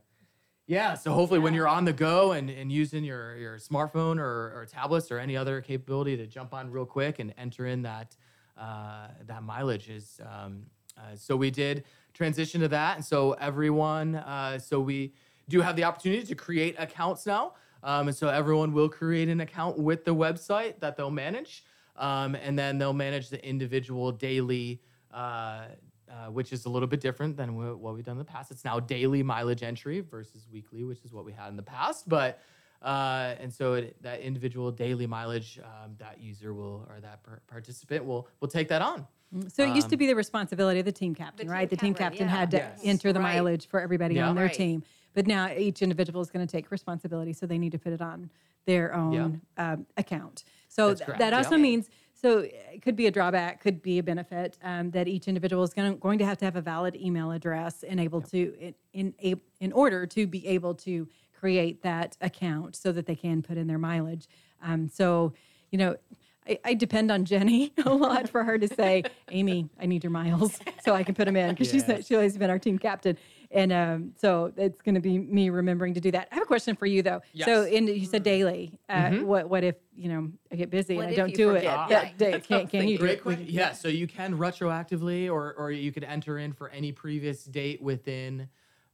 yeah, 0.68 0.92
so 0.94 1.12
hopefully 1.12 1.40
when 1.40 1.54
you're 1.54 1.66
on 1.66 1.86
the 1.86 1.94
go 1.94 2.32
and, 2.32 2.50
and 2.50 2.70
using 2.70 3.02
your, 3.02 3.34
your 3.38 3.56
smartphone 3.56 4.18
or, 4.18 4.52
or 4.54 4.66
tablets 4.70 5.10
or 5.10 5.18
any 5.18 5.34
other 5.34 5.62
capability 5.62 6.14
to 6.18 6.26
jump 6.26 6.52
on 6.52 6.70
real 6.70 6.84
quick 6.84 7.20
and 7.20 7.32
enter 7.38 7.66
in 7.66 7.80
that 7.82 8.16
uh, 8.58 9.08
that 9.26 9.42
mileage 9.42 9.88
is 9.88 10.20
um, 10.26 10.64
uh, 10.98 11.14
so 11.14 11.36
we 11.36 11.50
did 11.50 11.84
transition 12.12 12.60
to 12.60 12.68
that. 12.68 12.96
And 12.96 13.04
so 13.04 13.32
everyone 13.32 14.16
uh, 14.16 14.58
so 14.58 14.78
we 14.78 15.14
do 15.48 15.62
have 15.62 15.74
the 15.74 15.84
opportunity 15.84 16.26
to 16.26 16.34
create 16.34 16.76
accounts 16.78 17.24
now 17.24 17.54
um, 17.82 18.08
and 18.08 18.16
so 18.16 18.28
everyone 18.28 18.72
will 18.72 18.88
create 18.88 19.28
an 19.28 19.40
account 19.40 19.78
with 19.78 20.04
the 20.04 20.14
website 20.14 20.78
that 20.80 20.96
they'll 20.96 21.10
manage 21.10 21.64
um, 21.96 22.34
and 22.34 22.58
then 22.58 22.78
they'll 22.78 22.92
manage 22.92 23.28
the 23.28 23.44
individual 23.46 24.12
daily 24.12 24.80
uh, 25.12 25.64
uh, 26.10 26.26
which 26.30 26.52
is 26.54 26.64
a 26.64 26.68
little 26.70 26.88
bit 26.88 27.00
different 27.00 27.36
than 27.36 27.50
wh- 27.50 27.78
what 27.80 27.94
we've 27.94 28.04
done 28.04 28.12
in 28.14 28.18
the 28.18 28.24
past. 28.24 28.50
It's 28.50 28.64
now 28.64 28.80
daily 28.80 29.22
mileage 29.22 29.62
entry 29.62 30.00
versus 30.00 30.46
weekly, 30.50 30.82
which 30.84 31.04
is 31.04 31.12
what 31.12 31.24
we 31.26 31.32
had 31.32 31.48
in 31.50 31.56
the 31.56 31.62
past. 31.62 32.08
But 32.08 32.40
uh, 32.80 33.34
and 33.40 33.52
so 33.52 33.74
it, 33.74 34.00
that 34.02 34.20
individual 34.20 34.70
daily 34.70 35.06
mileage, 35.06 35.58
um, 35.62 35.96
that 35.98 36.18
user 36.20 36.54
will 36.54 36.86
or 36.88 37.00
that 37.02 37.22
par- 37.24 37.42
participant 37.46 38.04
will 38.06 38.26
will 38.40 38.48
take 38.48 38.68
that 38.68 38.80
on. 38.80 39.06
So 39.48 39.64
it 39.64 39.74
used 39.74 39.90
to 39.90 39.96
Um, 39.96 39.98
be 39.98 40.06
the 40.06 40.14
responsibility 40.16 40.78
of 40.80 40.86
the 40.86 40.92
team 40.92 41.14
captain, 41.14 41.46
The 41.46 41.52
right? 41.52 41.68
team 41.68 41.76
the 41.76 41.76
team 41.76 41.94
captain, 41.94 42.26
captain 42.26 42.28
yeah. 42.28 42.36
had 42.40 42.50
to 42.52 42.56
Yes. 42.56 42.80
enter 42.84 43.12
the 43.12 43.20
Right. 43.20 43.34
mileage 43.34 43.66
for 43.66 43.78
everybody 43.78 44.14
Yeah. 44.14 44.30
on 44.30 44.34
their 44.36 44.46
Right. 44.46 44.54
team. 44.54 44.84
But 45.18 45.26
now 45.26 45.50
each 45.50 45.82
individual 45.82 46.20
is 46.20 46.30
going 46.30 46.46
to 46.46 46.50
take 46.50 46.70
responsibility, 46.70 47.32
so 47.32 47.44
they 47.44 47.58
need 47.58 47.72
to 47.72 47.78
put 47.78 47.92
it 47.92 48.00
on 48.00 48.30
their 48.66 48.94
own 48.94 49.40
um, 49.56 49.84
account. 49.96 50.44
So 50.68 50.94
th- 50.94 51.18
that 51.18 51.32
also 51.32 51.56
yeah. 51.56 51.62
means 51.62 51.90
so 52.14 52.38
it 52.38 52.82
could 52.82 52.94
be 52.94 53.08
a 53.08 53.10
drawback, 53.10 53.60
could 53.60 53.82
be 53.82 53.98
a 53.98 54.02
benefit 54.04 54.58
um, 54.62 54.92
that 54.92 55.08
each 55.08 55.26
individual 55.26 55.64
is 55.64 55.74
going 55.74 55.92
to, 55.92 55.98
going 55.98 56.20
to 56.20 56.24
have 56.24 56.38
to 56.38 56.44
have 56.44 56.54
a 56.54 56.60
valid 56.60 56.94
email 56.94 57.32
address 57.32 57.82
and 57.82 57.98
able 57.98 58.22
to 58.22 58.54
in 58.60 58.74
in, 58.92 59.14
a- 59.20 59.42
in 59.58 59.72
order 59.72 60.06
to 60.06 60.28
be 60.28 60.46
able 60.46 60.72
to 60.76 61.08
create 61.36 61.82
that 61.82 62.16
account 62.20 62.76
so 62.76 62.92
that 62.92 63.06
they 63.06 63.16
can 63.16 63.42
put 63.42 63.58
in 63.58 63.66
their 63.66 63.76
mileage. 63.76 64.28
Um, 64.62 64.86
so 64.86 65.32
you 65.72 65.78
know. 65.78 65.96
I, 66.46 66.58
I 66.64 66.72
depend 66.74 67.10
on 67.10 67.26
Jenny 67.26 67.74
a 67.84 67.92
lot 67.92 68.26
for 68.26 68.42
her 68.42 68.56
to 68.56 68.68
say, 68.68 69.04
Amy, 69.30 69.68
I 69.78 69.84
need 69.84 70.02
your 70.02 70.10
miles 70.10 70.58
so 70.82 70.94
I 70.94 71.02
can 71.02 71.14
put 71.14 71.26
them 71.26 71.36
in 71.36 71.50
because 71.50 71.70
she's 71.70 71.84
she's 71.84 72.12
always 72.12 72.38
been 72.38 72.48
our 72.48 72.58
team 72.58 72.78
captain, 72.78 73.18
and 73.50 73.72
um, 73.72 74.12
so 74.16 74.52
it's 74.56 74.80
going 74.82 74.94
to 74.94 75.00
be 75.00 75.18
me 75.18 75.50
remembering 75.50 75.94
to 75.94 76.00
do 76.00 76.10
that. 76.10 76.28
I 76.30 76.34
have 76.34 76.42
a 76.42 76.46
question 76.46 76.76
for 76.76 76.86
you 76.86 77.02
though. 77.02 77.20
So, 77.44 77.62
Yes. 77.64 77.72
in 77.72 77.86
you 77.86 78.06
said 78.06 78.22
daily. 78.22 78.72
Uh, 78.88 79.10
What 79.18 79.48
what 79.48 79.64
if 79.64 79.76
you 79.96 80.08
know 80.10 80.30
I 80.52 80.56
get 80.56 80.70
busy 80.70 80.96
What 80.96 81.06
and 81.06 81.12
I 81.12 81.16
don't 81.16 81.34
do 81.34 81.48
forget? 81.54 81.62
it 81.62 81.66
Yeah. 81.66 81.88
that 81.88 82.18
day? 82.18 82.30
That's 82.32 82.48
what 82.48 82.48
Can, 82.48 82.60
I'm 82.60 82.66
can 82.68 82.88
you 82.88 82.98
do 82.98 83.04
Great 83.04 83.22
question. 83.22 83.46
Yeah, 83.48 83.72
so 83.72 83.88
you 83.88 84.06
can 84.06 84.36
retroactively, 84.36 85.30
or 85.30 85.54
or 85.54 85.70
you 85.72 85.92
could 85.92 86.04
enter 86.04 86.38
in 86.38 86.52
for 86.52 86.68
any 86.70 86.92
previous 86.92 87.44
date 87.44 87.80
within 87.82 88.48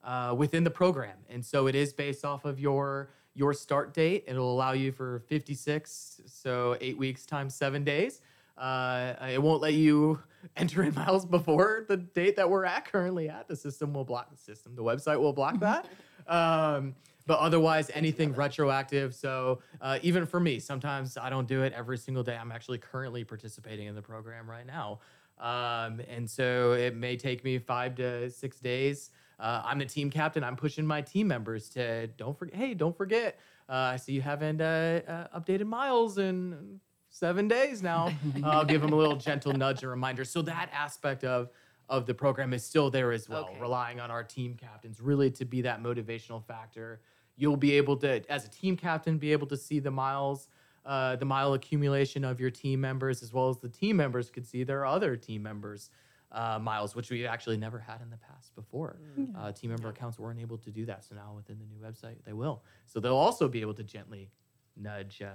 uh, 0.05 0.35
within 0.37 0.65
the 0.65 0.71
program, 0.71 1.17
and 1.29 1.45
so 1.45 1.67
it 1.67 1.75
is 1.75 1.93
based 1.93 2.25
off 2.25 2.45
of 2.45 2.61
your 2.61 3.11
your 3.35 3.53
start 3.53 3.93
date. 3.93 4.25
It'll 4.29 4.53
allow 4.53 4.73
you 4.73 4.93
for 4.93 5.19
56, 5.29 6.21
so 6.27 6.77
eight 6.81 6.97
weeks 6.97 7.27
times 7.27 7.55
seven 7.55 7.83
days. 7.83 8.21
Uh, 8.57 9.15
it 9.31 9.43
won't 9.43 9.61
let 9.61 9.75
you 9.75 10.21
enter 10.57 10.83
in 10.83 10.95
miles 10.95 11.25
before 11.27 11.85
the 11.89 11.97
date 11.97 12.37
that 12.37 12.49
we're 12.49 12.65
at 12.65 12.91
currently 12.91 13.29
at. 13.29 13.49
The 13.49 13.57
system 13.57 13.93
will 13.93 14.05
block 14.05 14.31
the 14.31 14.37
system. 14.37 14.75
The 14.75 14.83
website 14.83 15.19
will 15.19 15.33
block 15.33 15.61
that. 15.61 15.87
Um, 16.27 16.95
but 17.27 17.39
otherwise, 17.39 17.91
anything 17.93 18.33
retroactive. 18.33 19.15
So 19.15 19.61
uh, 19.83 19.99
even 20.01 20.25
for 20.25 20.41
me, 20.41 20.59
sometimes 20.59 21.19
I 21.19 21.29
don't 21.29 21.47
do 21.47 21.63
it 21.63 21.75
every 21.75 21.99
single 21.99 22.23
day. 22.23 22.35
I'm 22.35 22.51
actually 22.51 22.79
currently 22.79 23.25
participating 23.25 23.89
in 23.89 23.95
the 23.95 24.01
program 24.01 24.49
right 24.49 24.67
now. 24.67 25.01
Um, 25.39 26.01
and 26.09 26.31
so 26.31 26.73
it 26.73 26.97
may 26.97 27.19
take 27.19 27.45
me 27.45 27.59
five 27.59 27.95
to 27.97 28.31
six 28.31 28.59
days 28.59 29.11
uh, 29.39 29.63
I'm 29.65 29.79
the 29.79 29.87
team 29.87 30.11
captain. 30.11 30.45
I'm 30.45 30.57
pushing 30.57 30.87
my 30.87 31.03
team 31.03 31.29
members 31.29 31.69
to 31.71 32.07
don't 32.09 32.39
forget. 32.39 32.55
Hey, 32.55 32.75
don't 32.75 32.97
forget. 32.97 33.39
Uh, 33.69 33.93
I 33.93 33.97
see 33.97 34.13
you 34.13 34.23
haven't 34.23 34.61
uh, 34.61 35.01
uh, 35.07 35.41
updated 35.41 35.67
miles 35.67 36.19
in 36.19 36.81
seven 37.15 37.47
days 37.49 37.83
now. 37.83 38.13
I'll 38.45 38.65
give 38.65 38.83
them 38.83 38.93
a 38.93 38.97
little 38.97 39.17
gentle 39.17 39.53
nudge 39.53 39.83
and 39.83 39.91
reminder. 39.91 40.25
So 40.25 40.43
that 40.43 40.69
aspect 40.73 41.25
of 41.25 41.49
of 41.91 42.07
the 42.07 42.15
program 42.15 42.55
is 42.55 42.65
still 42.65 42.89
there 42.91 43.13
as 43.13 43.29
well, 43.29 43.45
Okay. 43.51 43.61
relying 43.61 44.01
on 44.01 44.11
our 44.11 44.25
team 44.25 44.55
captains 44.55 45.03
really 45.03 45.31
to 45.33 45.45
be 45.45 45.61
that 45.61 45.83
motivational 45.83 46.43
factor. 46.43 47.01
You'll 47.37 47.59
be 47.59 47.73
able 47.73 47.97
to, 47.99 48.23
as 48.33 48.47
a 48.47 48.49
team 48.49 48.75
captain, 48.75 49.19
be 49.19 49.33
able 49.33 49.47
to 49.49 49.57
see 49.57 49.81
the 49.81 49.91
miles, 49.91 50.49
uh, 50.87 51.17
the 51.17 51.27
mile 51.27 51.53
accumulation 51.53 52.25
of 52.25 52.41
your 52.41 52.49
team 52.51 52.81
members, 52.81 53.23
as 53.23 53.35
well 53.35 53.51
as 53.51 53.59
the 53.59 53.69
team 53.69 53.97
members 53.99 54.31
could 54.31 54.47
see 54.47 54.65
their 54.65 54.87
other 54.87 55.15
team 55.15 55.43
members' 55.43 55.91
uh, 56.33 56.59
miles, 56.59 56.97
which 56.97 57.11
we 57.11 57.27
actually 57.27 57.59
never 57.59 57.79
had 57.79 58.01
in 58.01 58.09
the 58.09 58.17
past 58.17 58.55
before. 58.55 58.97
Uh, 59.37 59.53
team 59.53 59.69
member 59.69 59.89
accounts 59.91 60.19
weren't 60.19 60.41
able 60.41 60.57
to 60.57 60.71
do 60.71 60.87
that, 60.87 61.05
so 61.05 61.15
now 61.15 61.35
within 61.37 61.59
the 61.59 61.67
new 61.67 61.77
website, 61.87 62.17
they 62.25 62.33
will. 62.33 62.63
So 62.87 62.99
they'll 62.99 63.15
also 63.15 63.47
be 63.47 63.61
able 63.61 63.75
to 63.75 63.85
gently 63.85 64.31
nudge 64.75 65.21
uh, 65.21 65.29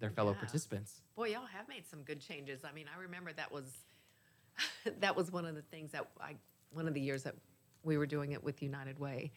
their 0.00 0.10
fellow 0.10 0.32
Yeah. 0.32 0.38
participants. 0.38 1.02
Boy, 1.14 1.28
y'all 1.28 1.46
have 1.46 1.68
made 1.68 1.86
some 1.86 2.02
good 2.02 2.20
changes. 2.20 2.64
I 2.64 2.72
mean, 2.72 2.86
I 2.94 3.00
remember 3.00 3.32
that 3.34 3.52
was 3.52 3.84
that 5.00 5.14
was 5.14 5.30
one 5.30 5.46
of 5.46 5.54
the 5.54 5.62
things 5.62 5.92
that 5.92 6.10
I 6.20 6.36
one 6.72 6.88
of 6.88 6.94
the 6.94 7.00
years 7.00 7.22
that 7.24 7.34
we 7.82 7.96
were 7.96 8.06
doing 8.06 8.32
it 8.32 8.42
with 8.42 8.62
United 8.62 8.98
Way. 8.98 9.30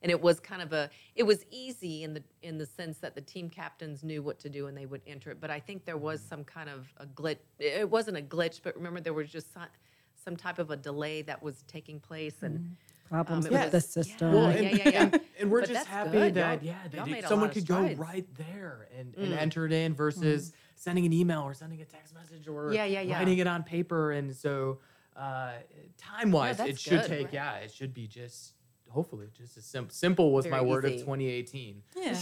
And 0.00 0.12
it 0.12 0.20
was 0.20 0.38
kind 0.38 0.62
of 0.62 0.72
a 0.72 0.90
it 1.16 1.24
was 1.24 1.44
easy 1.50 2.04
in 2.04 2.14
the 2.14 2.22
in 2.42 2.58
the 2.58 2.66
sense 2.66 2.98
that 2.98 3.14
the 3.14 3.20
team 3.20 3.50
captains 3.50 4.04
knew 4.04 4.22
what 4.22 4.38
to 4.40 4.48
do 4.48 4.66
and 4.66 4.76
they 4.76 4.86
would 4.86 5.02
enter 5.06 5.30
it. 5.30 5.40
But 5.40 5.50
I 5.50 5.58
think 5.58 5.84
there 5.84 5.96
was 5.96 6.20
mm. 6.20 6.28
some 6.28 6.44
kind 6.44 6.68
of 6.68 6.92
a 6.98 7.06
glitch. 7.06 7.38
It 7.58 7.88
wasn't 7.88 8.16
a 8.16 8.22
glitch, 8.22 8.60
but 8.62 8.76
remember 8.76 9.00
there 9.00 9.12
was 9.12 9.30
just 9.30 9.52
some, 9.52 9.66
some 10.14 10.36
type 10.36 10.58
of 10.58 10.70
a 10.70 10.76
delay 10.76 11.22
that 11.22 11.42
was 11.42 11.64
taking 11.66 11.98
place 11.98 12.42
and 12.42 12.60
mm. 12.60 12.68
Problems 13.08 13.46
Um, 13.46 13.52
it 13.52 13.54
with 13.64 13.72
was- 13.72 13.94
the 13.94 14.00
yeah. 14.00 14.04
system. 14.04 14.32
Well, 14.32 14.50
yeah, 14.52 14.56
and, 14.58 14.78
yeah, 14.78 14.88
yeah. 14.88 15.02
and, 15.02 15.20
and 15.40 15.50
we're 15.50 15.60
But 15.60 15.68
just 15.70 15.78
that's 15.80 15.88
happy 15.88 16.10
good. 16.10 16.34
that 16.34 16.62
Y'all- 16.62 16.72
yeah, 16.72 16.82
that 16.84 16.94
y'all 16.96 17.06
it- 17.06 17.10
made 17.10 17.24
a 17.24 17.28
someone 17.28 17.48
lot 17.48 17.56
of 17.56 17.62
could 17.62 17.66
go 17.66 17.74
strides. 17.84 17.98
right 17.98 18.26
there 18.36 18.88
and, 18.98 19.14
and 19.16 19.32
Mm. 19.32 19.38
enter 19.38 19.66
it 19.66 19.72
in 19.72 19.94
versus 19.94 20.52
sending 20.74 21.06
an 21.06 21.12
email 21.12 21.40
or 21.40 21.54
sending 21.54 21.80
a 21.80 21.84
text 21.84 22.14
message 22.14 22.46
or 22.48 22.72
Yeah, 22.72 22.84
yeah, 22.84 23.00
yeah. 23.00 23.16
writing 23.18 23.38
it 23.38 23.46
on 23.46 23.62
paper. 23.62 24.12
And 24.12 24.34
so, 24.36 24.78
uh, 25.16 25.52
time 25.96 26.30
wise, 26.30 26.56
it 26.60 26.66
that's 26.66 26.80
should 26.80 27.00
good. 27.02 27.08
take 27.08 27.24
Right. 27.26 27.34
yeah, 27.34 27.54
it 27.56 27.72
should 27.72 27.94
be 27.94 28.06
just 28.06 28.54
hopefully 28.90 29.26
just 29.36 29.56
as 29.56 29.64
simple. 29.64 29.92
Simple 29.94 30.32
was 30.32 30.46
my 30.46 30.58
Very 30.58 30.68
word 30.70 30.84
easy. 30.86 30.94
of 30.96 31.00
2018. 31.02 31.82
Yeah. 31.96 32.12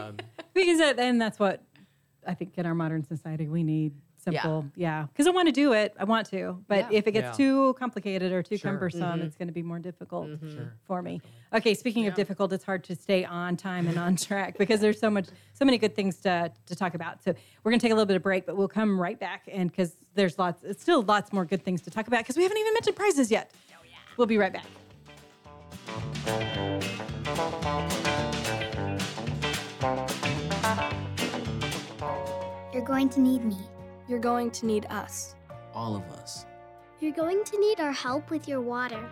Um, 0.00 0.16
because 0.54 0.78
that, 0.78 0.98
and 0.98 1.20
that's 1.20 1.38
what 1.38 1.62
I 2.26 2.34
think 2.34 2.56
in 2.56 2.64
our 2.66 2.74
modern 2.74 3.02
society 3.04 3.48
we 3.48 3.62
need 3.62 3.94
simple. 4.24 4.66
Yeah, 4.74 5.06
because 5.12 5.26
I 5.26 5.30
want 5.30 5.48
to 5.48 5.52
do 5.52 5.72
it. 5.72 5.94
I 5.98 6.04
want 6.04 6.28
to, 6.30 6.62
but 6.66 6.90
Yeah. 6.90 6.98
if 6.98 7.06
it 7.06 7.12
gets 7.12 7.38
Yeah. 7.38 7.46
too 7.46 7.74
complicated 7.74 8.32
or 8.32 8.42
too 8.42 8.56
Sure. 8.56 8.70
cumbersome, 8.70 9.00
mm-hmm. 9.02 9.22
it's 9.22 9.36
going 9.36 9.48
to 9.48 9.54
be 9.54 9.62
more 9.62 9.78
difficult 9.78 10.28
mm-hmm. 10.28 10.50
Sure. 10.50 10.72
for 10.86 11.02
me. 11.02 11.20
Okay, 11.52 11.74
speaking 11.74 12.06
of 12.06 12.14
difficult, 12.14 12.52
it's 12.52 12.64
hard 12.64 12.82
to 12.84 12.96
stay 12.96 13.24
on 13.24 13.56
time 13.56 13.86
and 13.86 13.98
on 13.98 14.16
track 14.28 14.58
because 14.58 14.80
there's 14.80 14.98
so 14.98 15.10
much, 15.10 15.26
so 15.52 15.64
many 15.64 15.78
good 15.78 15.94
things 15.94 16.16
to 16.20 16.50
to 16.66 16.74
talk 16.74 16.94
about. 16.94 17.22
So 17.22 17.34
we're 17.62 17.70
going 17.70 17.78
to 17.80 17.84
take 17.84 17.92
a 17.92 17.94
little 17.94 18.06
bit 18.06 18.16
of 18.16 18.22
break, 18.22 18.46
but 18.46 18.56
we'll 18.56 18.68
come 18.68 19.00
right 19.00 19.18
back, 19.18 19.42
and 19.50 19.70
because 19.70 19.96
there's 20.14 20.38
lots, 20.38 20.64
it's 20.64 20.82
still 20.82 21.02
lots 21.02 21.32
more 21.32 21.44
good 21.44 21.64
things 21.64 21.82
to 21.82 21.90
talk 21.90 22.06
about 22.06 22.20
because 22.20 22.36
we 22.36 22.42
haven't 22.42 22.58
even 22.58 22.72
mentioned 22.72 22.96
prizes 22.96 23.30
yet. 23.30 23.50
Oh, 23.72 23.76
we'll 24.16 24.26
be 24.26 24.38
right 24.38 24.52
back. 24.52 24.64
You're 32.72 32.84
going 32.84 33.08
to 33.10 33.20
need 33.20 33.44
me. 33.44 33.56
You're 34.08 34.18
going 34.18 34.50
to 34.52 34.66
need 34.66 34.86
us. 34.90 35.34
all 35.74 35.96
of 35.96 36.02
us. 36.12 36.46
You're 37.00 37.12
going 37.12 37.42
to 37.44 37.58
need 37.58 37.80
our 37.80 37.90
help 37.92 38.30
with 38.30 38.46
your 38.46 38.60
water, 38.60 39.02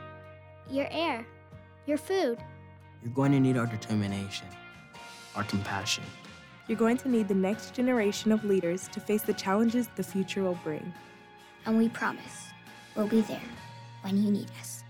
your 0.71 0.87
air, 0.91 1.27
your 1.87 1.99
food. 1.99 2.39
You're 3.03 3.13
going 3.13 3.33
to 3.33 3.41
need 3.41 3.57
our 3.57 3.67
determination, 3.67 4.47
our 5.35 5.43
compassion. 5.45 6.05
You're 6.69 6.79
going 6.79 6.97
to 6.99 7.09
need 7.09 7.27
the 7.27 7.35
next 7.35 7.75
generation 7.75 8.31
of 8.31 8.45
leaders 8.45 8.87
to 8.89 9.01
face 9.01 9.23
the 9.23 9.35
challenges 9.35 9.89
the 9.97 10.05
future 10.05 10.43
will 10.45 10.59
bring. 10.63 10.93
And 11.67 11.77
we 11.77 11.89
promise 11.89 12.51
we'll 12.95 13.09
be 13.09 13.23
there 13.23 13.43
when 14.03 14.23
you 14.23 14.31
need 14.31 14.49
us. 14.61 14.85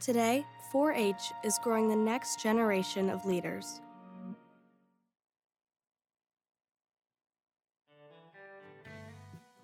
Today, 0.00 0.46
4 0.70 0.92
H 0.92 1.32
is 1.42 1.58
growing 1.62 1.88
the 1.88 1.96
next 1.96 2.40
generation 2.40 3.10
of 3.10 3.24
leaders. 3.26 3.80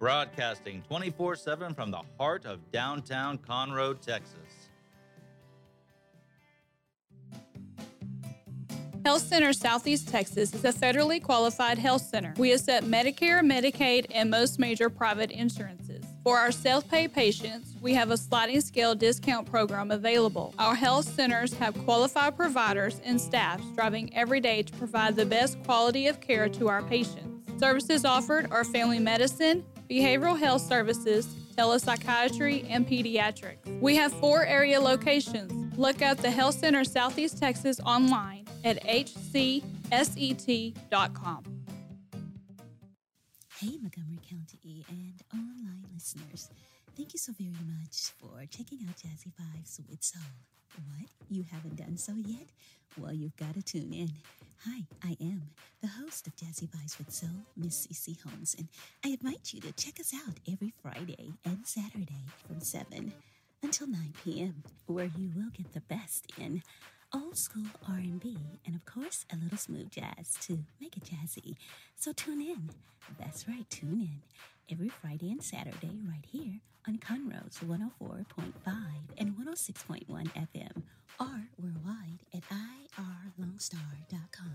broadcasting 0.00 0.82
24 0.88 1.36
7 1.36 1.74
from 1.74 1.92
the 1.92 2.00
heart 2.18 2.46
of 2.46 2.58
downtown 2.72 3.38
Conroe, 3.38 4.00
Texas. 4.00 4.70
Health 9.04 9.22
Center 9.22 9.52
Southeast 9.54 10.08
Texas 10.08 10.52
is 10.52 10.64
a 10.64 10.72
federally 10.72 11.22
qualified 11.22 11.78
health 11.78 12.02
center. 12.02 12.34
We 12.36 12.52
accept 12.52 12.86
Medicare, 12.86 13.40
Medicaid, 13.40 14.06
and 14.10 14.30
most 14.30 14.58
major 14.58 14.90
private 14.90 15.30
insurances. 15.30 16.04
For 16.22 16.38
our 16.38 16.52
self 16.52 16.88
pay 16.88 17.08
patients, 17.08 17.76
we 17.80 17.94
have 17.94 18.10
a 18.10 18.16
sliding 18.16 18.60
scale 18.60 18.94
discount 18.94 19.50
program 19.50 19.90
available. 19.90 20.54
Our 20.58 20.74
health 20.74 21.06
centers 21.06 21.54
have 21.54 21.74
qualified 21.84 22.36
providers 22.36 23.00
and 23.04 23.20
staff 23.20 23.60
striving 23.72 24.14
every 24.14 24.40
day 24.40 24.62
to 24.62 24.72
provide 24.74 25.16
the 25.16 25.26
best 25.26 25.62
quality 25.64 26.06
of 26.06 26.20
care 26.20 26.48
to 26.50 26.68
our 26.68 26.82
patients. 26.82 27.28
Services 27.58 28.04
offered 28.04 28.50
are 28.50 28.64
family 28.64 28.98
medicine, 28.98 29.64
behavioral 29.90 30.38
health 30.38 30.62
services, 30.62 31.26
telepsychiatry, 31.56 32.64
and 32.70 32.86
pediatrics. 32.86 33.80
We 33.80 33.96
have 33.96 34.12
four 34.12 34.44
area 34.44 34.80
locations. 34.80 35.76
Look 35.76 36.00
up 36.00 36.18
the 36.18 36.30
Health 36.30 36.54
Center 36.54 36.84
Southeast 36.84 37.38
Texas 37.38 37.80
online 37.84 38.46
at 38.64 38.82
hcset.com. 38.84 39.64
Hey, 43.58 43.76
Montgomery 43.82 44.20
County 44.28 44.58
E 44.62 44.84
and 44.88 45.22
online 45.34 45.84
listeners. 45.92 46.48
Thank 46.96 47.12
you 47.12 47.18
so 47.18 47.32
very 47.32 47.50
much 47.50 48.12
for 48.18 48.46
checking 48.50 48.78
out 48.88 48.96
Jazzy 48.96 49.32
Vibes 49.38 49.80
with 49.88 50.02
Soul. 50.02 50.22
What? 50.86 51.10
You 51.28 51.44
haven't 51.50 51.76
done 51.76 51.96
so 51.96 52.14
yet? 52.26 52.48
Well, 52.96 53.12
you've 53.12 53.36
got 53.36 53.54
to 53.54 53.62
tune 53.62 53.92
in. 53.92 54.10
Hi, 54.66 54.82
I 55.02 55.16
am 55.22 55.40
the 55.80 55.88
host 55.88 56.26
of 56.26 56.36
Jazzy 56.36 56.68
Vibes 56.68 56.98
with 56.98 57.10
Soul, 57.10 57.30
Miss 57.56 57.86
CC 57.86 58.20
Holmes, 58.22 58.54
and 58.58 58.68
I 59.02 59.08
invite 59.08 59.54
you 59.54 59.60
to 59.62 59.72
check 59.72 59.98
us 59.98 60.12
out 60.14 60.36
every 60.52 60.74
Friday 60.82 61.32
and 61.46 61.66
Saturday 61.66 62.26
from 62.46 62.60
7 62.60 63.10
until 63.62 63.86
9 63.86 64.12
p.m., 64.22 64.62
where 64.84 65.10
you 65.16 65.30
will 65.34 65.48
get 65.56 65.72
the 65.72 65.80
best 65.80 66.30
in 66.38 66.62
old 67.14 67.38
school 67.38 67.64
R&B 67.88 68.36
and 68.66 68.74
of 68.76 68.84
course 68.84 69.24
a 69.32 69.36
little 69.42 69.56
smooth 69.56 69.90
jazz 69.90 70.36
to 70.42 70.58
make 70.78 70.94
it 70.94 71.04
jazzy. 71.04 71.56
So 71.96 72.12
tune 72.12 72.42
in. 72.42 72.68
That's 73.18 73.48
right, 73.48 73.68
tune 73.70 74.02
in 74.02 74.22
every 74.70 74.90
Friday 74.90 75.30
and 75.30 75.42
Saturday 75.42 75.98
right 76.06 76.26
here 76.30 76.60
on 76.86 76.98
Conroe's 76.98 77.58
104.5 77.64 78.24
and 79.18 79.34
106.1 79.36 80.06
FM 80.08 80.82
or 81.18 81.48
worldwide 81.58 82.20
at 82.34 82.42
irlonestar.com. 83.38 84.54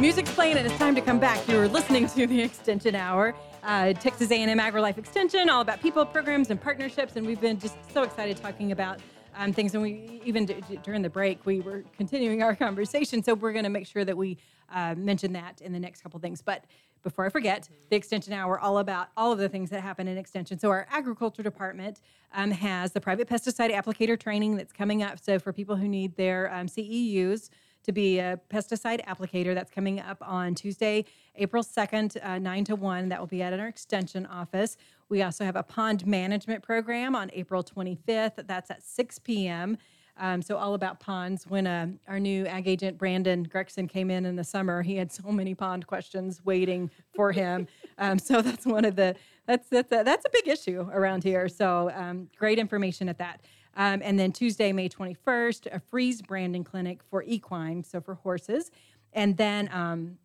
Music's 0.00 0.30
playing 0.32 0.56
and 0.58 0.66
it's 0.66 0.78
time 0.78 0.94
to 0.94 1.00
come 1.00 1.18
back. 1.18 1.46
You're 1.48 1.68
listening 1.68 2.06
to 2.08 2.26
the 2.26 2.42
Extension 2.42 2.94
Hour, 2.94 3.34
uh, 3.62 3.94
Texas 3.94 4.30
A&M 4.30 4.58
AgriLife 4.58 4.98
Extension, 4.98 5.48
all 5.48 5.62
about 5.62 5.80
people, 5.80 6.04
programs, 6.04 6.50
and 6.50 6.60
partnerships. 6.60 7.16
And 7.16 7.26
we've 7.26 7.40
been 7.40 7.58
just 7.58 7.76
so 7.92 8.02
excited 8.02 8.36
talking 8.36 8.72
about 8.72 9.00
um, 9.36 9.52
things. 9.52 9.74
And 9.74 9.82
we 9.82 10.20
even 10.24 10.46
d- 10.46 10.62
d- 10.68 10.78
during 10.82 11.02
the 11.02 11.10
break, 11.10 11.44
we 11.46 11.60
were 11.60 11.84
continuing 11.96 12.42
our 12.42 12.54
conversation. 12.66 13.22
So 13.22 13.34
we're 13.34 13.52
going 13.52 13.64
to 13.64 13.70
make 13.70 13.86
sure 13.86 14.04
that 14.04 14.16
we 14.16 14.38
uh, 14.72 14.94
mention 14.96 15.32
that 15.34 15.60
in 15.60 15.72
the 15.72 15.80
next 15.80 16.02
couple 16.02 16.18
things. 16.20 16.42
But 16.42 16.64
before 17.02 17.24
I 17.24 17.28
forget, 17.28 17.68
the 17.88 17.96
Extension 17.96 18.32
Hour, 18.32 18.58
all 18.58 18.78
about 18.78 19.08
all 19.16 19.30
of 19.30 19.38
the 19.38 19.48
things 19.48 19.70
that 19.70 19.80
happen 19.80 20.08
in 20.08 20.18
Extension. 20.18 20.58
So 20.58 20.70
our 20.70 20.88
agriculture 20.90 21.42
department 21.42 22.00
um, 22.34 22.50
has 22.50 22.92
the 22.92 23.00
private 23.00 23.28
pesticide 23.28 23.72
applicator 23.72 24.18
training 24.18 24.56
that's 24.56 24.72
coming 24.72 25.04
up. 25.04 25.20
So 25.20 25.38
for 25.38 25.52
people 25.52 25.76
who 25.76 25.86
need 25.86 26.16
their 26.16 26.52
um, 26.52 26.66
CEUs 26.66 27.50
to 27.86 27.92
be 27.92 28.18
a 28.18 28.38
pesticide 28.50 29.04
applicator. 29.06 29.54
That's 29.54 29.70
coming 29.70 30.00
up 30.00 30.18
on 30.20 30.54
Tuesday, 30.54 31.04
April 31.36 31.62
2nd, 31.62 32.16
uh, 32.22 32.38
9 32.38 32.64
to 32.64 32.74
1. 32.74 33.08
That 33.08 33.20
will 33.20 33.28
be 33.28 33.42
at 33.42 33.58
our 33.58 33.68
extension 33.68 34.26
office. 34.26 34.76
We 35.08 35.22
also 35.22 35.44
have 35.44 35.56
a 35.56 35.62
pond 35.62 36.06
management 36.06 36.62
program 36.62 37.14
on 37.14 37.30
April 37.32 37.62
25th. 37.62 38.46
That's 38.46 38.70
at 38.70 38.82
6 38.82 39.18
p.m. 39.20 39.78
Um, 40.18 40.40
so 40.40 40.56
all 40.56 40.74
about 40.74 40.98
ponds. 40.98 41.46
When 41.46 41.66
uh, 41.66 41.88
our 42.08 42.18
new 42.18 42.46
ag 42.46 42.66
agent 42.66 42.96
Brandon 42.96 43.42
Gregson 43.42 43.86
came 43.86 44.10
in 44.10 44.24
in 44.24 44.36
the 44.36 44.44
summer, 44.44 44.82
he 44.82 44.96
had 44.96 45.12
so 45.12 45.30
many 45.30 45.54
pond 45.54 45.86
questions 45.86 46.40
waiting 46.44 46.90
for 47.14 47.32
him. 47.32 47.68
um, 47.98 48.18
so 48.18 48.40
that's 48.40 48.64
one 48.64 48.84
of 48.84 48.96
the 48.96 49.14
that's 49.46 49.68
that's 49.68 49.92
a, 49.92 50.02
that's 50.02 50.24
a 50.24 50.30
big 50.32 50.48
issue 50.48 50.88
around 50.92 51.22
here. 51.22 51.48
So 51.48 51.90
um, 51.94 52.28
great 52.36 52.58
information 52.58 53.08
at 53.08 53.18
that. 53.18 53.42
Um, 53.76 54.00
and 54.02 54.18
then 54.18 54.32
Tuesday, 54.32 54.72
May 54.72 54.88
21st, 54.88 55.66
a 55.66 55.80
freeze 55.80 56.22
branding 56.22 56.64
clinic 56.64 57.00
for 57.10 57.22
equine, 57.22 57.84
so 57.84 58.00
for 58.00 58.14
horses. 58.14 58.70
And 59.12 59.36
then 59.36 59.68
um, 59.70 60.16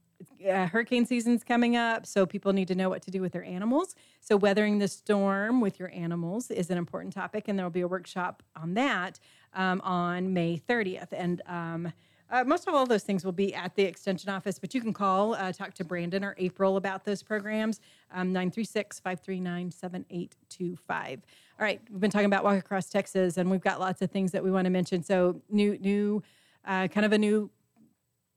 uh, 0.50 0.68
hurricane 0.68 1.06
season's 1.06 1.44
coming 1.44 1.76
up, 1.76 2.06
so 2.06 2.26
people 2.26 2.54
need 2.54 2.68
to 2.68 2.76
know 2.76 2.90
what 2.90 3.02
to 3.04 3.12
do 3.12 3.22
with 3.22 3.32
their 3.34 3.44
animals. 3.44 3.96
So, 4.20 4.38
weathering 4.38 4.80
the 4.80 4.88
storm 4.88 5.62
with 5.62 5.80
your 5.80 5.92
animals 5.94 6.52
is 6.52 6.70
an 6.70 6.78
important 6.78 7.14
topic, 7.14 7.48
and 7.48 7.58
there 7.58 7.66
will 7.66 7.72
be 7.72 7.82
a 7.82 7.88
workshop 7.88 8.44
on 8.56 8.74
that 8.76 9.20
um, 9.54 9.82
on 9.82 10.34
May 10.34 10.58
30th. 10.58 11.10
And 11.12 11.42
um, 11.48 11.94
uh, 12.32 12.46
most 12.46 12.68
of 12.68 12.74
all 12.74 12.86
those 12.86 13.04
things 13.04 13.26
will 13.26 13.34
be 13.34 13.54
at 13.54 13.76
the 13.76 13.84
extension 13.84 14.30
office, 14.30 14.58
but 14.58 14.74
you 14.74 14.80
can 14.80 14.94
call, 14.94 15.34
uh, 15.34 15.52
talk 15.52 15.74
to 15.74 15.84
Brandon 15.84 16.24
or 16.24 16.34
April 16.38 16.78
about 16.78 17.04
those 17.04 17.22
programs, 17.22 17.82
um, 18.12 18.32
936 18.32 19.00
539 19.00 19.72
7825. 19.72 21.22
All 21.60 21.66
right, 21.66 21.82
we've 21.92 22.00
been 22.00 22.10
talking 22.10 22.26
about 22.26 22.46
Walk 22.46 22.58
Across 22.58 22.90
Texas, 22.90 23.38
and 23.38 23.52
we've 23.52 23.62
got 23.62 23.80
lots 23.80 24.02
of 24.02 24.12
things 24.12 24.32
that 24.32 24.44
we 24.44 24.50
want 24.50 24.66
to 24.66 24.72
mention. 24.72 25.04
So, 25.04 25.42
new, 25.50 25.78
new, 25.80 26.24
uh, 26.66 26.88
kind 26.88 27.06
of 27.06 27.12
a 27.12 27.18
new 27.18 27.50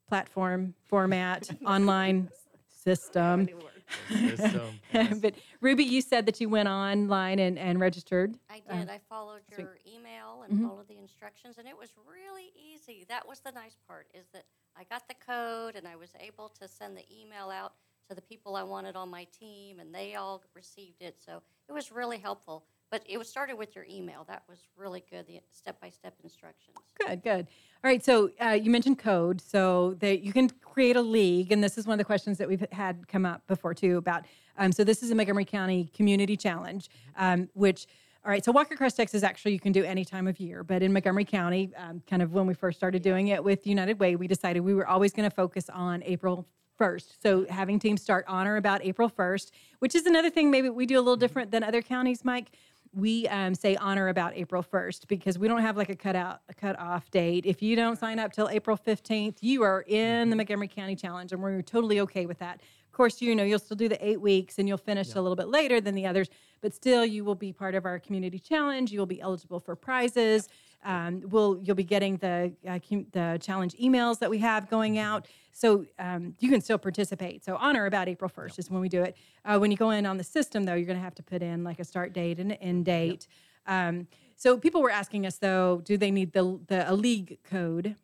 platform, 0.09 0.75
format, 0.85 1.51
online 1.67 2.29
system. 2.69 3.47
System, 3.49 4.81
yes. 4.93 5.19
but 5.23 5.35
Ruby, 5.61 5.85
you 5.85 6.01
said 6.01 6.27
that 6.27 6.41
you 6.41 6.49
went 6.49 6.69
online 6.69 7.39
and, 7.39 7.59
and 7.59 7.81
registered. 7.81 8.37
I 8.51 8.63
Uh, 8.69 8.77
did. 8.77 8.89
I 8.91 8.99
followed 9.09 9.43
sweet. 9.47 9.63
your 9.63 9.79
email 9.87 10.43
and 10.43 10.59
Mhm. 10.59 10.69
followed 10.69 10.89
the 10.89 10.99
instructions, 10.99 11.59
and 11.59 11.67
it 11.67 11.77
was 11.77 11.91
really 12.07 12.53
easy. 12.55 13.05
That 13.09 13.27
was 13.27 13.41
the 13.41 13.53
nice 13.53 13.77
part, 13.87 14.09
is 14.15 14.27
that 14.33 14.45
I 14.77 14.85
got 14.85 15.09
the 15.09 15.15
code 15.15 15.77
and 15.77 15.87
I 15.89 15.97
was 15.97 16.11
able 16.21 16.49
to 16.51 16.69
send 16.69 16.97
the 16.97 17.05
email 17.11 17.51
out 17.51 17.75
to 18.09 18.15
the 18.15 18.23
people 18.23 18.55
I 18.57 18.63
wanted 18.63 18.97
on 18.97 19.09
my 19.09 19.25
team, 19.25 19.79
and 19.81 19.95
they 19.95 20.15
all 20.15 20.43
received 20.55 21.01
it. 21.01 21.21
So 21.21 21.43
it 21.69 21.73
was 21.73 21.91
really 21.91 22.19
helpful. 22.19 22.67
But 22.95 23.03
it 23.09 23.19
was 23.19 23.29
started 23.29 23.59
with 23.59 23.75
your 23.75 23.85
email. 23.91 24.25
That 24.29 24.45
was 24.49 24.61
really 24.77 25.03
good. 25.11 25.27
The 25.27 25.41
step-by-step 25.51 26.15
instructions. 26.23 26.77
Good, 27.05 27.25
good. 27.25 27.49
All 27.83 27.91
right, 27.91 28.05
so 28.05 28.31
uh, 28.41 28.51
you 28.51 28.71
mentioned 28.71 29.01
code, 29.01 29.41
so 29.41 29.97
that 29.99 30.23
you 30.23 30.33
can 30.33 30.49
create 30.49 30.95
a 30.95 31.03
league, 31.03 31.51
and 31.51 31.61
this 31.61 31.77
is 31.77 31.89
one 31.89 31.95
of 31.95 31.99
the 31.99 32.05
questions 32.05 32.39
that 32.39 32.47
we've 32.47 32.65
had 32.71 33.09
come 33.09 33.27
up 33.27 33.45
before 33.49 33.75
too 33.75 33.97
about. 33.97 34.27
Um, 34.59 34.71
so 34.71 34.85
this 34.85 35.03
is 35.03 35.11
a 35.11 35.15
Montgomery 35.17 35.45
County 35.45 35.91
Community 35.93 36.37
Challenge, 36.37 36.89
um, 37.17 37.49
which. 37.55 37.89
All 38.25 38.31
right, 38.31 38.43
so 38.45 38.53
Walk 38.53 38.71
Across 38.71 38.95
Texas 38.95 39.23
actually 39.23 39.53
you 39.53 39.61
can 39.61 39.73
do 39.73 39.85
any 39.85 40.03
time 40.03 40.27
of 40.29 40.41
year, 40.41 40.63
but 40.63 40.81
in 40.81 40.93
Montgomery 40.93 41.27
County, 41.27 41.73
um, 41.77 42.01
kind 42.09 42.23
of 42.23 42.33
when 42.33 42.47
we 42.47 42.55
first 42.55 42.79
started 42.79 43.03
doing 43.03 43.29
it 43.29 43.43
with 43.43 43.67
United 43.67 43.99
Way, 43.99 44.17
we 44.17 44.29
decided 44.29 44.61
we 44.61 44.73
were 44.73 44.87
always 44.87 45.13
going 45.13 45.29
to 45.29 45.35
focus 45.35 45.69
on 45.69 46.03
April 46.05 46.47
1st. 46.81 47.23
So 47.23 47.47
having 47.49 47.79
teams 47.79 48.03
start 48.03 48.25
on 48.29 48.47
or 48.47 48.57
about 48.57 48.85
April 48.85 49.11
1st, 49.11 49.51
which 49.81 49.95
is 49.95 50.07
another 50.07 50.31
thing 50.31 50.51
maybe 50.51 50.71
we 50.71 50.87
do 50.87 50.97
a 50.97 51.03
little 51.03 51.17
different 51.17 51.51
than 51.51 51.63
other 51.63 51.83
counties, 51.83 52.25
Mike. 52.25 52.51
We 52.97 53.27
um, 53.29 53.55
say 53.55 53.75
honor 53.77 54.09
about 54.09 54.37
April 54.37 54.63
1st 54.63 55.09
because 55.09 55.37
we 55.37 55.49
don't 55.49 55.63
have 55.63 55.77
like 55.77 55.89
a 55.89 55.97
cutout 55.97 56.41
a 56.49 56.55
cut 56.55 56.79
off 56.79 57.11
date. 57.11 57.45
If 57.45 57.61
you 57.61 57.75
don't 57.75 57.99
sign 57.99 58.21
up 58.21 58.33
till 58.33 58.49
April 58.49 58.79
15th, 58.79 59.39
you 59.41 59.63
are 59.63 59.85
in 59.89 60.31
the 60.31 60.37
Montgomery 60.37 60.69
County 60.69 60.95
Challenge, 60.95 61.33
and 61.33 61.43
we're 61.43 61.61
totally 61.63 61.99
okay 62.01 62.27
with 62.27 62.39
that. 62.39 62.61
Of 62.87 62.93
course, 62.93 63.21
you 63.21 63.35
know 63.35 63.43
you'll 63.43 63.59
still 63.59 63.77
do 63.77 63.89
the 63.89 64.07
eight 64.07 64.21
weeks, 64.21 64.59
and 64.59 64.69
you'll 64.69 64.79
finish 64.79 65.15
a 65.15 65.21
little 65.21 65.35
bit 65.35 65.49
later 65.49 65.81
than 65.81 65.97
the 65.97 66.07
others, 66.07 66.29
but 66.61 66.73
still 66.73 67.05
you 67.05 67.25
will 67.25 67.35
be 67.35 67.53
part 67.53 67.75
of 67.75 67.85
our 67.85 67.99
community 67.99 68.39
challenge. 68.39 68.93
You 68.93 69.01
will 69.01 69.07
be 69.07 69.21
eligible 69.21 69.59
for 69.59 69.75
prizes. 69.75 70.49
Um, 70.85 71.23
we'll 71.27 71.61
you'll 71.63 71.77
be 71.77 71.85
getting 71.85 72.17
the 72.19 72.53
uh, 72.69 72.79
the 73.13 73.39
challenge 73.41 73.75
emails 73.75 74.19
that 74.19 74.31
we 74.31 74.39
have 74.39 74.69
going 74.69 74.99
out, 74.99 75.27
so 75.53 75.87
um, 75.99 76.35
you 76.41 76.51
can 76.51 76.61
still 76.61 76.79
participate. 76.79 77.45
So 77.45 77.57
honor 77.57 77.87
about 77.87 78.09
April 78.09 78.29
first 78.29 78.59
is 78.59 78.71
when 78.71 78.81
we 78.81 78.89
do 78.89 79.03
it. 79.03 79.17
Uh, 79.45 79.59
when 79.59 79.71
you 79.71 79.77
go 79.77 79.91
in 79.91 80.05
on 80.05 80.19
the 80.19 80.25
system, 80.25 80.65
though, 80.65 80.75
you're 80.75 80.87
going 80.87 80.99
to 80.99 81.05
have 81.05 81.15
to 81.17 81.23
put 81.23 81.43
in 81.43 81.65
like 81.65 81.79
a 81.79 81.85
start 81.85 82.13
date 82.13 82.39
and 82.39 82.53
an 82.53 82.59
end 82.59 82.85
date. 82.85 83.27
Um, 83.67 84.09
so 84.37 84.59
people 84.59 84.83
were 84.83 84.91
asking 84.91 85.27
us 85.27 85.37
though, 85.37 85.81
do 85.85 85.97
they 85.97 86.11
need 86.11 86.33
the 86.33 86.61
the 86.67 86.91
a 86.91 86.95
league 86.95 87.39
code? 87.45 87.97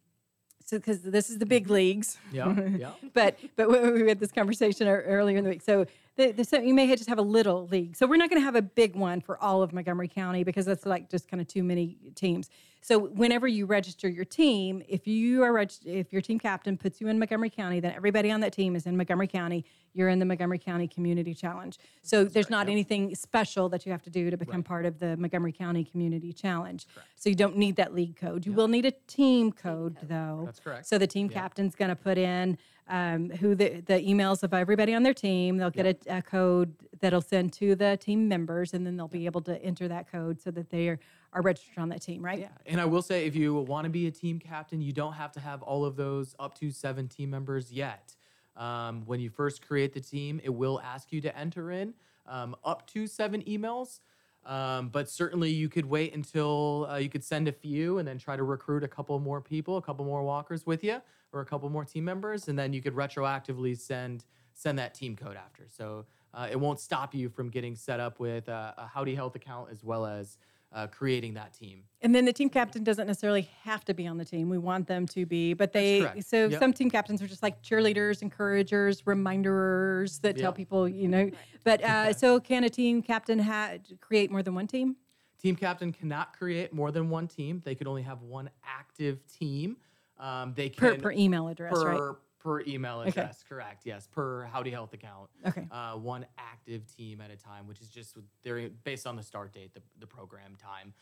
So 0.65 0.79
because 0.79 1.03
this 1.03 1.31
is 1.31 1.39
the 1.39 1.47
big 1.47 1.69
leagues. 1.69 2.17
Yeah, 2.33 2.55
yeah. 2.77 2.93
but 3.13 3.39
but 3.57 3.69
we 3.69 4.03
we 4.03 4.09
had 4.09 4.21
this 4.21 4.31
conversation 4.33 4.87
earlier 4.87 5.37
in 5.37 5.45
the 5.45 5.51
week. 5.51 5.63
So 5.63 5.87
the, 6.17 6.33
the, 6.33 6.45
so 6.45 6.61
you 6.61 6.75
may 6.75 6.87
just 6.95 7.09
have 7.09 7.19
a 7.19 7.23
little 7.23 7.67
league. 7.69 7.97
So 7.97 8.07
we're 8.07 8.19
not 8.19 8.31
going 8.31 8.41
to 8.41 8.45
have 8.45 8.55
a 8.55 8.63
big 8.63 8.95
one 8.95 9.21
for 9.21 9.43
all 9.43 9.63
of 9.63 9.73
Montgomery 9.73 10.09
County 10.09 10.45
because 10.45 10.67
that's 10.67 10.87
like 10.87 11.11
just 11.11 11.29
kind 11.29 11.41
of 11.41 11.49
too 11.49 11.65
many 11.65 11.97
teams. 12.15 12.51
So 12.83 12.99
whenever 12.99 13.47
you 13.47 13.67
register 13.67 14.09
your 14.09 14.25
team, 14.25 14.83
if 14.89 15.07
you 15.07 15.43
are 15.43 15.53
reg- 15.53 15.73
if 15.85 16.13
your 16.13 16.23
team 16.23 16.39
captain 16.39 16.77
puts 16.79 17.01
you 17.01 17.09
in 17.09 17.19
Montgomery 17.19 17.51
County, 17.51 17.79
then 17.79 17.93
everybody 17.93 18.31
on 18.31 18.41
that 18.41 18.53
team 18.53 18.75
is 18.75 18.87
in 18.87 18.97
Montgomery 18.97 19.27
County. 19.27 19.65
You're 19.93 20.09
in 20.09 20.19
the 20.19 20.25
Montgomery 20.25 20.59
County 20.59 20.89
Community 20.89 21.35
Challenge. 21.35 21.79
So 22.03 22.25
there's 22.25 22.49
not 22.49 22.69
anything 22.69 23.15
special 23.15 23.69
that 23.71 23.85
you 23.85 23.93
have 23.93 24.03
to 24.05 24.11
do 24.11 24.31
to 24.31 24.37
become 24.37 24.63
part 24.63 24.87
of 24.87 24.99
the 24.99 25.17
Montgomery 25.17 25.53
County 25.53 25.85
Community 25.85 26.33
Challenge. 26.33 26.87
So 27.17 27.29
you 27.29 27.35
don't 27.37 27.57
need 27.57 27.77
that 27.77 27.95
league 27.95 28.17
code. 28.17 28.47
You 28.47 28.53
will 28.53 28.69
need 28.69 28.87
a 28.87 28.93
team 29.09 29.53
code 29.53 29.97
though. 30.03 30.43
That's 30.47 30.61
correct. 30.61 30.87
So 30.87 30.97
the 30.97 31.07
team 31.07 31.29
Yeah. 31.31 31.41
captain's 31.41 31.75
going 31.75 31.91
to 31.91 31.97
put 31.97 32.17
in 32.19 32.57
um, 32.89 33.31
who 33.31 33.55
the, 33.55 33.81
the 33.83 34.01
emails 34.01 34.43
of 34.43 34.53
everybody 34.55 34.95
on 34.95 35.03
their 35.03 35.15
team. 35.15 35.59
They'll 35.59 35.71
get 35.71 35.87
a, 36.07 36.17
a 36.19 36.23
code 36.23 36.75
that'll 37.01 37.21
send 37.21 37.53
to 37.55 37.75
the 37.77 37.97
team 37.97 38.27
members, 38.29 38.75
and 38.75 38.85
then 38.87 38.97
they'll 38.97 39.07
be 39.09 39.27
able 39.27 39.43
to 39.43 39.63
enter 39.63 39.87
that 39.89 40.11
code 40.11 40.41
so 40.41 40.51
that 40.51 40.71
they 40.71 40.89
are, 40.89 40.99
are 41.33 41.43
registered 41.43 41.79
on 41.79 41.89
that 41.91 42.03
team, 42.03 42.25
right? 42.25 42.41
Yeah. 42.41 42.49
And 42.67 42.81
I 42.81 42.85
will 42.85 43.03
say, 43.03 43.27
if 43.27 43.37
you 43.37 43.55
want 43.55 43.85
to 43.85 43.91
be 43.91 44.07
a 44.07 44.11
team 44.11 44.39
captain, 44.39 44.81
you 44.81 44.93
don't 44.93 45.13
have 45.13 45.33
to 45.33 45.41
have 45.41 45.63
all 45.63 45.85
of 45.85 45.97
those 45.97 46.35
up 46.39 46.59
to 46.59 46.71
seven 46.71 47.09
team 47.09 47.31
members 47.31 47.73
yet. 47.73 48.17
Um, 48.57 49.03
when 49.07 49.21
you 49.21 49.31
first 49.31 49.67
create 49.67 49.93
the 49.93 50.01
team, 50.01 50.41
it 50.43 50.51
will 50.51 50.81
ask 50.81 51.13
you 51.13 51.21
to 51.21 51.39
enter 51.39 51.71
in 51.71 51.95
um, 52.27 52.57
up 52.65 52.87
to 52.89 53.07
seven 53.07 53.43
emails. 53.43 54.01
Um, 54.45 54.89
but 54.89 55.09
certainly, 55.09 55.51
you 55.51 55.69
could 55.69 55.87
wait 55.87 56.15
until 56.15 56.87
uh, 56.91 56.97
you 56.97 57.11
could 57.11 57.23
send 57.23 57.47
a 57.47 57.53
few 57.53 57.99
and 57.99 58.09
then 58.09 58.19
try 58.19 58.37
to 58.37 58.43
recruit 58.43 58.83
a 58.83 58.89
couple 58.89 59.19
more 59.19 59.41
people, 59.41 59.77
a 59.77 59.83
couple 59.83 60.05
more 60.05 60.23
walkers 60.23 60.67
with 60.67 60.83
you, 60.83 61.01
or 61.33 61.41
a 61.41 61.45
couple 61.45 61.69
more 61.69 61.85
team 61.85 62.05
members, 62.05 62.49
and 62.49 62.59
then 62.59 62.73
you 62.73 62.81
could 62.81 62.95
retroactively 62.95 63.79
send 63.79 64.25
send 64.55 64.79
that 64.79 64.95
team 64.95 65.15
code 65.15 65.37
after. 65.37 65.65
So 65.69 66.07
uh, 66.35 66.49
it 66.51 66.59
won't 66.59 66.81
stop 66.81 67.15
you 67.15 67.29
from 67.29 67.51
getting 67.51 67.77
set 67.77 68.01
up 68.01 68.19
with 68.19 68.49
a, 68.49 68.75
a 68.77 68.87
Howdy 68.87 69.15
Health 69.15 69.37
account 69.37 69.69
as 69.71 69.85
well 69.85 70.07
as 70.07 70.39
uh, 70.73 70.87
creating 70.87 71.35
that 71.35 71.53
team. 71.53 71.85
And 72.03 72.15
then 72.15 72.25
the 72.25 72.33
team 72.33 72.49
captain 72.49 72.83
doesn't 72.83 73.07
necessarily 73.07 73.49
have 73.63 73.85
to 73.87 73.95
be 73.95 74.07
on 74.07 74.17
the 74.17 74.25
team. 74.25 74.49
We 74.49 74.59
want 74.59 74.87
them 74.87 75.07
to 75.09 75.27
be, 75.27 75.53
but 75.53 75.73
they. 75.73 76.11
So 76.21 76.47
Yep. 76.49 76.59
some 76.59 76.73
team 76.73 76.91
captains 76.91 77.21
are 77.21 77.27
just 77.27 77.43
like 77.43 77.63
cheerleaders, 77.63 78.23
encouragers, 78.23 79.07
reminders 79.07 80.19
that 80.21 80.39
tell 80.39 80.53
people, 80.53 80.89
you 80.89 81.09
know. 81.09 81.31
But 81.65 81.83
uh, 81.85 82.13
so 82.13 82.41
can 82.41 82.65
a 82.65 82.71
team 82.71 83.03
captain 83.03 83.39
ha- 83.39 83.75
create 84.01 84.31
more 84.31 84.43
than 84.43 84.55
one 84.55 84.67
team? 84.67 84.97
Team 85.39 85.57
captain 85.57 85.93
cannot 85.93 86.37
create 86.37 86.73
more 86.73 86.91
than 86.91 87.11
one 87.11 87.27
team. 87.27 87.63
They 87.65 87.75
could 87.75 87.87
only 87.87 88.03
have 88.03 88.23
one 88.23 88.51
active 88.65 89.27
team. 89.27 89.77
Um, 90.19 90.53
they 90.55 90.69
Per- 90.69 90.93
can 90.93 91.01
per 91.01 91.13
email 91.13 91.49
address, 91.49 91.83
right? 91.85 92.01
Per, 92.41 92.61
email 92.63 92.99
Okay. 93.01 93.11
address, 93.11 93.45
correct? 93.49 93.83
Yes, 93.85 94.09
per 94.11 94.45
Howdy 94.47 94.71
Health 94.71 94.93
account. 94.93 95.31
Okay. 95.47 95.67
Uh, 95.71 95.93
one 95.97 96.27
active 96.39 96.87
team 96.97 97.21
at 97.21 97.31
a 97.31 97.37
time, 97.37 97.67
which 97.67 97.81
is 97.81 97.89
just 97.89 98.17
they're 98.43 98.69
based 98.85 99.07
on 99.07 99.15
the 99.17 99.23
start 99.23 99.53
date, 99.53 99.73
the, 99.75 99.83
the 99.99 100.07
program 100.07 100.57
time. 100.57 100.93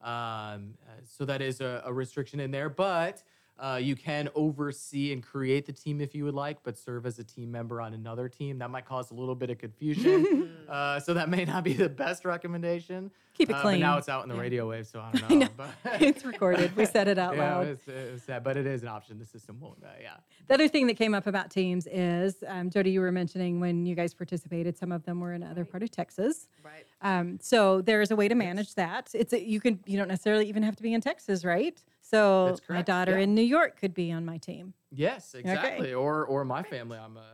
Um, 0.00 0.74
uh, 0.86 1.00
so 1.04 1.24
that 1.24 1.40
is 1.40 1.60
a, 1.60 1.82
a 1.84 1.92
restriction 1.92 2.38
in 2.40 2.50
there, 2.50 2.68
but 2.68 3.22
uh, 3.58 3.78
you 3.82 3.96
can 3.96 4.28
oversee 4.34 5.12
and 5.12 5.22
create 5.22 5.66
the 5.66 5.72
team 5.72 6.00
if 6.00 6.14
you 6.14 6.24
would 6.24 6.34
like, 6.34 6.58
but 6.62 6.76
serve 6.78 7.06
as 7.06 7.18
a 7.18 7.24
team 7.24 7.50
member 7.50 7.80
on 7.80 7.92
another 7.94 8.28
team. 8.28 8.58
That 8.58 8.70
might 8.70 8.84
cause 8.84 9.10
a 9.10 9.14
little 9.14 9.34
bit 9.34 9.50
of 9.50 9.58
confusion. 9.58 10.56
uh, 10.68 11.00
so 11.00 11.14
that 11.14 11.28
may 11.28 11.44
not 11.44 11.64
be 11.64 11.72
the 11.72 11.88
best 11.88 12.24
recommendation. 12.24 13.10
Keep 13.34 13.50
it 13.50 13.56
Uh, 13.56 13.62
clean. 13.62 13.80
But 13.80 13.86
now 13.86 13.98
it's 13.98 14.08
out 14.08 14.22
in 14.24 14.28
the 14.28 14.34
Yeah. 14.34 14.40
radio 14.40 14.68
wave, 14.68 14.86
so 14.86 15.00
I 15.00 15.10
don't 15.12 15.24
I 15.30 15.34
know. 15.34 15.40
know. 15.46 15.48
but- 15.56 15.70
It's 16.02 16.24
recorded. 16.24 16.76
We 16.76 16.84
said 16.86 17.08
it 17.08 17.18
out 17.18 17.36
yeah, 17.36 17.56
loud. 17.56 17.66
It's, 17.68 17.86
it's 17.88 18.24
sad, 18.24 18.42
but 18.44 18.56
it 18.56 18.66
is 18.66 18.82
an 18.82 18.88
option. 18.88 19.18
The 19.18 19.26
system 19.26 19.58
won't. 19.60 19.82
Uh, 19.82 19.88
yeah. 20.00 20.14
The 20.48 20.54
other 20.54 20.68
thing 20.68 20.86
that 20.88 20.94
came 20.96 21.14
up 21.14 21.26
about 21.26 21.50
teams 21.50 21.86
is, 21.88 22.42
um, 22.46 22.70
Jody, 22.70 22.90
you 22.90 23.00
were 23.00 23.12
mentioning 23.12 23.60
when 23.60 23.86
you 23.86 23.94
guys 23.94 24.14
participated, 24.14 24.76
some 24.78 24.90
of 24.92 25.04
them 25.04 25.20
were 25.20 25.32
in 25.34 25.42
other 25.42 25.64
part 25.64 25.82
of 25.82 25.90
Texas. 25.90 26.48
Right. 26.64 26.84
Um, 27.02 27.38
so 27.40 27.80
there 27.80 28.00
is 28.02 28.10
a 28.10 28.16
way 28.16 28.28
to 28.28 28.34
manage 28.34 28.74
that. 28.74 29.10
It's 29.14 29.32
a, 29.32 29.40
you 29.42 29.60
can 29.60 29.78
you 29.86 29.96
don't 29.98 30.08
necessarily 30.08 30.48
even 30.48 30.62
have 30.62 30.74
to 30.76 30.82
be 30.82 30.92
in 30.94 31.00
Texas, 31.00 31.44
right? 31.44 31.80
So 32.10 32.56
my 32.70 32.80
daughter 32.80 33.18
yeah. 33.18 33.24
in 33.24 33.34
New 33.34 33.42
York 33.42 33.78
could 33.78 33.92
be 33.92 34.12
on 34.12 34.24
my 34.24 34.38
team. 34.38 34.72
Yes, 34.90 35.34
exactly. 35.34 35.92
Or 35.92 36.24
or 36.24 36.42
my 36.44 36.62
family. 36.62 36.96
I'm 36.96 37.18
a, 37.18 37.20
a 37.20 37.24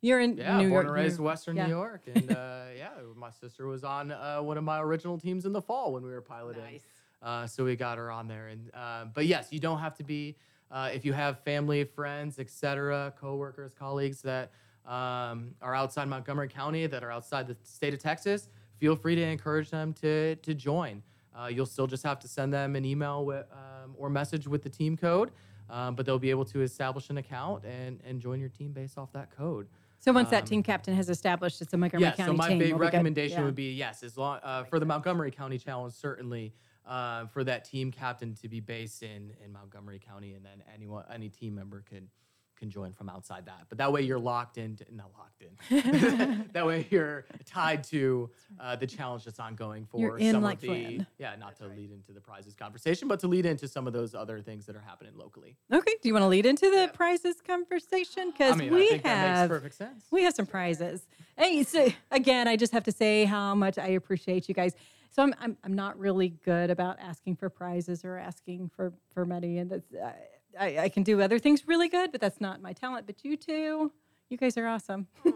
You're 0.00 0.20
in 0.20 0.38
yeah, 0.38 0.56
New 0.56 0.70
born 0.70 0.72
York, 0.72 0.86
and 0.86 0.94
raised 0.94 1.18
New- 1.18 1.26
Western 1.26 1.56
yeah. 1.56 1.66
New 1.66 1.74
York, 1.74 2.02
and 2.14 2.32
uh, 2.32 2.64
yeah, 2.74 2.90
my 3.14 3.30
sister 3.30 3.66
was 3.66 3.84
on 3.84 4.12
uh, 4.12 4.38
one 4.38 4.56
of 4.56 4.64
my 4.64 4.80
original 4.80 5.18
teams 5.18 5.44
in 5.44 5.52
the 5.52 5.60
fall 5.60 5.92
when 5.92 6.02
we 6.02 6.10
were 6.10 6.22
piloting. 6.22 6.62
Nice. 6.62 6.82
Uh, 7.20 7.46
so 7.46 7.64
we 7.64 7.76
got 7.76 7.98
her 7.98 8.10
on 8.10 8.26
there, 8.26 8.48
and 8.48 8.70
uh, 8.72 9.04
but 9.12 9.26
yes, 9.26 9.48
you 9.50 9.60
don't 9.60 9.80
have 9.80 9.94
to 9.96 10.04
be 10.04 10.36
uh, 10.70 10.88
if 10.94 11.04
you 11.04 11.12
have 11.12 11.40
family, 11.40 11.84
friends, 11.84 12.38
etc., 12.38 13.12
coworkers, 13.20 13.74
colleagues 13.74 14.22
that 14.22 14.50
um, 14.86 15.54
are 15.60 15.74
outside 15.74 16.08
Montgomery 16.08 16.48
County, 16.48 16.86
that 16.86 17.04
are 17.04 17.10
outside 17.10 17.46
the 17.46 17.56
state 17.64 17.92
of 17.92 18.00
Texas. 18.00 18.48
feel 18.78 18.96
free 18.96 19.14
to 19.14 19.22
encourage 19.22 19.68
them 19.68 19.92
to 19.92 20.36
to 20.36 20.54
join. 20.54 21.02
Uh, 21.36 21.48
you'll 21.48 21.66
still 21.66 21.86
just 21.86 22.02
have 22.02 22.18
to 22.20 22.28
send 22.28 22.52
them 22.52 22.76
an 22.76 22.84
email 22.84 23.24
with, 23.24 23.46
um, 23.52 23.94
or 23.98 24.08
message 24.08 24.48
with 24.48 24.62
the 24.62 24.70
team 24.70 24.96
code, 24.96 25.30
um, 25.68 25.94
but 25.94 26.06
they'll 26.06 26.18
be 26.18 26.30
able 26.30 26.44
to 26.46 26.62
establish 26.62 27.10
an 27.10 27.18
account 27.18 27.64
and 27.64 28.00
and 28.04 28.20
join 28.20 28.40
your 28.40 28.48
team 28.48 28.72
based 28.72 28.96
off 28.96 29.12
that 29.12 29.30
code. 29.36 29.66
So 29.98 30.12
once 30.12 30.30
that 30.30 30.42
Um, 30.42 30.48
team 30.48 30.62
captain 30.62 30.94
has 30.94 31.08
established 31.10 31.60
it's 31.62 31.72
a 31.72 31.76
Montgomery 31.76 32.08
yeah, 32.08 32.14
County 32.16 32.32
so 32.32 32.36
my 32.36 32.48
team, 32.48 32.58
big 32.58 32.68
we'll 32.72 32.78
be 32.78 32.86
good. 32.86 32.92
recommendation 32.92 33.38
Yeah. 33.38 33.44
would 33.44 33.54
be 33.54 33.72
yes, 33.72 34.02
as 34.02 34.16
long 34.16 34.38
uh, 34.42 34.64
for 34.64 34.78
the 34.78 34.86
Montgomery 34.86 35.30
County 35.30 35.58
Challenge, 35.58 35.92
certainly 35.92 36.54
uh, 36.86 37.26
for 37.26 37.42
that 37.44 37.64
team 37.64 37.90
captain 37.90 38.34
to 38.34 38.48
be 38.48 38.60
based 38.60 39.02
in 39.02 39.32
in 39.44 39.52
Montgomery 39.52 39.98
County, 39.98 40.34
and 40.34 40.44
then 40.44 40.62
anyone 40.74 41.04
any 41.12 41.28
team 41.28 41.54
member 41.54 41.82
can 41.82 42.08
can 42.56 42.70
join 42.70 42.92
from 42.92 43.08
outside 43.08 43.46
that. 43.46 43.66
But 43.68 43.78
that 43.78 43.92
way 43.92 44.02
you're 44.02 44.18
locked 44.18 44.58
in, 44.58 44.78
not 44.90 45.10
locked 45.16 45.42
in. 45.42 46.48
that 46.52 46.66
way 46.66 46.86
you're 46.90 47.26
tied 47.44 47.84
to 47.84 48.30
uh, 48.58 48.76
the 48.76 48.86
challenge 48.86 49.24
that's 49.24 49.38
ongoing 49.38 49.86
for 49.86 50.00
You're 50.00 50.18
in 50.18 50.32
some 50.32 50.42
like 50.42 50.56
of 50.56 50.60
the 50.62 50.66
Flynn. 50.68 51.06
yeah, 51.18 51.34
not 51.36 51.56
to 51.56 51.66
lead 51.66 51.90
into 51.90 52.12
the 52.12 52.20
prizes 52.20 52.54
conversation, 52.54 53.08
but 53.08 53.20
to 53.20 53.28
lead 53.28 53.46
into 53.46 53.68
some 53.68 53.86
of 53.86 53.92
those 53.92 54.14
other 54.14 54.40
things 54.40 54.66
that 54.66 54.76
are 54.76 54.80
happening 54.86 55.12
locally. 55.16 55.56
Okay, 55.72 55.94
do 56.02 56.08
you 56.08 56.14
want 56.14 56.22
to 56.24 56.28
lead 56.28 56.46
into 56.46 56.70
the 56.70 56.90
prizes 56.94 57.36
conversation? 57.40 58.30
Because 58.30 58.54
I 58.54 58.56
mean, 58.56 58.72
I 58.72 58.76
we 58.76 58.88
think 58.88 59.02
that 59.02 59.26
makes 59.28 59.38
have 59.38 59.48
perfect 59.50 59.74
sense. 59.74 60.04
we 60.10 60.22
have 60.22 60.34
some 60.34 60.46
prizes. 60.46 61.06
Hey, 61.36 61.62
so 61.62 61.88
again, 62.10 62.48
I 62.48 62.56
just 62.56 62.72
have 62.72 62.84
to 62.84 62.92
say 62.92 63.24
how 63.24 63.54
much 63.54 63.78
I 63.78 63.88
appreciate 63.88 64.48
you 64.48 64.54
guys. 64.54 64.74
So 65.10 65.22
I'm 65.22 65.34
I'm, 65.40 65.56
I'm 65.64 65.72
not 65.74 65.98
really 65.98 66.28
good 66.44 66.70
about 66.70 66.98
asking 67.00 67.36
for 67.36 67.48
prizes 67.48 68.04
or 68.04 68.18
asking 68.18 68.70
for 68.74 68.92
for 69.12 69.24
money, 69.24 69.58
and 69.58 69.70
that's 69.70 69.86
I, 69.94 70.12
I, 70.58 70.78
I 70.84 70.88
can 70.88 71.02
do 71.02 71.20
other 71.20 71.38
things 71.38 71.66
really 71.66 71.88
good, 71.88 72.12
but 72.12 72.20
that's 72.20 72.40
not 72.40 72.60
my 72.60 72.72
talent. 72.72 73.06
But 73.06 73.24
you 73.24 73.36
two, 73.36 73.92
you 74.30 74.36
guys 74.36 74.56
are 74.56 74.66
awesome. 74.66 75.06
We 75.24 75.32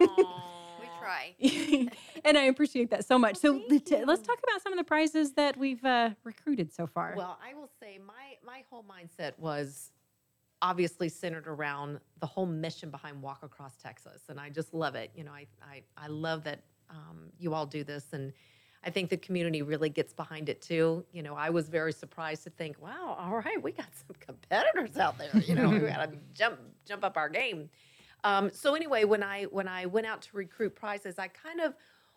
try. 1.00 1.34
and 2.24 2.36
I 2.38 2.42
appreciate 2.44 2.90
that 2.90 3.04
so 3.04 3.18
much. 3.18 3.36
So 3.36 3.62
let- 3.68 4.06
let's 4.06 4.22
talk 4.22 4.38
about 4.42 4.62
some 4.62 4.72
of 4.72 4.78
the 4.78 4.84
prizes 4.84 5.32
that 5.34 5.56
we've 5.56 5.84
uh, 5.84 6.10
recruited 6.24 6.72
so 6.72 6.86
far. 6.86 7.14
Well, 7.16 7.38
I 7.44 7.54
will 7.54 7.70
say 7.80 7.98
my 8.04 8.36
my 8.44 8.64
whole 8.70 8.84
mindset 8.84 9.38
was 9.38 9.90
obviously 10.62 11.08
centered 11.08 11.46
around 11.48 12.00
the 12.20 12.26
whole 12.26 12.46
mission 12.46 12.90
behind 12.90 13.22
Walk 13.22 13.42
Across 13.42 13.76
Texas, 13.76 14.22
and 14.28 14.38
I 14.38 14.50
just 14.50 14.74
love 14.74 14.94
it. 14.94 15.10
You 15.14 15.24
know, 15.24 15.32
I 15.32 15.46
I, 15.62 15.82
I 15.96 16.06
love 16.08 16.44
that 16.44 16.60
um, 16.90 17.30
you 17.38 17.54
all 17.54 17.66
do 17.66 17.82
this, 17.84 18.12
and 18.12 18.32
I 18.82 18.90
think 18.90 19.10
the 19.10 19.16
community 19.16 19.62
really 19.62 19.90
gets 19.90 20.12
behind 20.12 20.48
it 20.48 20.62
too. 20.62 21.04
You 21.12 21.22
know, 21.22 21.34
I 21.34 21.50
was 21.50 21.68
very 21.68 21.92
surprised 21.92 22.44
to 22.44 22.50
think, 22.50 22.80
wow, 22.80 23.16
all 23.18 23.36
right, 23.36 23.62
we 23.62 23.72
got 23.72 23.88
some 23.94 24.16
competitors 24.18 24.96
out 24.96 25.18
there. 25.18 25.30
You 25.42 25.54
know, 25.54 25.68
we 25.68 25.80
got 25.80 26.10
to 26.10 26.18
jump 26.34 26.58
jump 26.86 27.04
up 27.04 27.16
our 27.16 27.28
game. 27.28 27.68
Um, 28.24 28.50
so 28.52 28.74
anyway, 28.74 29.04
when 29.04 29.22
I 29.22 29.44
when 29.44 29.68
I 29.68 29.86
went 29.86 30.06
out 30.06 30.22
to 30.22 30.36
recruit 30.36 30.74
prizes, 30.74 31.18
I 31.18 31.28
kind 31.28 31.60
of 31.60 31.74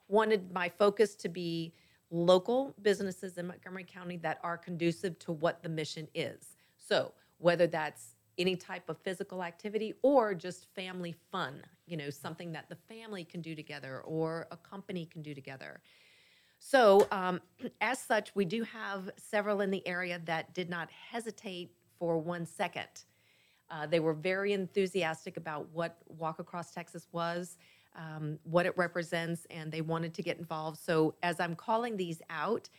wanted 0.08 0.52
my 0.54 0.70
focus 0.70 1.16
to 1.16 1.30
be 1.30 1.74
local 2.12 2.76
businesses 2.82 3.38
in 3.38 3.48
Montgomery 3.48 3.86
County 3.86 4.18
that 4.18 4.40
are 4.44 4.58
conducive 4.58 5.18
to 5.20 5.32
what 5.32 5.64
the 5.64 5.70
mission 5.70 6.08
is. 6.14 6.56
So 6.78 7.12
whether 7.40 7.68
that's 7.68 8.16
any 8.38 8.56
type 8.56 8.90
of 8.90 8.98
physical 9.00 9.44
activity 9.44 9.94
or 10.02 10.34
just 10.34 10.68
family 10.76 11.16
fun, 11.32 11.62
you 11.88 11.98
know, 11.98 12.10
something 12.10 12.52
that 12.52 12.70
the 12.70 12.76
family 12.76 13.24
can 13.24 13.42
do 13.42 13.56
together 13.56 14.02
or 14.06 14.48
a 14.52 14.58
company 14.58 15.06
can 15.06 15.22
do 15.22 15.34
together. 15.34 15.82
So, 16.66 17.08
um, 17.12 17.42
as 17.82 18.00
such, 18.00 18.34
we 18.36 18.46
do 18.46 18.64
have 18.64 19.12
several 19.18 19.60
in 19.60 19.70
the 19.70 19.86
area 19.86 20.22
that 20.24 20.54
did 20.54 20.70
not 20.70 20.90
hesitate 20.90 21.72
for 22.00 22.18
one 22.18 22.46
second. 22.46 22.88
Uh, 23.70 23.86
they 23.86 24.00
were 24.00 24.14
very 24.14 24.54
enthusiastic 24.54 25.36
about 25.36 25.68
what 25.74 25.98
Walk 26.08 26.40
Across 26.40 26.72
Texas 26.72 27.08
was, 27.12 27.58
um, 27.96 28.40
what 28.44 28.66
it 28.66 28.78
represents, 28.78 29.46
and 29.50 29.74
they 29.74 29.82
wanted 29.82 30.14
to 30.14 30.24
get 30.24 30.38
involved. 30.38 30.80
So, 30.80 31.16
as 31.22 31.42
I'm 31.42 31.54
calling 31.54 31.98
these 31.98 32.22
out, 32.30 32.70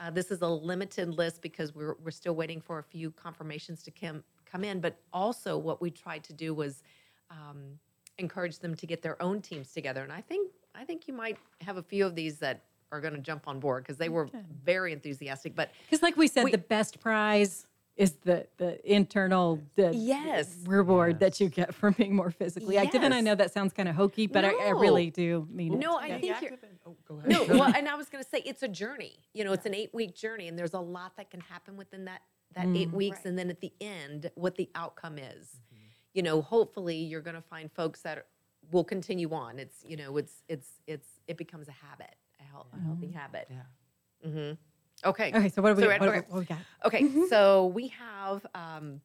uh, 0.00 0.10
this 0.10 0.32
is 0.32 0.42
a 0.42 0.48
limited 0.48 1.08
list 1.08 1.40
because 1.40 1.72
we're, 1.74 1.94
we're 2.02 2.10
still 2.10 2.34
waiting 2.34 2.60
for 2.60 2.80
a 2.80 2.84
few 2.84 3.12
confirmations 3.12 3.84
to 3.84 3.92
come, 3.92 4.24
come 4.46 4.64
in. 4.64 4.80
But 4.80 4.98
also, 5.12 5.56
what 5.56 5.80
we 5.80 5.92
tried 5.92 6.24
to 6.24 6.32
do 6.32 6.54
was 6.54 6.82
um, 7.30 7.78
encourage 8.18 8.58
them 8.58 8.74
to 8.74 8.86
get 8.86 9.00
their 9.00 9.20
own 9.22 9.40
teams 9.42 9.72
together. 9.72 10.02
And 10.02 10.12
I 10.12 10.22
think 10.22 10.50
I 10.74 10.84
think 10.84 11.08
you 11.08 11.14
might 11.14 11.38
have 11.60 11.76
a 11.76 11.82
few 11.82 12.06
of 12.06 12.14
these 12.14 12.38
that 12.38 12.62
are 12.92 13.00
going 13.00 13.14
to 13.14 13.20
jump 13.20 13.46
on 13.48 13.60
board 13.60 13.84
because 13.84 13.98
they 13.98 14.08
were 14.08 14.28
very 14.64 14.92
enthusiastic. 14.92 15.54
But 15.54 15.70
Because, 15.84 16.02
like 16.02 16.16
we 16.16 16.28
said, 16.28 16.46
the 16.50 16.58
best 16.58 17.00
prize 17.00 17.66
is 17.96 18.12
the 18.24 18.46
the 18.58 18.78
internal 18.90 19.60
the 19.74 19.92
Yes. 19.94 20.56
reward 20.66 21.18
that 21.20 21.40
you 21.40 21.48
get 21.48 21.74
from 21.74 21.94
being 21.94 22.14
more 22.14 22.30
physically 22.30 22.78
active. 22.78 23.02
And 23.02 23.12
I 23.12 23.20
know 23.20 23.34
that 23.34 23.52
sounds 23.52 23.72
kind 23.72 23.88
of 23.88 23.96
hokey, 23.96 24.26
but 24.28 24.44
I, 24.44 24.50
I 24.50 24.70
really 24.70 25.10
do 25.10 25.46
mean 25.50 25.72
it. 25.74 25.78
No, 25.80 25.96
I 25.96 26.06
Yeah. 26.06 26.18
think 26.38 26.42
you're. 26.42 26.58
Oh, 26.86 26.96
go 27.06 27.18
ahead. 27.18 27.30
No, 27.30 27.44
well, 27.44 27.72
and 27.76 27.88
I 27.88 27.96
was 27.96 28.08
going 28.08 28.22
to 28.22 28.28
say 28.30 28.38
it's 28.46 28.62
a 28.62 28.68
journey. 28.68 29.18
You 29.34 29.44
know, 29.44 29.52
it's 29.52 29.66
an 29.66 29.74
eight 29.74 29.92
week 29.92 30.14
journey, 30.14 30.46
and 30.48 30.58
there's 30.58 30.74
a 30.74 30.80
lot 30.80 31.16
that 31.16 31.30
can 31.30 31.40
happen 31.40 31.76
within 31.76 32.04
that 32.06 32.22
that 32.54 32.68
eight 32.74 32.90
Mm. 32.92 32.94
weeks, 32.94 33.24
and 33.26 33.38
then 33.38 33.50
at 33.50 33.60
the 33.60 33.72
end, 33.80 34.30
what 34.34 34.54
the 34.56 34.70
outcome 34.74 35.18
is. 35.18 35.60
You 36.14 36.22
know, 36.22 36.40
hopefully, 36.40 36.96
you're 36.96 37.20
going 37.20 37.36
to 37.36 37.42
find 37.42 37.70
folks 37.70 38.00
that 38.02 38.26
will 38.72 38.84
continue 38.84 39.30
on. 39.34 39.58
It's 39.58 39.84
you 39.84 39.96
know, 39.96 40.16
it's 40.16 40.42
it's 40.48 40.68
it's 40.86 41.08
it 41.26 41.36
becomes 41.36 41.68
a 41.68 41.72
habit, 41.72 42.14
a, 42.72 42.76
hel- 42.76 42.80
a 42.80 42.84
healthy 42.86 43.10
habit. 43.12 43.48
Yeah. 43.50 44.28
Mm-hmm. 44.28 45.08
Okay. 45.08 45.32
Okay, 45.34 45.48
so 45.48 45.62
what 45.62 45.70
do 45.76 45.80
we- 45.80 45.86
we're 45.86 45.92
at- 45.92 46.00
what- 46.00 46.08
okay. 46.10 46.20
what 46.28 46.38
we 46.40 46.44
got? 46.44 46.58
Okay, 46.84 47.08
so 47.28 47.66
we 47.66 47.88
have 47.88 48.44
um, 48.54 49.00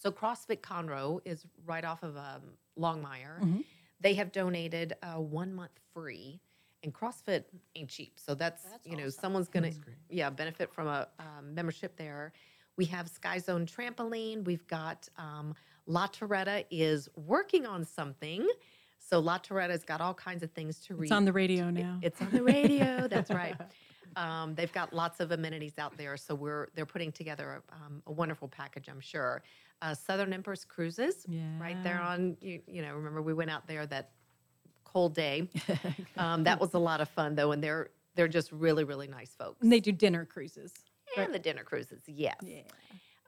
so 0.00 0.10
CrossFit 0.10 0.60
Conroe 0.60 1.20
is 1.24 1.44
right 1.64 1.84
off 1.84 2.02
of 2.02 2.16
um, 2.16 2.42
Longmire. 2.78 3.40
Mhm. 3.40 3.64
They 4.00 4.14
have 4.14 4.32
donated 4.32 4.94
uh, 5.02 5.20
one 5.20 5.54
month 5.54 5.78
free, 5.94 6.40
and 6.82 6.92
CrossFit 6.92 7.44
ain't 7.76 7.88
cheap. 7.88 8.18
So 8.18 8.34
that's, 8.34 8.64
you 8.84 8.96
know 8.96 9.08
someone's 9.10 9.46
gonna 9.48 9.70
yeah 10.10 10.28
benefit 10.30 10.72
from 10.72 10.88
a 10.88 11.06
um, 11.20 11.54
membership 11.54 11.96
there. 11.96 12.32
We 12.76 12.86
have 12.86 13.08
Sky 13.08 13.38
Zone 13.38 13.64
Trampoline. 13.66 14.42
We've 14.44 14.66
got 14.66 15.08
um, 15.18 15.54
La 15.86 16.08
Torretta 16.08 16.64
is 16.70 17.08
working 17.14 17.64
on 17.66 17.84
something. 17.84 18.48
So 19.08 19.18
La 19.18 19.38
Torretta's 19.38 19.84
got 19.84 20.00
all 20.00 20.14
kinds 20.14 20.42
of 20.42 20.50
things 20.52 20.78
to 20.86 20.94
read. 20.94 21.06
It's 21.06 21.12
on 21.12 21.24
the 21.24 21.32
radio 21.32 21.70
now. 21.70 21.98
It's 22.02 22.20
on 22.20 22.30
the 22.30 22.42
radio. 22.42 23.08
that's 23.10 23.30
right. 23.30 23.56
Um, 24.16 24.54
they've 24.54 24.72
got 24.72 24.92
lots 24.92 25.20
of 25.20 25.32
amenities 25.32 25.78
out 25.78 25.96
there, 25.96 26.16
so 26.16 26.34
we're 26.34 26.68
they're 26.74 26.86
putting 26.86 27.12
together 27.12 27.62
a, 27.70 27.74
um, 27.74 28.02
a 28.06 28.12
wonderful 28.12 28.48
package, 28.48 28.88
I'm 28.88 29.00
sure. 29.00 29.42
Uh, 29.80 29.94
Southern 29.94 30.32
Empress 30.32 30.64
Cruises, 30.64 31.26
right 31.58 31.82
there 31.82 32.00
on 32.00 32.36
you, 32.40 32.60
you 32.66 32.82
know. 32.82 32.94
Remember 32.94 33.22
we 33.22 33.34
went 33.34 33.50
out 33.50 33.66
there 33.66 33.86
that 33.86 34.10
cold 34.84 35.14
day. 35.14 35.48
um, 36.16 36.44
that 36.44 36.60
was 36.60 36.74
a 36.74 36.78
lot 36.78 37.00
of 37.00 37.08
fun 37.08 37.34
though, 37.34 37.52
and 37.52 37.62
they're 37.62 37.90
they're 38.14 38.28
just 38.28 38.52
really 38.52 38.84
really 38.84 39.08
nice 39.08 39.34
folks. 39.34 39.62
And 39.62 39.72
they 39.72 39.80
do 39.80 39.92
dinner 39.92 40.24
cruises. 40.24 40.72
And 41.16 41.34
the 41.34 41.38
dinner 41.38 41.62
cruises, 41.62 42.02
yes. 42.06 42.36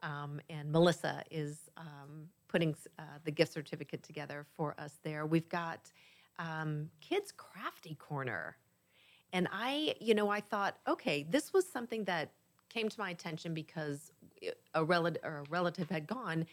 Um, 0.01 0.39
and 0.49 0.71
Melissa 0.71 1.23
is 1.31 1.69
um, 1.77 2.27
putting 2.55 2.73
uh, 2.97 3.01
the 3.25 3.31
gift 3.31 3.51
certificate 3.51 4.01
together 4.01 4.45
for 4.55 4.73
us 4.79 4.93
there. 5.03 5.25
We've 5.25 5.49
got 5.49 5.91
um, 6.39 6.89
Kids 7.01 7.33
Crafty 7.35 7.95
Corner. 7.95 8.55
And 9.33 9.49
I, 9.51 9.93
you 9.99 10.15
know, 10.15 10.29
I 10.29 10.39
thought, 10.39 10.77
okay, 10.87 11.25
this 11.29 11.51
was 11.51 11.67
something 11.67 12.05
that 12.05 12.31
came 12.69 12.87
to 12.87 12.97
my 12.97 13.09
attention 13.09 13.53
because 13.53 14.13
a 14.73 14.85
a 14.85 15.43
relative 15.49 15.89
had 15.89 16.07
gone 16.07 16.45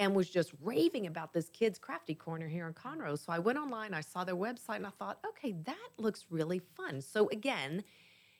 and 0.00 0.16
was 0.16 0.28
just 0.28 0.50
raving 0.60 1.06
about 1.06 1.32
this 1.32 1.48
kids 1.50 1.78
crafty 1.78 2.16
corner 2.16 2.48
here 2.48 2.66
in 2.66 2.74
Conroe. 2.74 3.16
So 3.16 3.32
I 3.32 3.38
went 3.38 3.56
online, 3.56 3.94
I 3.94 4.00
saw 4.00 4.24
their 4.24 4.34
website, 4.34 4.78
and 4.78 4.86
I 4.86 4.90
thought, 4.98 5.20
okay, 5.28 5.54
that 5.64 5.90
looks 5.96 6.26
really 6.28 6.58
fun. 6.58 7.00
So 7.00 7.28
again, 7.28 7.84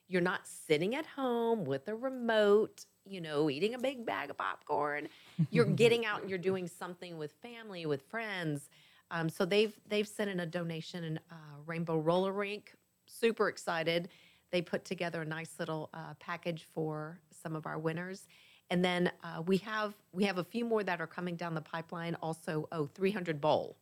you're 0.08 0.20
not 0.22 0.40
sitting 0.44 0.96
at 0.96 1.06
home 1.06 1.64
with 1.64 1.86
a 1.86 1.94
remote, 1.94 2.84
you 3.08 3.20
know, 3.20 3.50
eating 3.50 3.74
a 3.74 3.78
big 3.78 4.04
bag 4.04 4.30
of 4.30 4.38
popcorn. 4.38 5.08
You're 5.50 5.64
getting 5.82 6.06
out 6.06 6.20
and 6.20 6.30
you're 6.30 6.38
doing 6.38 6.68
something 6.68 7.18
with 7.18 7.32
family, 7.42 7.86
with 7.86 8.02
friends. 8.02 8.68
Um, 9.10 9.28
so 9.28 9.44
they've 9.44 9.74
they've 9.88 10.08
sent 10.08 10.30
in 10.30 10.40
a 10.40 10.46
donation 10.46 11.04
and 11.04 11.18
uh, 11.30 11.34
Rainbow 11.66 11.98
Roller 11.98 12.32
Rink. 12.32 12.74
Super 13.06 13.48
excited. 13.48 14.08
They 14.50 14.62
put 14.62 14.84
together 14.84 15.22
a 15.22 15.24
nice 15.24 15.54
little 15.58 15.90
uh, 15.94 16.14
package 16.18 16.66
for 16.74 17.20
some 17.30 17.54
of 17.56 17.66
our 17.66 17.78
winners. 17.78 18.26
And 18.70 18.84
then 18.84 19.10
uh, 19.22 19.42
we 19.42 19.58
have 19.58 19.94
we 20.12 20.24
have 20.24 20.38
a 20.38 20.44
few 20.44 20.64
more 20.64 20.82
that 20.82 21.00
are 21.00 21.06
coming 21.06 21.36
down 21.36 21.54
the 21.54 21.60
pipeline. 21.60 22.16
Also, 22.16 22.68
oh, 22.72 22.86
300 22.86 23.40
Bowl. 23.40 23.76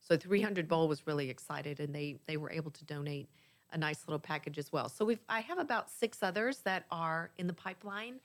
So 0.00 0.16
300 0.16 0.68
Bowl 0.68 0.88
was 0.88 1.06
really 1.06 1.28
excited, 1.28 1.80
and 1.80 1.94
they 1.94 2.18
they 2.26 2.36
were 2.36 2.50
able 2.50 2.70
to 2.70 2.84
donate 2.84 3.28
a 3.72 3.78
nice 3.78 4.06
little 4.06 4.20
package 4.20 4.58
as 4.58 4.72
well. 4.72 4.88
So 4.88 5.04
we've 5.04 5.20
I 5.28 5.40
have 5.40 5.58
about 5.58 5.90
six 5.90 6.22
others 6.22 6.58
that 6.58 6.86
are 6.90 7.30
in 7.36 7.46
the 7.46 7.52
pipeline 7.52 8.20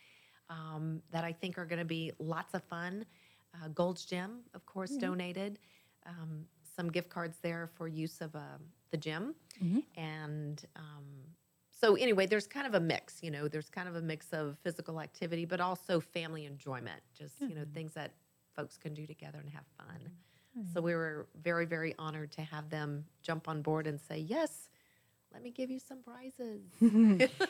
um, 0.51 1.01
that 1.11 1.23
I 1.23 1.31
think 1.31 1.57
are 1.57 1.65
going 1.65 1.79
to 1.79 1.85
be 1.85 2.11
lots 2.19 2.53
of 2.53 2.61
fun. 2.63 3.05
Uh, 3.55 3.69
Gold's 3.69 4.05
Gym, 4.05 4.41
of 4.53 4.65
course, 4.65 4.91
Mhm. 4.97 4.99
donated 5.01 5.59
um, 6.05 6.45
some 6.75 6.91
gift 6.91 7.09
cards 7.09 7.37
there 7.41 7.67
for 7.75 7.87
use 7.87 8.21
of 8.21 8.35
um 8.35 8.61
the 8.91 8.97
gym, 8.97 9.35
Mhm. 9.63 9.83
and 9.95 10.65
um, 10.75 11.05
so 11.69 11.95
anyway, 11.95 12.25
there's 12.25 12.47
kind 12.47 12.67
of 12.67 12.73
a 12.75 12.79
mix. 12.79 13.23
You 13.23 13.31
know, 13.31 13.47
there's 13.47 13.69
kind 13.69 13.87
of 13.87 13.95
a 13.95 14.01
mix 14.01 14.33
of 14.33 14.57
physical 14.63 14.99
activity, 15.01 15.45
but 15.45 15.59
also 15.61 15.99
family 15.99 16.45
enjoyment. 16.45 17.01
Just 17.13 17.39
you 17.41 17.55
know, 17.55 17.65
things 17.73 17.93
that 17.93 18.11
folks 18.55 18.77
can 18.77 18.93
do 18.93 19.05
together 19.07 19.39
and 19.39 19.49
have 19.49 19.65
fun. 19.77 20.11
So 20.73 20.81
we 20.81 20.93
were 20.93 21.27
very, 21.41 21.65
very 21.65 21.95
honored 21.97 22.31
to 22.33 22.41
have 22.41 22.69
them 22.69 23.05
jump 23.23 23.47
on 23.47 23.61
board 23.61 23.87
and 23.87 23.99
say, 23.99 24.19
yes, 24.19 24.69
let 25.33 25.41
me 25.41 25.49
give 25.51 25.71
you 25.71 25.79
some 25.79 26.01
prizes. 26.03 26.61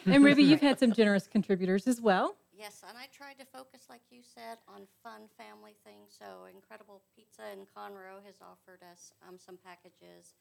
and 0.06 0.24
Ruby, 0.24 0.44
you've 0.44 0.62
had 0.62 0.80
some 0.80 0.94
generous 0.94 1.28
contributors 1.28 1.88
as 1.88 2.00
well. 2.00 2.36
Yes, 2.62 2.84
and 2.88 2.96
I 2.96 3.08
tried 3.12 3.40
to 3.40 3.46
focus, 3.46 3.88
like 3.90 4.02
you 4.12 4.22
said, 4.22 4.60
on 4.68 4.82
fun 5.02 5.22
family 5.36 5.74
things. 5.84 6.14
So 6.20 6.46
Incredible 6.46 7.02
Pizza 7.16 7.42
in 7.52 7.66
Conroe 7.76 8.24
has 8.24 8.36
offered 8.40 8.82
us 8.92 9.14
um, 9.28 9.40
some 9.40 9.58
packages. 9.66 10.36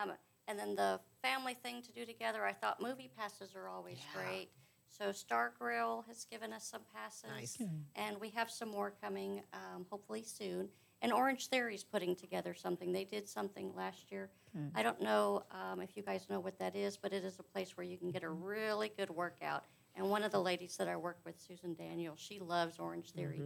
Um, 0.00 0.12
and 0.46 0.56
then 0.56 0.76
the 0.76 1.00
family 1.22 1.54
thing 1.54 1.82
to 1.82 1.90
do 1.90 2.06
together, 2.06 2.44
I 2.44 2.52
thought 2.52 2.80
movie 2.80 3.10
passes 3.18 3.56
are 3.56 3.68
always 3.68 3.98
Yeah. 3.98 4.22
great. 4.22 4.50
So 4.88 5.10
Star 5.10 5.54
Grill 5.58 6.04
has 6.06 6.24
given 6.24 6.52
us 6.52 6.64
some 6.64 6.82
passes, 6.94 7.30
Nice. 7.30 7.60
and 7.96 8.20
we 8.20 8.28
have 8.30 8.48
some 8.48 8.68
more 8.68 8.92
coming, 9.02 9.42
um, 9.52 9.86
hopefully 9.90 10.22
soon. 10.22 10.68
And 11.02 11.12
Orange 11.12 11.48
Theory 11.48 11.74
is 11.74 11.82
putting 11.82 12.14
together 12.14 12.54
something. 12.54 12.92
They 12.92 13.04
did 13.04 13.28
something 13.28 13.74
last 13.74 14.12
year. 14.12 14.30
Good. 14.52 14.70
I 14.76 14.84
don't 14.84 15.00
know 15.02 15.42
um, 15.50 15.80
if 15.80 15.96
you 15.96 16.04
guys 16.04 16.28
know 16.30 16.38
what 16.38 16.60
that 16.60 16.76
is, 16.76 16.96
but 16.96 17.12
it 17.12 17.24
is 17.24 17.40
a 17.40 17.42
place 17.42 17.76
where 17.76 17.84
you 17.84 17.98
can 17.98 18.12
get 18.12 18.22
a 18.22 18.30
really 18.30 18.92
good 18.96 19.10
workout. 19.10 19.64
And 19.96 20.10
one 20.10 20.22
of 20.22 20.30
the 20.32 20.40
ladies 20.40 20.76
that 20.76 20.88
I 20.88 20.96
work 20.96 21.18
with, 21.24 21.40
Susan 21.40 21.74
Daniel, 21.74 22.14
she 22.16 22.38
loves 22.38 22.78
Orange 22.78 23.12
Theory. 23.12 23.40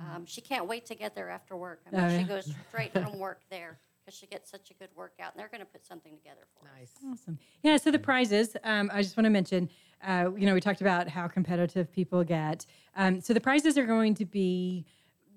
Um, 0.00 0.24
she 0.26 0.40
can't 0.40 0.66
wait 0.68 0.86
to 0.86 0.94
get 0.94 1.14
there 1.14 1.30
after 1.30 1.56
work. 1.56 1.80
I 1.86 1.96
mean, 1.96 2.04
Oh, 2.04 2.08
she 2.10 2.16
yeah. 2.16 2.22
goes 2.28 2.54
straight 2.68 2.92
from 2.92 3.18
work 3.18 3.40
there 3.50 3.78
because 4.04 4.16
she 4.16 4.26
gets 4.26 4.50
such 4.50 4.70
a 4.70 4.74
good 4.74 4.90
workout. 4.94 5.32
And 5.32 5.40
they're 5.40 5.48
going 5.48 5.60
to 5.62 5.66
put 5.66 5.84
something 5.84 6.16
together 6.16 6.46
for 6.60 6.68
us. 6.68 6.90
Nice. 7.02 7.12
Awesome. 7.22 7.38
Yeah. 7.62 7.76
So 7.76 7.90
the 7.90 7.98
prizes, 7.98 8.56
um, 8.62 8.88
I 8.92 9.02
just 9.02 9.16
want 9.16 9.24
to 9.24 9.30
mention, 9.30 9.68
uh, 10.06 10.30
you 10.36 10.46
know, 10.46 10.54
we 10.54 10.60
talked 10.60 10.80
about 10.80 11.08
how 11.08 11.26
competitive 11.26 11.90
people 11.90 12.22
get. 12.22 12.66
Um, 12.94 13.20
so 13.20 13.32
the 13.34 13.40
prizes 13.40 13.76
are 13.76 13.86
going 13.86 14.14
to 14.14 14.24
be 14.24 14.84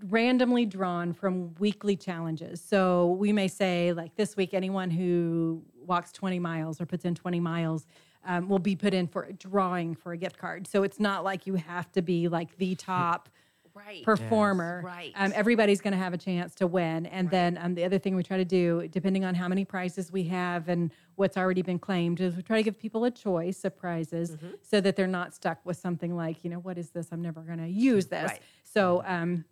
randomly 0.07 0.65
drawn 0.65 1.13
from 1.13 1.55
weekly 1.55 1.95
challenges. 1.95 2.61
So 2.61 3.13
we 3.13 3.33
may 3.33 3.47
say, 3.47 3.91
like 3.93 4.15
this 4.15 4.37
week, 4.37 4.53
anyone 4.53 4.89
who 4.91 5.63
walks 5.85 6.11
20 6.11 6.37
miles 6.39 6.79
or 6.79 6.85
puts 6.85 7.05
in 7.05 7.15
20 7.15 7.39
miles 7.39 7.87
um, 8.25 8.49
will 8.49 8.59
be 8.59 8.75
put 8.75 8.93
in 8.93 9.07
for 9.07 9.23
a 9.23 9.33
drawing 9.33 9.95
for 9.95 10.11
a 10.11 10.17
gift 10.17 10.37
card. 10.37 10.67
So 10.67 10.83
it's 10.83 10.99
not 10.99 11.23
like 11.23 11.47
you 11.47 11.55
have 11.55 11.91
to 11.93 12.01
be 12.01 12.27
like 12.27 12.57
the 12.57 12.75
top 12.75 13.29
Right. 13.75 14.03
performer. 14.03 14.81
Right. 14.83 15.13
Um, 15.15 15.31
everybody's 15.33 15.79
going 15.79 15.93
to 15.93 15.97
have 15.97 16.11
a 16.13 16.17
chance 16.17 16.53
to 16.55 16.67
win. 16.67 17.05
And 17.05 17.29
then 17.29 17.57
um, 17.61 17.75
the 17.75 17.85
other 17.85 17.97
thing 17.97 18.13
we 18.15 18.23
try 18.23 18.35
to 18.35 18.43
do, 18.43 18.89
depending 18.89 19.23
on 19.23 19.35
how 19.35 19.47
many 19.47 19.63
prizes 19.63 20.11
we 20.11 20.23
have 20.23 20.67
and 20.67 20.91
what's 21.15 21.37
already 21.37 21.61
been 21.61 21.79
claimed, 21.79 22.19
is 22.19 22.35
we 22.35 22.41
try 22.41 22.57
to 22.57 22.63
give 22.63 22.77
people 22.77 23.05
a 23.05 23.11
choice 23.11 23.63
of 23.63 23.77
prizes 23.77 24.31
Mm-hmm. 24.31 24.47
so 24.61 24.81
that 24.81 24.97
they're 24.97 25.07
not 25.07 25.33
stuck 25.33 25.59
with 25.65 25.77
something 25.77 26.13
like, 26.13 26.43
you 26.43 26.49
know, 26.49 26.59
what 26.59 26.77
is 26.77 26.89
this? 26.89 27.07
I'm 27.13 27.21
never 27.21 27.39
going 27.41 27.59
to 27.59 27.69
use 27.69 28.07
this. 28.07 28.31
Right. 28.31 28.41
So 28.65 29.01
um, 29.05 29.45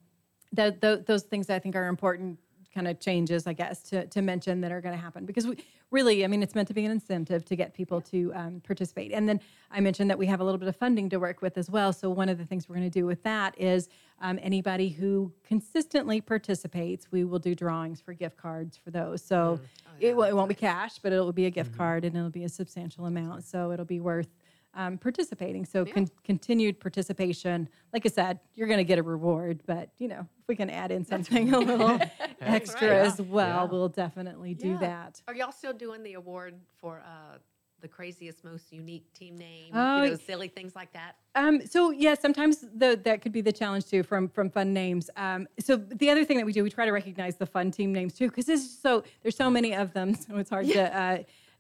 those 0.51 1.24
things 1.24 1.49
I 1.49 1.59
think 1.59 1.76
are 1.78 1.88
important 1.88 2.39
kind 2.78 2.88
of 2.88 2.99
changes, 2.99 3.47
I 3.47 3.53
guess, 3.53 3.82
to, 3.89 4.05
to 4.05 4.21
mention 4.21 4.61
that 4.61 4.71
are 4.71 4.82
going 4.82 4.93
to 4.95 5.01
happen 5.01 5.25
because 5.25 5.47
we 5.47 5.57
really, 5.89 6.23
I 6.23 6.28
mean, 6.28 6.43
it's 6.43 6.53
meant 6.53 6.67
to 6.67 6.75
be 6.75 6.86
an 6.86 6.91
incentive 6.91 7.43
to 7.45 7.55
get 7.55 7.73
people 7.73 8.01
to 8.01 8.32
um, 8.36 8.61
participate. 8.63 9.11
And 9.13 9.28
then 9.28 9.39
I 9.71 9.80
mentioned 9.80 10.11
that 10.11 10.19
we 10.19 10.28
have 10.28 10.41
a 10.41 10.43
little 10.43 10.59
bit 10.59 10.67
of 10.69 10.75
funding 10.75 11.09
to 11.09 11.17
work 11.17 11.41
with 11.41 11.57
as 11.57 11.71
well. 11.71 11.91
So 11.91 12.11
one 12.11 12.30
of 12.30 12.38
the 12.38 12.45
things 12.45 12.69
we're 12.69 12.75
going 12.75 12.91
to 12.91 12.99
do 12.99 13.07
with 13.07 13.23
that 13.23 13.59
is 13.59 13.89
um, 14.21 14.38
anybody 14.43 14.89
who 14.89 15.32
consistently 15.43 16.21
participates, 16.21 17.11
we 17.11 17.23
will 17.23 17.39
do 17.39 17.55
drawings 17.55 17.99
for 17.99 18.13
gift 18.13 18.38
cards 18.38 18.78
for 18.78 18.91
those. 18.91 19.23
So 19.23 19.59
it, 19.99 20.15
will- 20.15 20.23
it 20.25 20.36
won't 20.36 20.49
be 20.49 20.55
cash, 20.55 20.99
but 20.99 21.11
it'll 21.13 21.32
be 21.34 21.47
a 21.47 21.49
gift 21.49 21.75
card 21.75 22.05
and 22.05 22.15
it'll 22.15 22.30
be 22.30 22.43
a 22.43 22.49
substantial 22.49 23.07
amount. 23.07 23.43
So 23.43 23.71
it'll 23.71 23.86
be 23.86 23.99
worth 23.99 24.30
um, 24.78 24.97
participating. 24.97 25.65
So 25.65 25.84
con- 25.86 26.07
continued 26.23 26.80
participation. 26.80 27.67
Like 27.91 28.05
I 28.05 28.09
said, 28.09 28.39
you're 28.55 28.67
going 28.67 28.78
to 28.78 28.84
get 28.86 28.99
a 28.99 29.03
reward, 29.03 29.59
but 29.65 29.89
you 29.97 30.07
know, 30.07 30.19
if 30.39 30.47
we 30.47 30.55
can 30.55 30.69
add 30.69 30.91
in 30.91 31.03
something 31.03 31.53
a 31.53 31.59
little 31.59 31.99
extra 32.41 32.88
right. 32.89 32.97
as 33.07 33.19
well, 33.21 33.63
Yeah. 33.65 33.71
we'll 33.71 33.89
definitely 33.89 34.53
do 34.53 34.69
Yeah. 34.69 34.78
that. 34.80 35.21
Are 35.28 35.34
y'all 35.36 35.51
still 35.51 35.73
doing 35.73 36.03
the 36.03 36.13
award 36.13 36.53
for 36.78 36.99
uh, 37.05 37.38
the 37.82 37.88
craziest, 37.88 38.43
most 38.43 38.71
unique 38.71 39.11
team 39.13 39.36
name? 39.38 39.71
Oh, 39.73 40.03
you 40.03 40.11
know, 40.11 40.15
silly 40.17 40.47
things 40.47 40.75
like 40.75 40.93
that. 40.93 41.15
Um, 41.36 41.65
so 41.65 41.91
yeah, 41.91 42.13
sometimes 42.15 42.65
the, 42.75 42.99
that 43.03 43.21
could 43.21 43.32
be 43.32 43.41
the 43.41 43.51
challenge 43.51 43.86
too 43.86 44.03
from 44.03 44.30
from 44.30 44.49
fun 44.49 44.73
names. 44.73 45.09
Um, 45.17 45.47
so 45.59 45.75
the 45.75 46.09
other 46.09 46.23
thing 46.25 46.38
that 46.38 46.45
we 46.45 46.53
do, 46.53 46.63
we 46.63 46.69
try 46.69 46.86
to 46.86 46.91
recognize 46.91 47.36
the 47.38 47.45
fun 47.45 47.71
team 47.71 47.91
names 47.93 48.13
too, 48.13 48.30
because 48.30 48.45
there's 48.45 48.69
so 48.69 49.03
there's 49.21 49.36
so 49.36 49.49
many 49.49 49.73
of 49.75 49.93
them, 49.93 50.13
so 50.23 50.38
it's 50.38 50.49
hard 50.49 50.67
to 50.67 50.97
uh, 50.97 51.17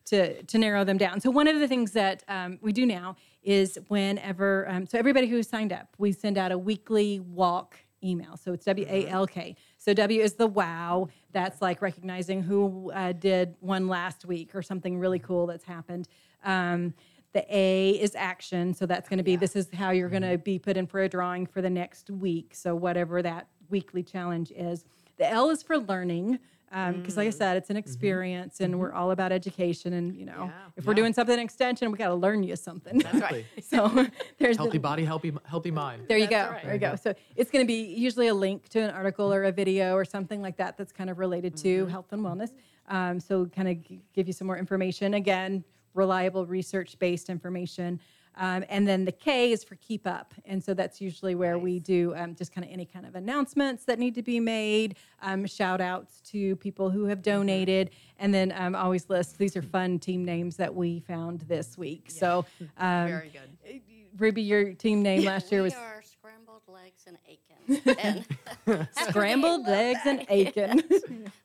to 0.07 0.43
to 0.43 0.57
narrow 0.57 0.83
them 0.83 0.97
down. 0.97 1.21
So 1.21 1.29
one 1.29 1.47
of 1.47 1.59
the 1.59 1.67
things 1.67 1.91
that 1.91 2.23
um, 2.27 2.59
we 2.61 2.71
do 2.73 2.85
now 2.85 3.15
is 3.43 3.77
whenever 3.87 4.67
um, 4.69 4.85
so 4.85 4.97
everybody 4.97 5.27
who's 5.27 5.47
signed 5.47 5.71
up, 5.71 5.95
we 5.97 6.11
send 6.11 6.37
out 6.37 6.51
a 6.51 6.57
weekly 6.57 7.19
walk 7.19 7.77
email. 8.03 8.37
So 8.37 8.53
it's 8.53 8.65
W 8.65 8.85
A 8.89 9.07
L 9.07 9.25
K. 9.27 9.55
So 9.77 9.93
W 9.93 10.21
is 10.21 10.33
the 10.33 10.47
wow. 10.47 11.07
That's 11.31 11.61
like 11.61 11.81
recognizing 11.81 12.43
who 12.43 12.91
uh, 12.91 13.13
did 13.13 13.55
one 13.59 13.87
last 13.87 14.25
week 14.25 14.55
or 14.55 14.61
something 14.61 14.99
really 14.99 15.19
cool 15.19 15.47
that's 15.47 15.63
happened. 15.63 16.07
Um, 16.43 16.93
the 17.33 17.45
A 17.55 17.91
is 17.91 18.15
action. 18.15 18.73
So 18.73 18.85
that's 18.85 19.09
going 19.09 19.17
to 19.17 19.23
be 19.23 19.35
this 19.35 19.55
is 19.55 19.67
how 19.73 19.91
you're 19.91 20.09
going 20.09 20.21
to 20.23 20.37
be 20.37 20.57
put 20.59 20.77
in 20.77 20.87
for 20.87 21.01
a 21.01 21.09
drawing 21.09 21.45
for 21.45 21.61
the 21.61 21.69
next 21.69 22.09
week. 22.09 22.53
So 22.55 22.75
whatever 22.75 23.21
that 23.21 23.47
weekly 23.69 24.03
challenge 24.03 24.51
is. 24.51 24.85
The 25.17 25.29
L 25.29 25.49
is 25.49 25.63
for 25.63 25.77
learning. 25.77 26.39
Um, 26.69 26.99
because, 26.99 27.15
like 27.15 27.27
I 27.27 27.31
mm. 27.31 27.37
said, 27.37 27.57
it's 27.57 27.69
an 27.69 27.75
mm-hmm. 27.75 27.79
experience, 27.79 28.59
and 28.59 28.77
we're 28.77 28.89
mm-hmm. 28.89 28.97
all 28.97 29.11
about 29.11 29.31
education. 29.31 29.93
And 29.93 30.13
you 30.15 30.25
know, 30.25 30.45
Yeah. 30.45 30.51
if 30.75 30.85
we're 30.85 30.95
doing 30.95 31.13
something 31.13 31.33
in 31.33 31.39
extension, 31.39 31.91
we 31.91 31.97
got 31.97 32.09
to 32.09 32.15
learn 32.15 32.43
you 32.43 32.57
something. 32.57 32.99
That's 32.99 33.21
right. 33.21 33.45
so 33.61 33.87
there's 34.37 34.57
the- 34.57 34.63
Healthy 34.63 34.77
body, 34.79 35.05
healthy 35.05 35.33
healthy 35.45 35.71
mind. 35.71 36.03
there 36.09 36.17
you 36.17 36.27
That's 36.27 36.49
go. 36.49 36.53
right. 36.53 36.63
There 36.63 36.73
you 36.73 36.79
go. 36.79 36.95
So 36.95 37.13
it's 37.37 37.49
going 37.49 37.63
to 37.63 37.67
be 37.67 37.83
usually 37.83 38.27
a 38.27 38.33
link 38.33 38.67
to 38.69 38.81
an 38.81 38.89
article 38.89 39.33
or 39.33 39.45
a 39.45 39.51
video 39.51 39.95
or 39.95 40.03
something 40.03 40.41
like 40.41 40.57
that 40.57 40.77
that's 40.77 40.91
kind 40.91 41.09
of 41.09 41.19
related 41.19 41.55
to 41.57 41.83
mm-hmm. 41.83 41.91
health 41.91 42.11
and 42.11 42.21
wellness. 42.21 42.51
Um, 42.89 43.19
so 43.19 43.45
kind 43.45 43.69
of 43.69 43.83
g- 43.83 44.01
give 44.13 44.27
you 44.27 44.33
some 44.33 44.47
more 44.47 44.57
information. 44.57 45.13
Again, 45.13 45.63
reliable 45.93 46.45
research-based 46.45 47.29
information. 47.29 47.99
Um, 48.37 48.63
and 48.69 48.87
then 48.87 49.05
the 49.05 49.11
K 49.11 49.51
is 49.51 49.63
for 49.63 49.75
keep 49.75 50.05
up. 50.05 50.33
And 50.45 50.63
so 50.63 50.73
that's 50.73 51.01
usually 51.01 51.35
where 51.35 51.57
we 51.57 51.79
do 51.79 52.13
um, 52.15 52.35
just 52.35 52.53
kind 52.53 52.65
of 52.65 52.71
any 52.71 52.85
kind 52.85 53.05
of 53.05 53.15
announcements 53.15 53.83
that 53.85 53.99
need 53.99 54.15
to 54.15 54.21
be 54.21 54.39
made, 54.39 54.95
um, 55.21 55.45
shout 55.45 55.81
outs 55.81 56.21
to 56.31 56.55
people 56.57 56.89
who 56.89 57.05
have 57.05 57.21
donated, 57.21 57.89
and 58.19 58.33
then 58.33 58.53
um, 58.55 58.75
always 58.75 59.09
list 59.09 59.37
these 59.37 59.57
are 59.57 59.61
fun 59.61 59.99
team 59.99 60.23
names 60.23 60.57
that 60.57 60.73
we 60.73 60.99
found 61.01 61.41
this 61.41 61.77
week. 61.77 62.05
So, 62.09 62.45
um, 62.77 63.07
Very 63.07 63.31
good. 63.31 63.81
Ruby, 64.17 64.41
your 64.41 64.73
team 64.73 65.01
name 65.01 65.23
last 65.25 65.51
year 65.51 65.61
was 65.61 65.73
We 65.73 65.79
are 65.79 66.01
scrambled 66.03 66.61
legs 66.67 67.03
and 67.07 67.17
Aiken. 67.27 67.47
and 68.67 68.87
Scrambled 69.09 69.67
Legs 69.67 69.99
and 70.05 70.25
Aiken. 70.29 70.83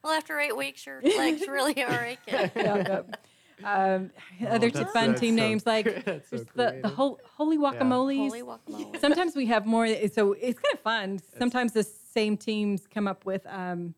well, 0.02 0.12
after 0.12 0.38
eight 0.38 0.56
weeks, 0.56 0.86
your 0.86 1.00
legs 1.02 1.46
really 1.46 1.82
are 1.82 2.04
aching. 2.04 2.50
yeah, 2.56 2.76
yep. 2.76 3.20
Um, 3.64 4.10
other 4.48 4.70
t- 4.70 4.76
Oh, 4.76 4.78
that's- 4.78 4.92
fun 4.92 5.08
that's 5.10 5.20
team 5.20 5.36
so 5.36 5.42
names 5.42 5.66
like 5.66 6.04
that's 6.04 6.28
so 6.30 6.38
the, 6.54 6.80
the 6.82 6.88
whole 6.88 7.20
holy 7.36 7.56
guacamoles. 7.58 8.16
Holy 8.28 8.42
guacamole. 8.42 9.00
Sometimes 9.00 9.34
we 9.36 9.46
have 9.46 9.66
more, 9.66 9.86
so 10.08 10.32
it's 10.34 10.58
kind 10.58 10.74
of 10.74 10.80
fun. 10.80 11.20
Sometimes 11.38 11.72
the 11.72 11.82
same 11.84 12.36
teams 12.36 12.86
come 12.86 13.06
up 13.08 13.24
with, 13.24 13.46
um, 13.46 13.94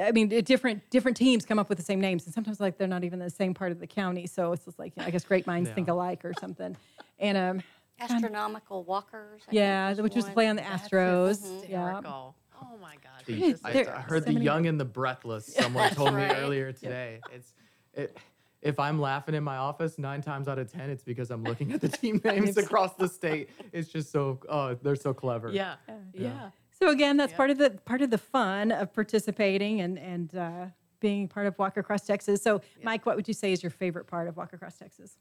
I 0.00 0.12
mean, 0.12 0.28
different 0.28 0.88
different 0.90 1.16
teams 1.16 1.44
come 1.44 1.58
up 1.58 1.68
with 1.68 1.78
the 1.78 1.84
same 1.84 2.00
names, 2.00 2.24
and 2.24 2.34
sometimes 2.34 2.60
like 2.60 2.78
they're 2.78 2.88
not 2.88 3.04
even 3.04 3.18
the 3.18 3.30
same 3.30 3.52
part 3.54 3.72
of 3.72 3.80
the 3.80 3.86
county. 3.86 4.26
So 4.26 4.52
it's 4.52 4.64
just 4.64 4.78
like 4.78 4.92
I 4.96 5.10
guess 5.10 5.24
great 5.24 5.46
minds 5.46 5.68
Yeah. 5.68 5.74
think 5.74 5.88
alike 5.88 6.24
or 6.24 6.32
something. 6.40 6.76
And 7.18 7.36
um, 7.38 7.62
Astronomical 8.00 8.84
walkers. 8.84 9.42
I 9.42 9.50
think 9.50 9.54
yeah, 9.56 9.92
which 9.94 10.14
was 10.14 10.24
one. 10.24 10.30
the 10.30 10.34
play 10.34 10.48
on 10.48 10.56
the 10.56 10.62
That's 10.62 10.88
Astros. 10.88 11.68
Yeah. 11.68 12.00
Oh 12.04 12.34
my 12.80 12.94
gosh. 12.94 13.24
The- 13.26 13.44
it's 13.44 13.60
just 13.60 13.64
I, 13.88 13.92
I 13.92 14.00
heard 14.00 14.22
so 14.22 14.26
the 14.28 14.32
many- 14.34 14.44
young 14.44 14.66
and 14.66 14.78
the 14.80 14.84
breathless. 14.84 15.46
Someone 15.54 15.90
told 15.90 16.14
me 16.14 16.22
right. 16.22 16.36
earlier 16.38 16.72
today. 16.72 17.20
It's 17.32 17.52
it. 17.94 18.16
If 18.62 18.78
I'm 18.78 19.00
laughing 19.00 19.34
in 19.34 19.42
my 19.42 19.56
office, 19.56 19.98
nine 19.98 20.22
times 20.22 20.46
out 20.46 20.58
of 20.58 20.70
ten, 20.70 20.88
it's 20.88 21.02
because 21.02 21.30
I'm 21.30 21.42
looking 21.42 21.72
at 21.72 21.80
the 21.80 21.88
team 22.00 22.20
names 22.24 22.56
across 22.56 22.94
the 22.94 23.08
state. 23.18 23.50
It's 23.72 23.88
just 23.88 24.12
so 24.12 24.38
oh, 24.48 24.74
they're 24.74 24.96
so 24.96 25.12
clever. 25.12 25.50
Yeah. 25.50 25.74
Yeah. 26.14 26.50
So 26.70 26.88
again, 26.90 27.16
that's 27.16 27.32
Yeah. 27.32 27.36
part 27.36 27.50
of 27.50 27.58
the 27.58 27.70
part 27.84 28.02
of 28.02 28.10
the 28.10 28.18
fun 28.18 28.70
of 28.70 28.94
participating 28.94 29.80
and 29.80 29.98
and 29.98 30.34
uh, 30.34 30.66
being 31.00 31.26
part 31.26 31.46
of 31.48 31.58
Walk 31.58 31.76
Across 31.76 32.06
Texas. 32.06 32.40
So, 32.42 32.60
Mike, 32.84 33.04
what 33.04 33.16
would 33.16 33.26
you 33.26 33.34
say 33.34 33.52
is 33.52 33.62
your 33.62 33.70
favorite 33.70 34.06
part 34.06 34.28
of 34.28 34.36
Walk 34.36 34.52
Across 34.52 34.78
Texas? 34.78 35.18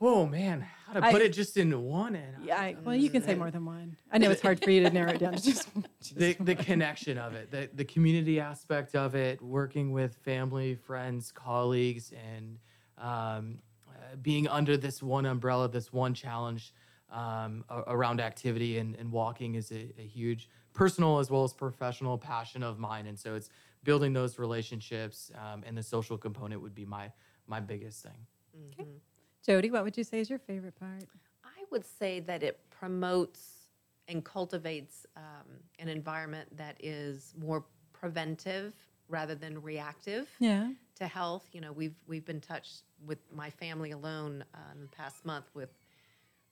Oh 0.00 0.26
man, 0.26 0.60
how 0.86 0.92
to 0.94 1.04
I- 1.04 1.12
put 1.12 1.22
it 1.22 1.32
just 1.32 1.56
in 1.56 1.82
one? 1.82 2.14
And 2.16 2.44
Yeah, 2.44 2.60
I, 2.60 2.76
well, 2.84 2.94
you 2.94 3.08
can 3.08 3.22
say 3.22 3.34
more 3.34 3.50
than 3.50 3.64
one. 3.64 3.96
I 4.12 4.18
know 4.18 4.30
it's 4.30 4.42
hard 4.42 4.62
for 4.62 4.70
you 4.70 4.82
to 4.82 4.90
narrow 4.90 5.12
it 5.12 5.18
down 5.18 5.34
to 5.34 5.42
just 5.42 5.66
one. 5.74 5.86
the, 6.14 6.34
the 6.40 6.54
connection 6.54 7.16
of 7.16 7.34
it, 7.34 7.50
the, 7.50 7.70
the 7.74 7.84
community 7.84 8.40
aspect 8.40 8.94
of 8.94 9.14
it, 9.14 9.40
working 9.40 9.92
with 9.92 10.14
family, 10.16 10.74
friends, 10.74 11.32
colleagues, 11.32 12.12
and 12.12 12.58
um, 12.98 13.58
uh, 13.88 14.16
being 14.20 14.48
under 14.48 14.76
this 14.76 15.02
one 15.02 15.26
umbrella, 15.26 15.68
this 15.68 15.92
one 15.92 16.12
challenge 16.12 16.74
um, 17.10 17.64
around 17.86 18.20
activity 18.20 18.78
and, 18.78 18.96
and 18.96 19.10
walking 19.10 19.54
is 19.54 19.70
a, 19.70 19.92
a 19.98 20.02
huge 20.06 20.48
personal 20.74 21.18
as 21.18 21.30
well 21.30 21.44
as 21.44 21.52
professional 21.52 22.18
passion 22.18 22.62
of 22.62 22.78
mine. 22.78 23.06
And 23.06 23.18
so 23.18 23.36
it's 23.36 23.48
building 23.84 24.12
those 24.12 24.38
relationships 24.38 25.30
um, 25.40 25.62
and 25.64 25.78
the 25.78 25.82
social 25.82 26.18
component 26.18 26.60
would 26.60 26.74
be 26.74 26.84
my 26.84 27.10
my 27.46 27.60
biggest 27.60 28.02
thing. 28.02 28.96
Jody, 29.44 29.70
what 29.70 29.84
would 29.84 29.96
you 29.96 30.04
say 30.04 30.20
is 30.20 30.30
your 30.30 30.38
favorite 30.38 30.78
part? 30.78 31.04
I 31.44 31.64
would 31.70 31.84
say 31.84 32.20
that 32.20 32.42
it 32.42 32.58
promotes 32.70 33.68
and 34.08 34.24
cultivates 34.24 35.06
um, 35.16 35.46
an 35.78 35.88
environment 35.88 36.48
that 36.56 36.76
is 36.80 37.34
more 37.38 37.64
preventive 37.92 38.74
rather 39.08 39.34
than 39.34 39.60
reactive 39.60 40.28
Yeah. 40.38 40.70
to 40.96 41.06
health. 41.06 41.46
You 41.52 41.60
know, 41.60 41.72
we've 41.72 41.94
we've 42.06 42.24
been 42.24 42.40
touched 42.40 42.82
with 43.04 43.18
my 43.32 43.50
family 43.50 43.90
alone 43.90 44.44
uh, 44.54 44.58
in 44.74 44.80
the 44.82 44.88
past 44.88 45.24
month 45.26 45.46
with 45.54 45.70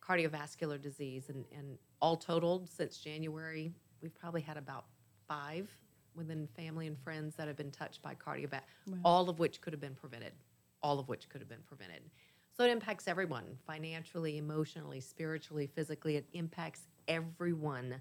cardiovascular 0.02 0.80
disease, 0.80 1.28
and 1.30 1.44
and 1.56 1.78
all 2.00 2.16
totaled 2.16 2.68
since 2.68 2.98
January, 2.98 3.72
we've 4.02 4.14
probably 4.14 4.40
had 4.42 4.56
about 4.56 4.84
five 5.28 5.70
within 6.14 6.46
family 6.48 6.86
and 6.86 6.98
friends 6.98 7.36
that 7.36 7.46
have 7.48 7.56
been 7.56 7.70
touched 7.70 8.02
by 8.02 8.14
cardiovascular, 8.14 8.60
Wow. 8.86 8.98
all 9.04 9.30
of 9.30 9.38
which 9.38 9.62
could 9.62 9.72
have 9.72 9.80
been 9.80 9.94
prevented. 9.94 10.32
All 10.82 10.98
of 10.98 11.08
which 11.08 11.28
could 11.30 11.40
have 11.40 11.48
been 11.48 11.62
prevented. 11.66 12.02
So 12.56 12.64
it 12.64 12.70
impacts 12.70 13.08
everyone 13.08 13.44
financially, 13.66 14.38
emotionally, 14.38 15.00
spiritually, 15.00 15.66
physically. 15.66 16.16
It 16.16 16.26
impacts 16.34 16.82
everyone 17.08 18.00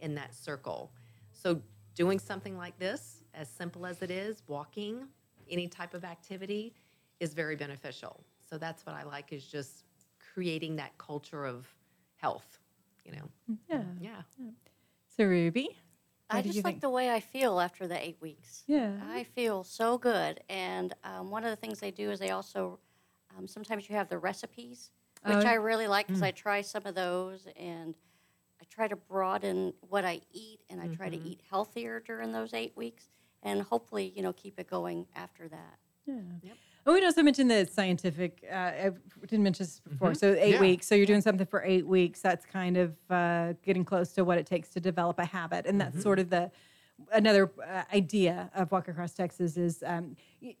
in 0.00 0.14
that 0.14 0.34
circle. 0.34 0.92
So 1.32 1.60
doing 1.94 2.18
something 2.18 2.56
like 2.56 2.78
this, 2.78 3.24
as 3.34 3.48
simple 3.48 3.86
as 3.86 4.02
it 4.02 4.10
is, 4.10 4.42
walking, 4.46 5.08
any 5.50 5.66
type 5.68 5.94
of 5.94 6.04
activity, 6.04 6.72
is 7.18 7.34
very 7.34 7.56
beneficial. 7.56 8.24
So 8.48 8.58
that's 8.58 8.86
what 8.86 8.94
I 8.94 9.02
like 9.02 9.32
is 9.32 9.44
just 9.44 9.84
creating 10.34 10.76
that 10.76 10.96
culture 10.98 11.44
of 11.44 11.66
health. 12.16 12.58
You 13.04 13.12
know. 13.12 13.56
Yeah. 13.68 13.82
Yeah. 14.00 14.22
So 15.16 15.24
Ruby, 15.24 15.76
I 16.30 16.42
just 16.42 16.64
like 16.64 16.74
think? 16.74 16.80
the 16.80 16.90
way 16.90 17.10
I 17.10 17.20
feel 17.20 17.60
after 17.60 17.88
the 17.88 17.98
eight 17.98 18.16
weeks. 18.20 18.62
Yeah. 18.66 18.92
I 19.10 19.24
feel 19.24 19.64
so 19.64 19.98
good. 19.98 20.40
And 20.48 20.94
um, 21.02 21.30
one 21.30 21.44
of 21.44 21.50
the 21.50 21.56
things 21.56 21.80
they 21.80 21.90
do 21.90 22.10
is 22.10 22.20
they 22.20 22.30
also, 22.30 22.78
um, 23.40 23.48
sometimes 23.48 23.88
you 23.88 23.96
have 23.96 24.08
the 24.08 24.18
recipes, 24.18 24.90
which 25.24 25.34
Oh, 25.36 25.48
I 25.48 25.54
really 25.54 25.86
like 25.88 26.06
because 26.06 26.22
mm. 26.22 26.26
I 26.26 26.30
try 26.30 26.60
some 26.60 26.86
of 26.86 26.94
those 26.94 27.48
and 27.56 27.94
I 28.60 28.64
try 28.70 28.88
to 28.88 28.96
broaden 28.96 29.72
what 29.80 30.04
I 30.04 30.20
eat 30.32 30.60
and 30.68 30.80
I 30.80 30.88
try 30.88 31.08
Mm-hmm. 31.08 31.22
to 31.22 31.28
eat 31.30 31.40
healthier 31.48 32.00
during 32.06 32.32
those 32.32 32.54
eight 32.54 32.76
weeks 32.76 33.08
and 33.42 33.62
hopefully, 33.62 34.12
you 34.14 34.22
know, 34.22 34.32
keep 34.34 34.58
it 34.58 34.68
going 34.68 35.06
after 35.16 35.48
that. 35.48 35.78
Yeah. 36.06 36.52
Oh, 36.86 36.94
we'd 36.94 37.04
also 37.04 37.22
mentioned 37.22 37.50
the 37.50 37.66
scientific. 37.66 38.42
Uh, 38.50 38.54
I 38.54 38.90
didn't 39.26 39.44
mention 39.44 39.64
this 39.64 39.80
before. 39.80 40.14
So 40.14 40.34
eight 40.38 40.54
Yeah. 40.54 40.60
weeks. 40.60 40.86
So 40.86 40.94
you're 40.94 41.06
doing 41.06 41.20
something 41.20 41.46
for 41.46 41.62
eight 41.62 41.86
weeks. 41.86 42.20
That's 42.20 42.44
kind 42.46 42.76
of 42.76 42.96
uh, 43.10 43.52
getting 43.62 43.84
close 43.84 44.12
to 44.14 44.24
what 44.24 44.38
it 44.38 44.46
takes 44.46 44.70
to 44.70 44.80
develop 44.80 45.18
a 45.18 45.24
habit, 45.24 45.66
and 45.66 45.80
that's 45.80 46.02
sort 46.02 46.18
of 46.18 46.30
the 46.30 46.50
another 47.12 47.50
uh, 47.66 47.82
idea 47.94 48.50
of 48.54 48.70
Walk 48.72 48.88
Across 48.88 49.14
Texas 49.14 49.56
is 49.56 49.82
um, 49.86 50.16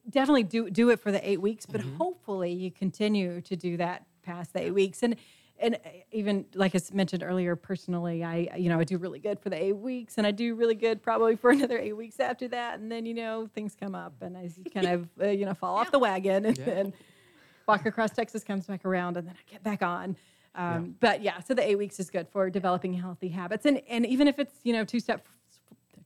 definitely 0.08 0.42
do 0.44 0.70
do 0.70 0.90
it 0.90 1.00
for 1.00 1.10
the 1.12 1.28
eight 1.28 1.40
weeks, 1.40 1.66
but 1.66 1.80
hopefully 1.98 2.52
you 2.52 2.70
continue 2.70 3.40
to 3.42 3.56
do 3.56 3.76
that 3.76 4.06
past 4.22 4.52
the 4.52 4.60
eight 4.62 4.74
weeks 4.74 5.02
and. 5.02 5.16
And 5.62 5.74
uh, 5.74 5.78
even 6.10 6.46
like 6.54 6.74
I 6.74 6.80
mentioned 6.94 7.22
earlier, 7.22 7.54
personally, 7.54 8.24
I 8.24 8.48
you 8.56 8.70
know 8.70 8.80
I 8.80 8.84
do 8.84 8.96
really 8.96 9.18
good 9.18 9.38
for 9.38 9.50
the 9.50 9.62
eight 9.62 9.76
weeks, 9.76 10.16
and 10.16 10.26
I 10.26 10.30
do 10.30 10.54
really 10.54 10.74
good 10.74 11.02
probably 11.02 11.36
for 11.36 11.50
another 11.56 11.78
eight 11.78 11.94
weeks 11.94 12.18
after 12.18 12.48
that, 12.48 12.78
and 12.80 12.90
then 12.90 13.04
you 13.04 13.12
know 13.12 13.46
things 13.54 13.76
come 13.78 13.94
up, 13.94 14.14
and 14.22 14.38
I 14.38 14.48
kind 14.72 14.86
of 14.86 15.08
uh, 15.20 15.26
you 15.28 15.44
know 15.44 15.52
fall 15.52 15.76
off 15.76 15.90
the 15.90 15.98
wagon, 15.98 16.46
and 16.46 16.56
Yeah. 16.56 16.64
then 16.64 16.92
Walk 17.68 17.84
Across 17.84 18.12
Texas 18.12 18.42
comes 18.42 18.66
back 18.68 18.86
around, 18.86 19.18
and 19.18 19.28
then 19.28 19.34
I 19.34 19.52
get 19.52 19.62
back 19.62 19.82
on. 19.82 20.16
Um, 20.54 20.96
But 20.98 21.22
yeah, 21.22 21.40
so 21.40 21.52
the 21.52 21.62
eight 21.68 21.76
weeks 21.76 22.00
is 22.00 22.08
good 22.08 22.26
for 22.30 22.48
developing 22.48 22.94
healthy 22.94 23.28
habits, 23.28 23.66
and 23.66 23.82
and 23.86 24.06
even 24.06 24.28
if 24.28 24.38
it's 24.38 24.54
you 24.62 24.72
know 24.72 24.84
two 24.86 24.98
steps 25.00 25.24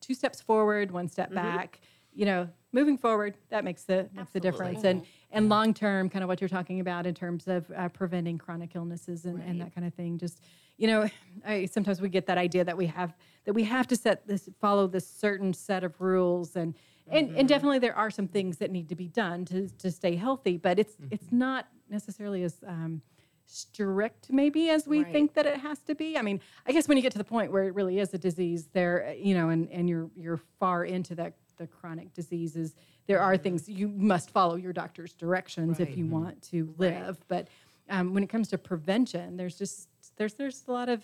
two 0.04 0.14
steps 0.14 0.40
forward, 0.40 0.90
one 0.90 1.08
step 1.08 1.32
back, 1.32 1.80
you 2.12 2.26
know, 2.26 2.48
moving 2.72 2.98
forward, 2.98 3.36
that 3.50 3.64
makes 3.64 3.84
the 3.84 4.08
makes 4.14 4.32
the 4.32 4.40
difference. 4.40 4.84
And 4.84 5.02
and 5.30 5.48
long 5.48 5.74
term, 5.74 6.08
kind 6.08 6.22
of 6.22 6.28
what 6.28 6.40
you're 6.40 6.48
talking 6.48 6.80
about 6.80 7.06
in 7.06 7.14
terms 7.14 7.48
of 7.48 7.70
uh, 7.76 7.88
preventing 7.88 8.38
chronic 8.38 8.74
illnesses 8.74 9.24
and, 9.24 9.42
and 9.42 9.60
that 9.60 9.74
kind 9.74 9.86
of 9.86 9.94
thing. 9.94 10.18
Just 10.18 10.40
you 10.76 10.86
know, 10.86 11.08
I 11.46 11.66
sometimes 11.66 12.00
we 12.00 12.08
get 12.08 12.26
that 12.26 12.38
idea 12.38 12.64
that 12.64 12.76
we 12.76 12.86
have 12.86 13.14
that 13.44 13.52
we 13.52 13.64
have 13.64 13.86
to 13.88 13.96
set 13.96 14.26
this 14.26 14.48
follow 14.60 14.86
this 14.86 15.08
certain 15.08 15.52
set 15.52 15.84
of 15.84 16.00
rules 16.00 16.56
and. 16.56 16.74
And, 17.06 17.36
and 17.36 17.46
definitely 17.46 17.80
there 17.80 17.94
are 17.94 18.10
some 18.10 18.26
things 18.26 18.56
that 18.56 18.70
need 18.70 18.88
to 18.88 18.94
be 18.94 19.08
done 19.08 19.44
to, 19.44 19.68
to 19.68 19.90
stay 19.90 20.16
healthy, 20.16 20.56
but 20.56 20.78
it's 20.78 20.94
it's 21.10 21.30
not 21.30 21.68
necessarily 21.90 22.44
as 22.44 22.56
um, 22.66 23.02
strict 23.46 24.30
maybe 24.32 24.70
as 24.70 24.86
we 24.86 25.02
Right. 25.02 25.12
think 25.12 25.34
that 25.34 25.46
it 25.46 25.58
has 25.58 25.78
to 25.80 25.94
be. 25.94 26.16
I 26.18 26.22
mean, 26.22 26.40
I 26.66 26.72
guess 26.72 26.88
when 26.88 26.96
you 26.96 27.02
get 27.02 27.12
to 27.12 27.18
the 27.18 27.24
point 27.24 27.52
where 27.52 27.64
it 27.64 27.74
really 27.74 27.98
is 27.98 28.12
a 28.14 28.18
disease, 28.18 28.68
there, 28.72 29.06
uh, 29.08 29.12
you 29.12 29.34
know, 29.34 29.48
and, 29.50 29.68
and 29.70 29.88
you're 29.88 30.10
you're 30.16 30.40
far 30.58 30.84
into 30.84 31.14
that 31.16 31.34
the 31.56 31.66
chronic 31.66 32.12
diseases, 32.14 32.74
there 33.06 33.20
are 33.20 33.36
things 33.36 33.68
you 33.68 33.86
must 33.88 34.30
follow 34.30 34.56
your 34.56 34.72
doctor's 34.72 35.12
directions 35.12 35.78
if 35.78 35.88
Right. 35.88 35.98
you 35.98 36.06
want 36.06 36.42
to 36.50 36.74
live. 36.78 37.18
But 37.28 37.48
um, 37.88 38.12
when 38.14 38.22
it 38.24 38.28
comes 38.28 38.48
to 38.48 38.58
prevention, 38.58 39.36
there's 39.36 39.56
just 39.56 39.88
there's 40.16 40.34
there's 40.34 40.64
a 40.66 40.72
lot 40.72 40.88
of 40.88 41.02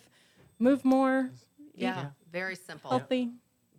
move 0.58 0.84
more, 0.84 1.30
eat 1.74 1.82
Yeah. 1.82 2.10
Very 2.32 2.54
simple. 2.56 2.90
healthy. 2.90 3.30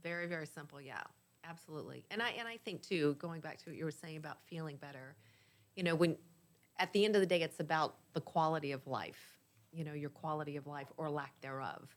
Very, 0.03 0.27
very 0.27 0.45
simple. 0.47 0.79
Yeah, 0.81 1.01
absolutely. 1.43 2.03
And 2.11 2.21
I 2.21 2.29
and 2.31 2.47
I 2.47 2.57
think 2.57 2.81
too, 2.81 3.15
going 3.19 3.41
back 3.41 3.57
to 3.59 3.69
what 3.69 3.75
you 3.77 3.85
were 3.85 3.91
saying 3.91 4.17
about 4.17 4.37
feeling 4.45 4.77
better, 4.77 5.15
you 5.75 5.83
know, 5.83 5.95
when 5.95 6.15
at 6.81 6.91
the 6.93 7.05
end 7.05 7.15
of 7.15 7.21
the 7.21 7.27
day, 7.27 7.41
it's 7.41 7.59
about 7.59 7.97
the 8.13 8.21
quality 8.21 8.71
of 8.71 8.85
life. 8.87 9.37
You 9.71 9.85
know, 9.85 9.93
your 9.93 10.09
quality 10.09 10.57
of 10.57 10.67
life 10.67 10.87
or 10.97 11.09
lack 11.09 11.39
thereof. 11.39 11.95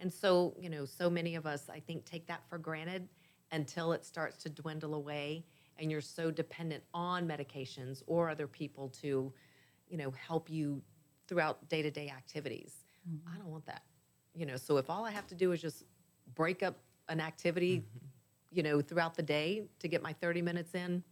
And 0.00 0.12
so, 0.12 0.54
you 0.60 0.68
know, 0.68 0.84
so 0.84 1.08
many 1.08 1.36
of 1.36 1.46
us, 1.46 1.70
I 1.72 1.80
think, 1.80 2.04
take 2.04 2.26
that 2.26 2.42
for 2.50 2.58
granted 2.58 3.08
until 3.52 3.92
it 3.92 4.04
starts 4.04 4.42
to 4.42 4.50
dwindle 4.50 4.94
away, 4.94 5.44
and 5.78 5.90
you're 5.90 6.00
so 6.00 6.30
dependent 6.30 6.82
on 6.92 7.26
medications 7.26 8.02
or 8.06 8.28
other 8.28 8.46
people 8.46 8.88
to, 9.00 9.32
you 9.88 9.96
know, 9.96 10.10
help 10.10 10.50
you 10.50 10.82
throughout 11.28 11.66
day-to-day 11.68 12.12
activities. 12.14 12.74
Mm-hmm. 13.08 13.34
I 13.34 13.38
don't 13.38 13.50
want 13.50 13.64
that. 13.66 13.82
You 14.34 14.44
know, 14.44 14.56
so 14.56 14.76
if 14.76 14.90
all 14.90 15.04
I 15.04 15.10
have 15.12 15.26
to 15.28 15.34
do 15.34 15.52
is 15.52 15.62
just 15.62 15.84
break 16.34 16.62
up 16.62 16.76
an 17.08 17.20
activity, 17.20 17.78
mm-hmm. 17.78 18.06
you 18.50 18.62
know, 18.62 18.82
throughout 18.82 19.14
the 19.14 19.22
day 19.22 19.64
to 19.78 19.88
get 19.88 20.02
my 20.02 20.12
30 20.12 20.42
minutes 20.42 20.74
in, 20.74 21.02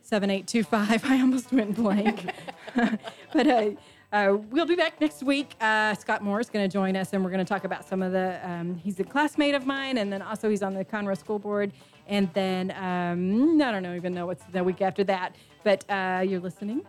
7825. 0.01 1.05
I 1.11 1.21
almost 1.21 1.51
went 1.51 1.75
blank. 1.75 2.31
but 3.33 3.47
uh, 3.47 3.71
uh, 4.11 4.37
we'll 4.49 4.65
be 4.65 4.75
back 4.75 4.99
next 4.99 5.21
week. 5.21 5.55
Uh, 5.61 5.93
Scott 5.93 6.23
Moore 6.23 6.39
is 6.39 6.49
going 6.49 6.67
to 6.67 6.71
join 6.71 6.95
us, 6.95 7.13
and 7.13 7.23
we're 7.23 7.29
going 7.29 7.45
to 7.45 7.49
talk 7.49 7.63
about 7.63 7.87
some 7.87 8.01
of 8.01 8.11
the. 8.11 8.39
Um, 8.43 8.75
he's 8.75 8.99
a 8.99 9.03
classmate 9.03 9.53
of 9.53 9.65
mine, 9.67 9.99
and 9.99 10.11
then 10.11 10.21
also 10.21 10.49
he's 10.49 10.63
on 10.63 10.73
the 10.73 10.83
Conroe 10.83 11.17
School 11.17 11.37
Board. 11.37 11.71
And 12.07 12.27
then 12.33 12.71
um, 12.71 13.61
I 13.61 13.71
don't 13.71 13.83
know 13.83 13.93
even 13.93 14.15
know 14.15 14.25
what's 14.25 14.43
the 14.45 14.63
week 14.63 14.81
after 14.81 15.03
that. 15.03 15.35
But 15.63 15.85
uh, 15.89 16.23
you're 16.25 16.39
listening 16.39 16.85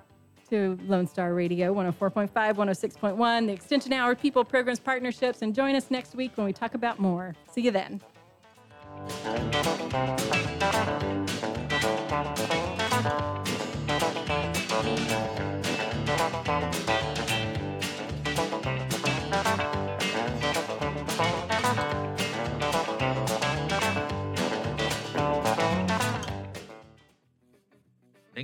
to 0.50 0.78
Lone 0.86 1.06
Star 1.06 1.32
Radio 1.34 1.72
104.5, 1.74 2.30
106.1, 2.30 3.46
the 3.46 3.52
Extension 3.52 3.92
Hour, 3.92 4.14
People, 4.14 4.44
Programs, 4.44 4.80
Partnerships, 4.80 5.42
and 5.42 5.54
join 5.54 5.74
us 5.74 5.90
next 5.90 6.14
week 6.14 6.32
when 6.36 6.44
we 6.44 6.52
talk 6.52 6.74
about 6.74 6.98
more. 6.98 7.34
See 7.50 7.62
you 7.62 7.70
then. 7.70 8.00